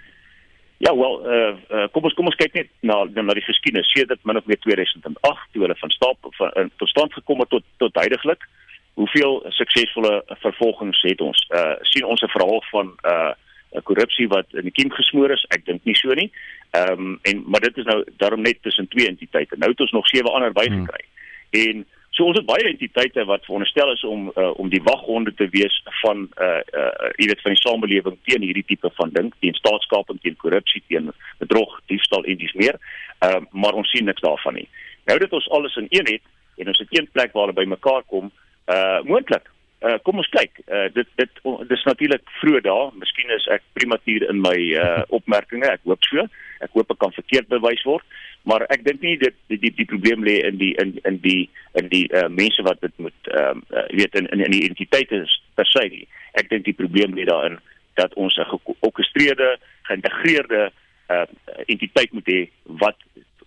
Ja, 0.80 0.96
wel, 0.96 1.16
eh 1.28 1.36
uh, 1.36 1.56
uh, 1.70 1.88
kom 1.92 2.04
ons 2.08 2.14
kom 2.16 2.30
ons 2.32 2.38
kyk 2.40 2.54
net 2.56 2.70
na 2.80 3.02
na 3.04 3.34
die 3.36 3.44
geskiedenis. 3.44 3.90
Sedert 3.92 4.24
min 4.24 4.38
of 4.40 4.46
meer 4.48 4.60
2008 4.64 5.50
toe 5.52 5.62
hulle 5.66 5.76
van 5.76 5.92
stap 5.92 6.28
van 6.38 6.54
uh, 6.56 6.64
tot 6.80 6.90
stand 6.90 7.14
gekom 7.14 7.40
het 7.44 7.50
tot 7.50 7.66
tot 7.84 8.00
heidaglik. 8.00 8.46
Hoeveel 8.94 9.44
suksesvolle 9.58 10.22
vervolgings 10.46 11.02
het 11.02 11.22
ons? 11.22 11.44
Eh 11.50 11.60
uh, 11.60 11.76
sien 11.92 12.06
ons 12.06 12.24
'n 12.24 12.32
verhaal 12.36 12.64
van 12.72 12.94
eh 13.02 13.12
uh, 13.76 13.82
korrupsie 13.84 14.28
wat 14.28 14.48
in 14.56 14.70
die 14.70 14.78
kiem 14.80 14.92
gesmoor 14.92 15.32
is? 15.32 15.46
Ek 15.50 15.66
dink 15.66 15.84
nie 15.84 15.96
so 15.96 16.14
nie. 16.14 16.32
Ehm 16.72 16.92
um, 16.92 17.20
en 17.22 17.44
maar 17.48 17.62
dit 17.62 17.78
is 17.78 17.86
nou 17.86 18.04
daarom 18.18 18.42
net 18.42 18.62
tussen 18.62 18.88
twee 18.88 19.08
entiteite. 19.08 19.56
Nou 19.58 19.72
het 19.72 19.80
ons 19.80 19.92
nog 19.92 20.08
sewe 20.08 20.32
ander 20.32 20.52
bygekry. 20.52 21.04
Hmm. 21.04 21.62
En 21.62 21.86
So 22.20 22.28
ons 22.28 22.36
het 22.36 22.48
baie 22.50 22.66
entiteite 22.68 23.24
wat 23.30 23.46
veronderstel 23.48 23.94
is 23.94 24.02
om 24.04 24.26
uh, 24.36 24.50
om 24.60 24.68
die 24.68 24.82
waghonde 24.84 25.32
te 25.40 25.46
wees 25.54 25.76
van 26.02 26.26
uh 26.44 26.58
uh 26.76 27.12
jy 27.16 27.30
weet 27.30 27.44
van 27.46 27.54
die 27.56 27.62
samelewing 27.62 28.18
teen 28.28 28.44
hierdie 28.44 28.66
tipe 28.68 28.92
van 28.98 29.14
ding, 29.16 29.30
teen 29.40 29.56
staatskaping, 29.56 30.20
teen 30.20 30.36
korrupsie, 30.42 30.82
teen 30.92 31.14
bedrog, 31.40 31.78
diefstal 31.88 32.28
en 32.28 32.42
dis 32.42 32.52
meer. 32.60 32.76
Ehm 33.24 33.48
uh, 33.48 33.62
maar 33.64 33.80
ons 33.80 33.88
sien 33.96 34.04
niks 34.04 34.26
daarvan 34.26 34.60
nie. 34.60 34.68
Nou 35.08 35.16
dat 35.24 35.38
ons 35.40 35.48
alles 35.56 35.80
in 35.80 35.88
een 35.96 36.12
het 36.12 36.28
en 36.60 36.74
ons 36.74 36.84
het 36.84 36.92
een 36.98 37.08
plek 37.16 37.32
waar 37.32 37.48
hulle 37.48 37.62
bymekaar 37.62 38.04
kom, 38.12 38.28
uh 38.68 39.00
moontlik. 39.08 39.48
Uh 39.80 39.96
kom 40.04 40.20
ons 40.20 40.34
kyk. 40.36 40.60
Uh 40.68 40.90
dit 41.00 41.08
dit 41.24 41.42
dis 41.72 41.88
natuurlik 41.88 42.36
vroeg 42.44 42.62
daar. 42.68 42.92
Miskien 43.00 43.32
is 43.32 43.48
ek 43.48 43.64
prematuur 43.80 44.28
in 44.28 44.44
my 44.44 44.58
uh 44.76 45.04
opmerkings. 45.08 45.72
Ek 45.72 45.88
hoop 45.88 46.04
so. 46.12 46.28
Ek 46.60 46.74
hoop 46.74 46.92
ek 46.92 47.00
kan 47.00 47.16
verkeerd 47.16 47.48
bewys 47.48 47.84
word 47.84 48.06
maar 48.44 48.66
ek 48.74 48.84
dink 48.86 49.02
nie 49.04 49.16
dit 49.20 49.36
die 49.52 49.60
die, 49.60 49.72
die 49.76 49.88
probleem 49.90 50.24
lê 50.24 50.40
in 50.48 50.60
die 50.62 50.72
in 50.82 50.96
in 51.08 51.20
die 51.24 51.50
in 51.80 51.90
die 51.92 52.06
uh, 52.16 52.28
mense 52.32 52.64
wat 52.68 52.82
dit 52.82 52.94
moet 52.98 53.32
ehm 53.32 53.60
um, 53.60 53.64
uh, 53.76 53.88
weet 54.00 54.16
in 54.16 54.30
in 54.36 54.52
die 54.52 54.66
entiteite 54.70 55.26
per 55.60 55.68
se 55.68 55.86
nie. 55.92 56.06
Ek 56.40 56.50
dink 56.50 56.66
die 56.66 56.78
probleem 56.78 57.16
lê 57.18 57.28
daarin 57.30 57.60
dat 58.00 58.14
ons 58.14 58.38
'n 58.38 58.48
georkestreerde, 58.48 59.58
geïntegreerde 59.90 60.72
uh, 61.10 61.26
entiteit 61.68 62.12
moet 62.14 62.28
hê 62.28 62.42
wat 62.64 62.98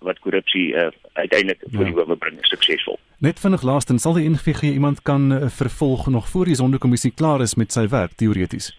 wat 0.02 0.18
korrupsie 0.18 0.74
uh, 0.74 0.90
uiteindelik 1.12 1.60
ja. 1.62 1.68
voor 1.76 1.84
die 1.84 1.94
howe 1.94 2.16
bring 2.16 2.38
suksesvol. 2.40 2.98
Net 3.18 3.40
vinnig 3.40 3.62
laastens 3.62 4.02
sal 4.02 4.18
die 4.18 4.28
NVG 4.28 4.74
iemand 4.74 5.02
kan 5.02 5.32
uh, 5.32 5.48
vervolg 5.48 6.06
nog 6.06 6.28
voor 6.28 6.44
die 6.44 6.58
sondekommissie 6.58 7.14
klaar 7.14 7.40
is 7.40 7.54
met 7.54 7.72
sy 7.72 7.86
werk 7.88 8.18
teoreties. 8.18 8.72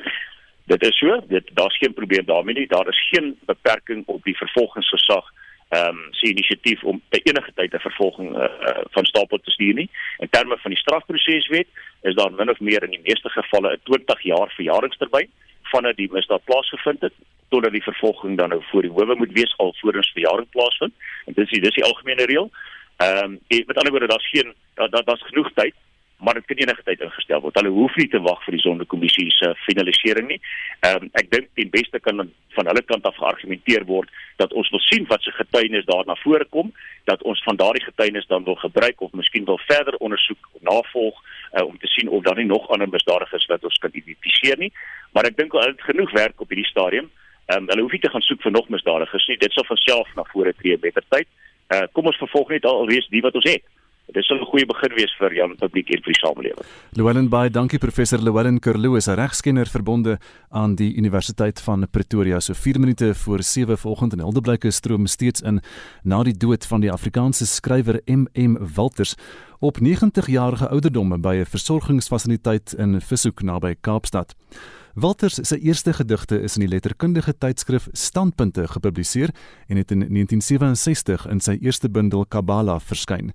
Dit 0.65 0.83
is 0.83 0.97
so, 0.97 1.19
dit 1.27 1.49
daar's 1.53 1.77
geen 1.77 1.93
probleem 1.93 2.25
daarmee 2.25 2.55
nie. 2.55 2.67
Daar 2.67 2.87
is 2.87 3.07
geen 3.11 3.37
beperking 3.45 4.03
op 4.05 4.23
die 4.23 4.37
vervolgingsgesag 4.37 5.31
ehm 5.73 5.87
um, 5.87 6.07
se 6.11 6.27
inisiatief 6.27 6.83
om 6.83 7.01
te 7.09 7.19
enige 7.23 7.51
tyd 7.55 7.73
'n 7.73 7.79
vervolging 7.79 8.35
uh, 8.35 8.43
uh, 8.43 8.81
van 8.95 9.05
stapel 9.05 9.37
te 9.37 9.51
stuur 9.51 9.73
nie. 9.73 9.89
In 10.17 10.29
terme 10.29 10.57
van 10.57 10.71
die 10.71 10.79
strafproseswet 10.79 11.67
is 12.01 12.15
daar 12.15 12.31
min 12.31 12.49
of 12.49 12.59
meer 12.59 12.83
in 12.83 12.89
die 12.89 13.03
meeste 13.03 13.29
gevalle 13.29 13.73
'n 13.73 13.79
20 13.83 14.21
jaar 14.21 14.49
verjaringstermyn 14.55 15.29
vanaf 15.61 15.95
die 15.95 16.11
misdaad 16.11 16.43
plaasgevind 16.43 17.01
het 17.01 17.13
totdat 17.49 17.71
die 17.71 17.83
vervolging 17.83 18.37
dan 18.37 18.49
nou 18.49 18.61
voor 18.69 18.81
die 18.81 18.91
howe 18.91 19.15
moet 19.15 19.31
wees 19.31 19.57
alvorens 19.57 20.11
verjaring 20.11 20.49
plaasvind. 20.49 20.93
En 21.25 21.33
dis 21.33 21.49
die 21.49 21.61
dis 21.61 21.75
die 21.75 21.83
algemene 21.83 22.25
reël. 22.25 22.51
Ehm 22.97 23.23
um, 23.23 23.39
met 23.47 23.77
ander 23.77 23.91
woorde 23.91 24.07
daar's 24.07 24.29
geen 24.29 24.53
daar 24.73 24.89
daar's 24.89 25.05
da, 25.05 25.27
genoeg 25.27 25.51
tyd 25.53 25.73
maar 26.19 26.33
dit 26.33 26.45
kan 26.45 26.57
enige 26.57 26.83
tyd 26.83 27.01
ingestel 27.01 27.41
word. 27.41 27.55
Hulle 27.59 27.71
hoef 27.73 27.95
nie 27.95 28.07
te 28.07 28.19
wag 28.23 28.43
vir 28.45 28.55
die 28.55 28.63
sondekommissie 28.63 29.25
se 29.35 29.51
finalisering 29.65 30.27
nie. 30.29 30.39
Ehm 30.85 31.03
um, 31.03 31.09
ek 31.19 31.31
dink 31.31 31.49
die 31.59 31.67
beste 31.69 31.99
kan 31.99 32.29
van 32.55 32.69
hulle 32.69 32.83
kant 32.85 33.05
af 33.09 33.17
geargumenteer 33.17 33.85
word 33.89 34.09
dat 34.41 34.53
ons 34.53 34.69
wil 34.71 34.83
sien 34.87 35.07
wat 35.09 35.23
se 35.25 35.33
getuienis 35.35 35.85
daar 35.89 36.05
na 36.05 36.15
vore 36.21 36.45
kom, 36.55 36.71
dat 37.09 37.23
ons 37.23 37.43
van 37.43 37.59
daardie 37.59 37.83
getuienis 37.83 38.27
dan 38.27 38.43
wil 38.43 38.55
gebruik 38.61 39.01
of 39.01 39.11
miskien 39.11 39.45
wil 39.45 39.59
verder 39.67 39.97
ondersoek 39.99 40.49
navolg 40.61 41.19
uh, 41.19 41.65
om 41.65 41.77
te 41.77 41.87
sien 41.87 42.09
of 42.09 42.23
daar 42.23 42.39
nie 42.39 42.49
nog 42.49 42.69
ander 42.69 42.89
misdadigers 42.89 43.45
wat 43.51 43.63
ons 43.63 43.77
kan 43.77 43.91
identifiseer 43.93 44.57
nie. 44.57 44.71
Maar 45.11 45.29
ek 45.31 45.37
dink 45.37 45.51
hulle 45.51 45.73
het 45.73 45.87
genoeg 45.89 46.11
werk 46.11 46.41
op 46.41 46.49
hierdie 46.49 46.71
stadium. 46.71 47.11
Ehm 47.45 47.63
um, 47.63 47.69
hulle 47.73 47.81
hoef 47.81 47.91
nie 47.97 48.03
te 48.05 48.13
gaan 48.15 48.27
soek 48.29 48.41
vir 48.41 48.55
nog 48.55 48.69
misdadigers 48.69 49.27
nie. 49.27 49.37
Dit 49.37 49.51
sal 49.51 49.67
van 49.67 49.81
self 49.83 50.15
na 50.15 50.23
vore 50.31 50.53
tree 50.55 50.77
beter 50.77 51.03
tyd. 51.09 51.27
Uh, 51.73 51.85
kom 51.91 52.05
ons 52.05 52.19
vervolg 52.21 52.49
net 52.53 52.65
alreeds 52.65 53.09
die 53.11 53.21
wat 53.25 53.35
ons 53.35 53.49
het. 53.49 53.63
Dit 54.13 54.25
sal 54.25 54.37
'n 54.37 54.45
goeie 54.45 54.65
begin 54.65 54.93
wees 54.95 55.13
vir 55.17 55.33
Jan 55.33 55.55
publiek 55.57 55.89
en 55.89 56.01
vir 56.05 56.13
die 56.13 56.19
samelewing. 56.19 56.65
Llewellyn 56.93 57.29
Bey, 57.29 57.49
dankie 57.49 57.79
professor 57.79 58.19
Llewellyn 58.19 58.59
Kerloo 58.59 58.95
is 58.95 59.07
'n 59.07 59.15
regskenner 59.15 59.65
verbonde 59.65 60.19
aan 60.51 60.75
die 60.75 60.95
Universiteit 60.95 61.59
van 61.61 61.87
Pretoria. 61.89 62.39
So 62.39 62.53
4 62.53 62.79
minute 62.79 63.15
voor 63.15 63.41
7 63.41 63.77
vanoggend 63.77 64.13
en 64.13 64.19
Hildeblyke 64.19 64.71
stroom 64.71 65.07
steeds 65.07 65.41
in 65.41 65.61
na 66.03 66.23
die 66.23 66.37
dood 66.37 66.65
van 66.65 66.81
die 66.81 66.91
Afrikaanse 66.91 67.45
skrywer 67.45 68.01
MM 68.05 68.57
Walters 68.75 69.15
op 69.59 69.79
90 69.79 70.27
jarige 70.27 70.69
ouderdom 70.69 71.21
by 71.21 71.35
'n 71.35 71.45
versorgingsfasiliteit 71.45 72.73
in 72.73 73.01
Vishoek 73.01 73.41
naby 73.41 73.75
Kaapstad. 73.81 74.35
Walters 74.93 75.33
se 75.41 75.59
eerste 75.59 75.93
gedigte 75.93 76.41
is 76.41 76.53
in 76.55 76.59
die 76.59 76.69
letterkundige 76.69 77.33
tydskrif 77.37 77.87
Standpunte 77.91 78.67
gepubliseer 78.67 79.29
en 79.67 79.77
het 79.77 79.91
in 79.91 79.99
1967 79.99 81.25
in 81.27 81.39
sy 81.39 81.57
eerste 81.61 81.89
bundel 81.89 82.25
Kabala 82.25 82.79
verskyn. 82.79 83.31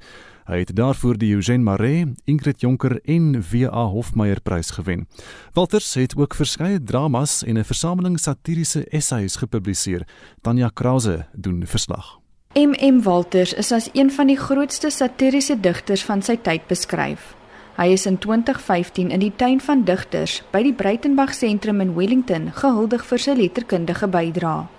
Hy 0.49 0.63
het 0.63 0.71
daarvoor 0.73 1.19
die 1.21 1.35
Eugène 1.37 1.61
Maree, 1.61 2.07
Ingrid 2.25 2.63
Jonker 2.65 2.95
en 3.05 3.35
W.A. 3.51 3.83
Hofmeyer 3.93 4.41
prys 4.41 4.71
gewen. 4.71 5.05
Walters 5.53 5.91
het 5.95 6.15
ook 6.17 6.35
verskeie 6.35 6.83
dramas 6.83 7.43
en 7.45 7.59
'n 7.59 7.65
versameling 7.65 8.19
satiriese 8.19 8.85
essays 8.89 9.37
gepubliseer. 9.37 10.09
Tanya 10.41 10.71
Krause 10.75 11.27
doen 11.33 11.67
verslag. 11.67 12.19
MM 12.55 13.03
Walters 13.03 13.53
is 13.53 13.73
as 13.73 13.91
een 13.93 14.11
van 14.11 14.27
die 14.27 14.37
grootste 14.37 14.91
satiriese 14.91 15.61
digters 15.61 16.05
van 16.05 16.23
sy 16.23 16.37
tyd 16.37 16.67
beskryf. 16.67 17.35
Hy 17.77 17.87
is 17.87 18.07
in 18.07 18.19
2015 18.19 19.11
in 19.11 19.21
die 19.21 19.33
tuin 19.37 19.61
van 19.61 19.85
digters 19.85 20.43
by 20.51 20.63
die 20.63 20.73
Breitenberg 20.73 21.35
sentrum 21.35 21.81
in 21.81 21.95
Wellington 21.95 22.53
gehuldig 22.53 23.05
vir 23.05 23.19
sy 23.19 23.31
letterkundige 23.31 24.09
bydrae. 24.09 24.78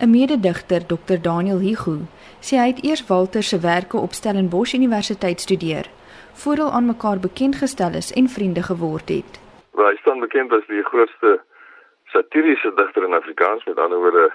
'n 0.00 0.10
Mededigter, 0.10 0.80
Dr. 0.86 1.18
Daniel 1.22 1.60
Higu, 1.60 1.98
sê 2.46 2.56
hy 2.56 2.68
het 2.72 2.84
eers 2.88 3.02
Walter 3.08 3.42
se 3.42 3.58
werke 3.60 3.96
op 3.96 4.12
Stellenbosch 4.12 4.72
Universiteit 4.72 5.40
studeer, 5.40 5.86
voor 6.40 6.56
hy 6.62 6.68
aan 6.76 6.86
mekaar 6.86 7.20
bekend 7.20 7.56
gestel 7.62 7.92
is 8.02 8.12
en 8.20 8.28
vriende 8.36 8.62
geword 8.62 9.08
het. 9.08 9.32
Hy 9.76 9.96
staan 10.00 10.20
bekend 10.24 10.52
as 10.52 10.64
die 10.72 10.82
grootste 10.90 11.40
satiriese 12.12 12.72
digter 12.80 13.04
in 13.04 13.18
Afrikaans, 13.20 13.64
met 13.64 13.78
ander 13.78 13.98
woorde, 13.98 14.32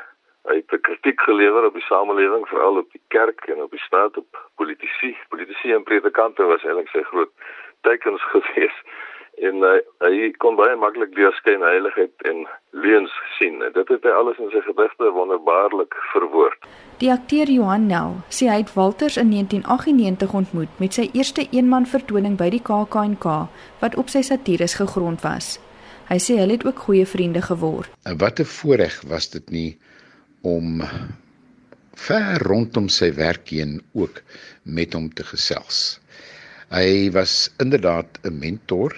hy 0.49 0.55
het 0.61 0.82
kritiek 0.82 1.22
gelewer 1.22 1.66
op 1.66 1.74
die 1.74 1.88
samelewing, 1.89 2.45
veral 2.47 2.78
op 2.78 2.91
die 2.91 3.01
kerk 3.07 3.41
en 3.49 3.66
op 3.66 3.72
die 3.72 3.86
staat 3.88 4.18
op 4.18 4.41
politici, 4.55 5.18
politici 5.34 5.74
en 5.74 5.84
predikante 5.84 6.45
was 6.45 6.63
eintlik 6.63 6.93
sy 6.93 7.01
groot 7.09 7.34
tekens 7.82 8.22
gewees 8.34 8.78
en 9.38 9.56
uh, 9.64 9.80
hy 10.06 10.32
kon 10.44 10.56
baie 10.56 10.76
maklik 10.80 11.16
deurskyn 11.16 11.64
heiligheid 11.66 12.28
en 12.30 12.46
leuns 12.72 13.12
sien. 13.38 13.62
En 13.66 13.74
dit 13.76 13.88
het 13.94 14.04
hy 14.04 14.14
alles 14.16 14.40
in 14.40 14.52
sy 14.54 14.62
gedigte 14.66 15.12
wonderbaarlik 15.16 15.96
verwoord. 16.14 16.68
Die 17.02 17.12
akteur 17.12 17.50
Johan 17.52 17.88
Nel 17.88 18.16
sê 18.30 18.48
hy 18.48 18.62
het 18.62 18.74
Walters 18.78 19.18
in 19.18 19.34
1998 19.34 20.34
ontmoet 20.34 20.80
met 20.80 20.96
sy 20.96 21.10
eerste 21.14 21.48
eenman 21.52 21.88
vertoning 21.90 22.38
by 22.40 22.50
die 22.54 22.64
KAK&K 22.64 23.36
wat 23.82 23.98
op 24.00 24.12
sy 24.14 24.24
satires 24.24 24.78
gegrond 24.80 25.26
was. 25.26 25.58
Hy 26.08 26.20
sê 26.22 26.38
hulle 26.40 26.56
het 26.56 26.66
ook 26.68 26.86
goeie 26.86 27.06
vriende 27.10 27.42
geword. 27.42 27.90
Wat 28.06 28.40
'n 28.40 28.46
voorreg 28.46 29.02
was 29.10 29.30
dit 29.30 29.50
nie 29.50 29.78
om 30.42 30.82
ver 31.96 32.38
rondom 32.44 32.88
sy 32.90 33.14
werk 33.14 33.50
heen 33.50 33.82
ook 33.94 34.22
met 34.64 34.94
hom 34.94 35.10
te 35.14 35.24
gesels. 35.24 36.00
Hy 36.70 37.12
was 37.12 37.52
inderdaad 37.58 38.20
'n 38.24 38.40
mentor 38.40 38.96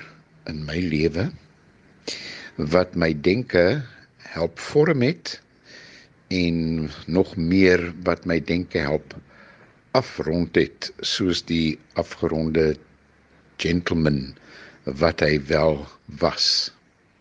in 0.47 0.63
my 0.65 0.79
lewe 0.79 1.29
wat 2.57 2.95
my 2.95 3.11
denke 3.13 3.83
help 4.33 4.59
vorm 4.59 5.01
het 5.05 5.37
en 6.33 6.89
nog 7.05 7.35
meer 7.35 7.93
wat 8.03 8.25
my 8.25 8.39
denke 8.43 8.81
help 8.83 9.15
afrond 9.97 10.55
het 10.55 10.91
soos 10.99 11.43
die 11.45 11.77
afgeronde 11.93 12.75
gentleman 13.57 14.35
wat 14.83 15.23
hy 15.25 15.37
wel 15.47 15.85
was. 16.21 16.71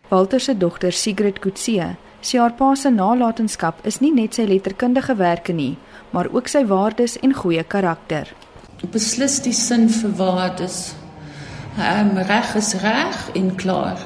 Walter 0.09 0.39
se 0.39 0.55
dogter 0.57 0.93
Sigrid 0.93 1.39
Kutse 1.43 1.95
sê 2.21 2.39
haar 2.39 2.55
pa 2.59 2.73
se 2.75 2.89
nalatenskap 2.91 3.83
is 3.85 3.99
nie 4.03 4.13
net 4.13 4.37
sy 4.37 4.47
letterkundige 4.49 5.15
werke 5.19 5.53
nie, 5.53 5.75
maar 6.11 6.29
ook 6.33 6.47
sy 6.47 6.63
waardes 6.65 7.17
en 7.21 7.35
goeie 7.35 7.63
karakter. 7.63 8.31
Beslis 8.93 9.41
die 9.43 9.55
sin 9.55 9.87
vir 9.89 10.15
waardes 10.17 10.95
Um, 11.77 12.17
reg 12.17 12.55
is 12.55 12.73
reg 12.73 13.29
en 13.37 13.55
klaar. 13.55 13.99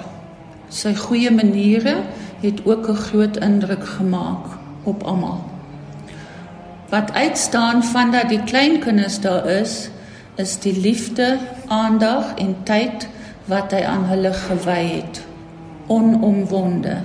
Sy 0.67 0.91
goeie 0.95 1.31
maniere 1.31 2.01
het 2.41 2.65
ook 2.65 2.89
'n 2.89 2.95
groot 2.95 3.37
indruk 3.37 3.85
gemaak 3.87 4.45
op 4.83 5.03
almal. 5.03 5.43
Wat 6.89 7.13
uitstaan 7.13 7.83
van 7.83 8.11
dat 8.11 8.29
die 8.29 8.43
kleinkinders 8.43 9.19
daar 9.19 9.45
is, 9.45 9.89
is 10.35 10.59
die 10.59 10.79
liefde, 10.79 11.37
aandag 11.67 12.33
en 12.35 12.55
tyd 12.63 13.07
wat 13.45 13.71
hy 13.71 13.83
aan 13.83 14.03
hulle 14.05 14.33
gewy 14.33 14.85
het. 14.99 15.25
Onomwonde. 15.87 16.97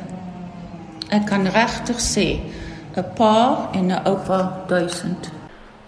Ek 1.09 1.27
kan 1.27 1.47
regtig 1.47 2.01
sê 2.01 2.41
'n 2.97 3.05
pa 3.15 3.69
en 3.73 3.87
'n 3.87 4.05
oupa 4.05 4.65
duisend. 4.67 5.31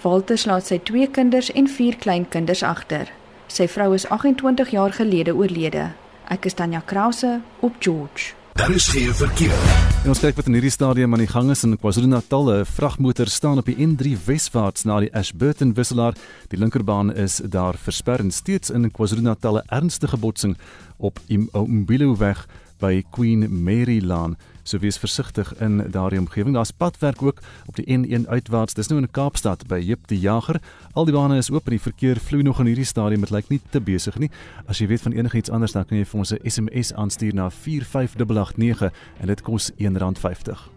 Walter 0.03 0.43
laat 0.45 0.66
sy 0.66 0.79
twee 0.79 1.09
kinders 1.11 1.53
en 1.53 1.68
vier 1.68 1.97
kleinkinders 1.97 2.62
agter. 2.62 3.18
Sy 3.49 3.64
vrou 3.72 3.94
is 3.96 4.05
28 4.12 4.70
jaar 4.70 4.92
gelede 4.92 5.32
oorlede. 5.32 5.88
Ek 6.28 6.44
is 6.44 6.55
Tanya 6.55 6.82
Krause 6.84 7.38
op 7.64 7.78
George. 7.80 8.34
Daar 8.59 8.74
is 8.74 8.88
geen 8.92 9.14
verkeer. 9.14 9.55
En 10.03 10.12
ons 10.12 10.20
kyk 10.20 10.36
wat 10.36 10.51
in 10.51 10.59
hierdie 10.59 10.72
stadium 10.72 11.14
aan 11.16 11.22
die 11.22 11.30
gang 11.30 11.49
is 11.55 11.64
in 11.64 11.78
KwaZulu-Natal. 11.80 12.51
'n 12.53 12.66
Vragmotor 12.66 13.26
staan 13.26 13.59
op 13.59 13.64
die 13.64 13.78
N3 13.86 14.18
weswaarts 14.26 14.84
na 14.84 15.01
die 15.01 15.14
Ashburton 15.14 15.72
wisselaar. 15.74 16.14
Die 16.49 16.59
linkerbaan 16.59 17.14
is 17.14 17.40
daar 17.40 17.76
versper 17.76 18.20
en 18.20 18.30
steeds 18.30 18.70
in 18.70 18.90
KwaZulu-Natal 18.90 19.59
'n 19.59 19.68
ernstige 19.68 20.16
botsing 20.16 20.57
op 20.96 21.18
Umbilo 21.28 22.16
weg 22.16 22.46
by 22.78 23.03
Queen 23.11 23.62
Mary 23.64 24.05
Lane. 24.05 24.36
So 24.69 24.79
wees 24.79 24.99
versigtig 25.01 25.49
in 25.64 25.79
daardie 25.91 26.19
omgewing. 26.19 26.55
Daar's 26.55 26.71
padwerk 26.71 27.23
ook 27.23 27.39
op 27.66 27.77
die 27.77 27.87
N1 27.99 28.29
uitwaarts. 28.29 28.75
Dis 28.75 28.91
nou 28.93 29.01
in 29.01 29.11
Kaapstad 29.11 29.64
by 29.66 29.79
Jip 29.81 30.07
die 30.07 30.19
Jager. 30.21 30.61
Al 30.93 31.09
die 31.09 31.14
bane 31.14 31.39
is 31.41 31.49
oop 31.51 31.71
en 31.71 31.79
die 31.79 31.81
verkeer 31.81 32.21
vloei 32.21 32.43
nog 32.43 32.61
in 32.61 32.69
hierdie 32.69 32.85
stadium. 32.85 33.25
Dit 33.25 33.33
lyk 33.33 33.49
nie 33.49 33.61
te 33.71 33.81
besig 33.81 34.19
nie. 34.21 34.29
As 34.69 34.83
jy 34.83 34.91
weet 34.91 35.07
van 35.07 35.16
enigiets 35.16 35.51
anders 35.51 35.73
dan 35.73 35.89
kan 35.89 35.97
jy 35.97 36.05
vir 36.05 36.19
ons 36.21 36.33
'n 36.33 36.45
SMS 36.45 36.93
aanstuur 36.93 37.35
na 37.35 37.49
45889 37.51 38.93
en 39.21 39.27
dit 39.27 39.43
kos 39.43 39.73
R1.50. 39.79 40.69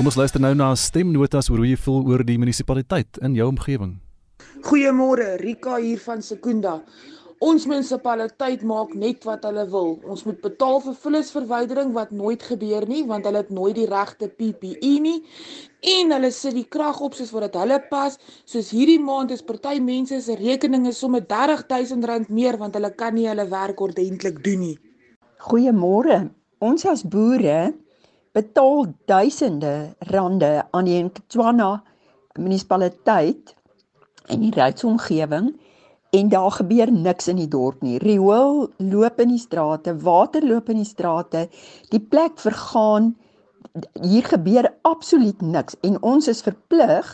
Kom 0.00 0.06
ons 0.06 0.16
luister 0.16 0.40
nou 0.40 0.54
na 0.54 0.74
stemnotas 0.74 1.50
oor 1.50 1.58
hoe 1.58 1.66
jy 1.68 1.76
voel 1.76 2.06
oor 2.08 2.22
die 2.24 2.38
munisipaliteit 2.38 3.18
in 3.20 3.34
jou 3.34 3.48
omgewing. 3.48 3.98
Goeiemôre, 4.64 5.36
Rika 5.36 5.76
hier 5.76 6.00
van 6.00 6.22
Sekunda. 6.22 6.78
Ons 7.40 7.64
munisipaliteit 7.64 8.60
maak 8.68 8.90
net 8.92 9.22
wat 9.24 9.46
hulle 9.48 9.62
wil. 9.72 9.94
Ons 10.12 10.26
moet 10.26 10.36
betaal 10.44 10.82
vir 10.84 10.96
vullisverwydering 11.04 11.94
wat 11.94 12.10
nooit 12.12 12.42
gebeur 12.44 12.84
nie 12.84 13.00
want 13.08 13.24
hulle 13.24 13.40
het 13.40 13.52
nooit 13.56 13.78
die 13.78 13.86
regte 13.88 14.28
PPE 14.28 14.90
nie 15.00 15.14
en 15.94 16.12
hulle 16.12 16.28
sit 16.36 16.52
die 16.58 16.66
krag 16.68 17.00
op 17.00 17.16
soos 17.16 17.32
wat 17.32 17.46
dit 17.46 17.56
hulle 17.62 17.78
pas. 17.88 18.18
Soos 18.44 18.68
hierdie 18.76 18.98
maand 19.00 19.32
is 19.32 19.40
party 19.40 19.80
mense 19.80 20.18
se 20.26 20.36
rekeninge 20.36 20.92
somme 20.92 21.22
R30000 21.24 22.28
meer 22.28 22.60
want 22.60 22.76
hulle 22.76 22.92
kan 22.92 23.16
nie 23.16 23.24
hulle 23.30 23.48
werk 23.48 23.80
ordentlik 23.80 24.44
doen 24.44 24.60
nie. 24.66 24.76
Goeiemôre. 25.48 26.26
Ons 26.60 26.84
as 26.84 27.06
boere 27.08 27.72
betaal 28.36 28.84
duisende 29.08 29.94
rande 30.12 30.58
aan 30.76 30.92
die 30.92 31.00
Ntswana 31.08 31.72
munisipaliteit 32.36 33.56
en 34.28 34.44
die 34.44 34.52
rydsomgewing 34.52 35.54
en 36.10 36.28
daar 36.28 36.50
gebeur 36.50 36.92
niks 36.92 37.28
in 37.28 37.38
die 37.38 37.48
dorp 37.48 37.82
nie. 37.82 37.98
Riool 38.02 38.68
loop 38.76 39.20
in 39.20 39.34
die 39.34 39.38
strate, 39.38 39.94
water 40.02 40.46
loop 40.46 40.68
in 40.68 40.80
die 40.82 40.88
strate. 40.88 41.46
Die 41.90 42.00
plek 42.02 42.38
vergaan 42.42 43.14
hier 44.02 44.26
gebeur 44.26 44.70
absoluut 44.82 45.42
niks 45.42 45.76
en 45.86 46.00
ons 46.02 46.28
is 46.28 46.42
verplig 46.42 47.12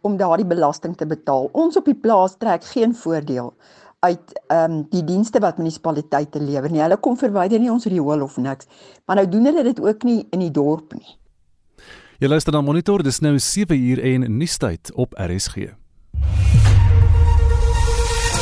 om 0.00 0.16
daardie 0.16 0.46
belasting 0.46 0.96
te 0.96 1.06
betaal. 1.06 1.50
Ons 1.52 1.76
op 1.76 1.84
die 1.84 1.98
plaas 1.98 2.38
trek 2.38 2.64
geen 2.64 2.94
voordeel 2.94 3.52
uit 4.00 4.34
ehm 4.46 4.72
um, 4.72 4.82
die 4.92 5.02
dienste 5.04 5.40
wat 5.42 5.58
munisipaliteite 5.58 6.40
lewer 6.40 6.70
nie. 6.70 6.80
Hulle 6.80 7.00
kom 7.02 7.16
verwyder 7.18 7.58
nie 7.58 7.70
ons 7.72 7.88
riool 7.90 8.22
of 8.22 8.36
niks. 8.36 8.68
Maar 9.06 9.22
nou 9.22 9.28
doen 9.28 9.50
hulle 9.50 9.64
dit 9.66 9.80
ook 9.80 10.06
nie 10.06 10.20
in 10.30 10.44
die 10.46 10.52
dorp 10.54 10.94
nie. 10.94 11.18
Jy 12.18 12.28
luister 12.28 12.52
na 12.54 12.62
Monitor, 12.62 13.02
dis 13.02 13.20
nou 13.20 13.38
7 13.38 13.78
uur 13.78 14.02
en 14.14 14.38
nuustyd 14.38 14.92
op 14.94 15.18
RSG. 15.18 15.74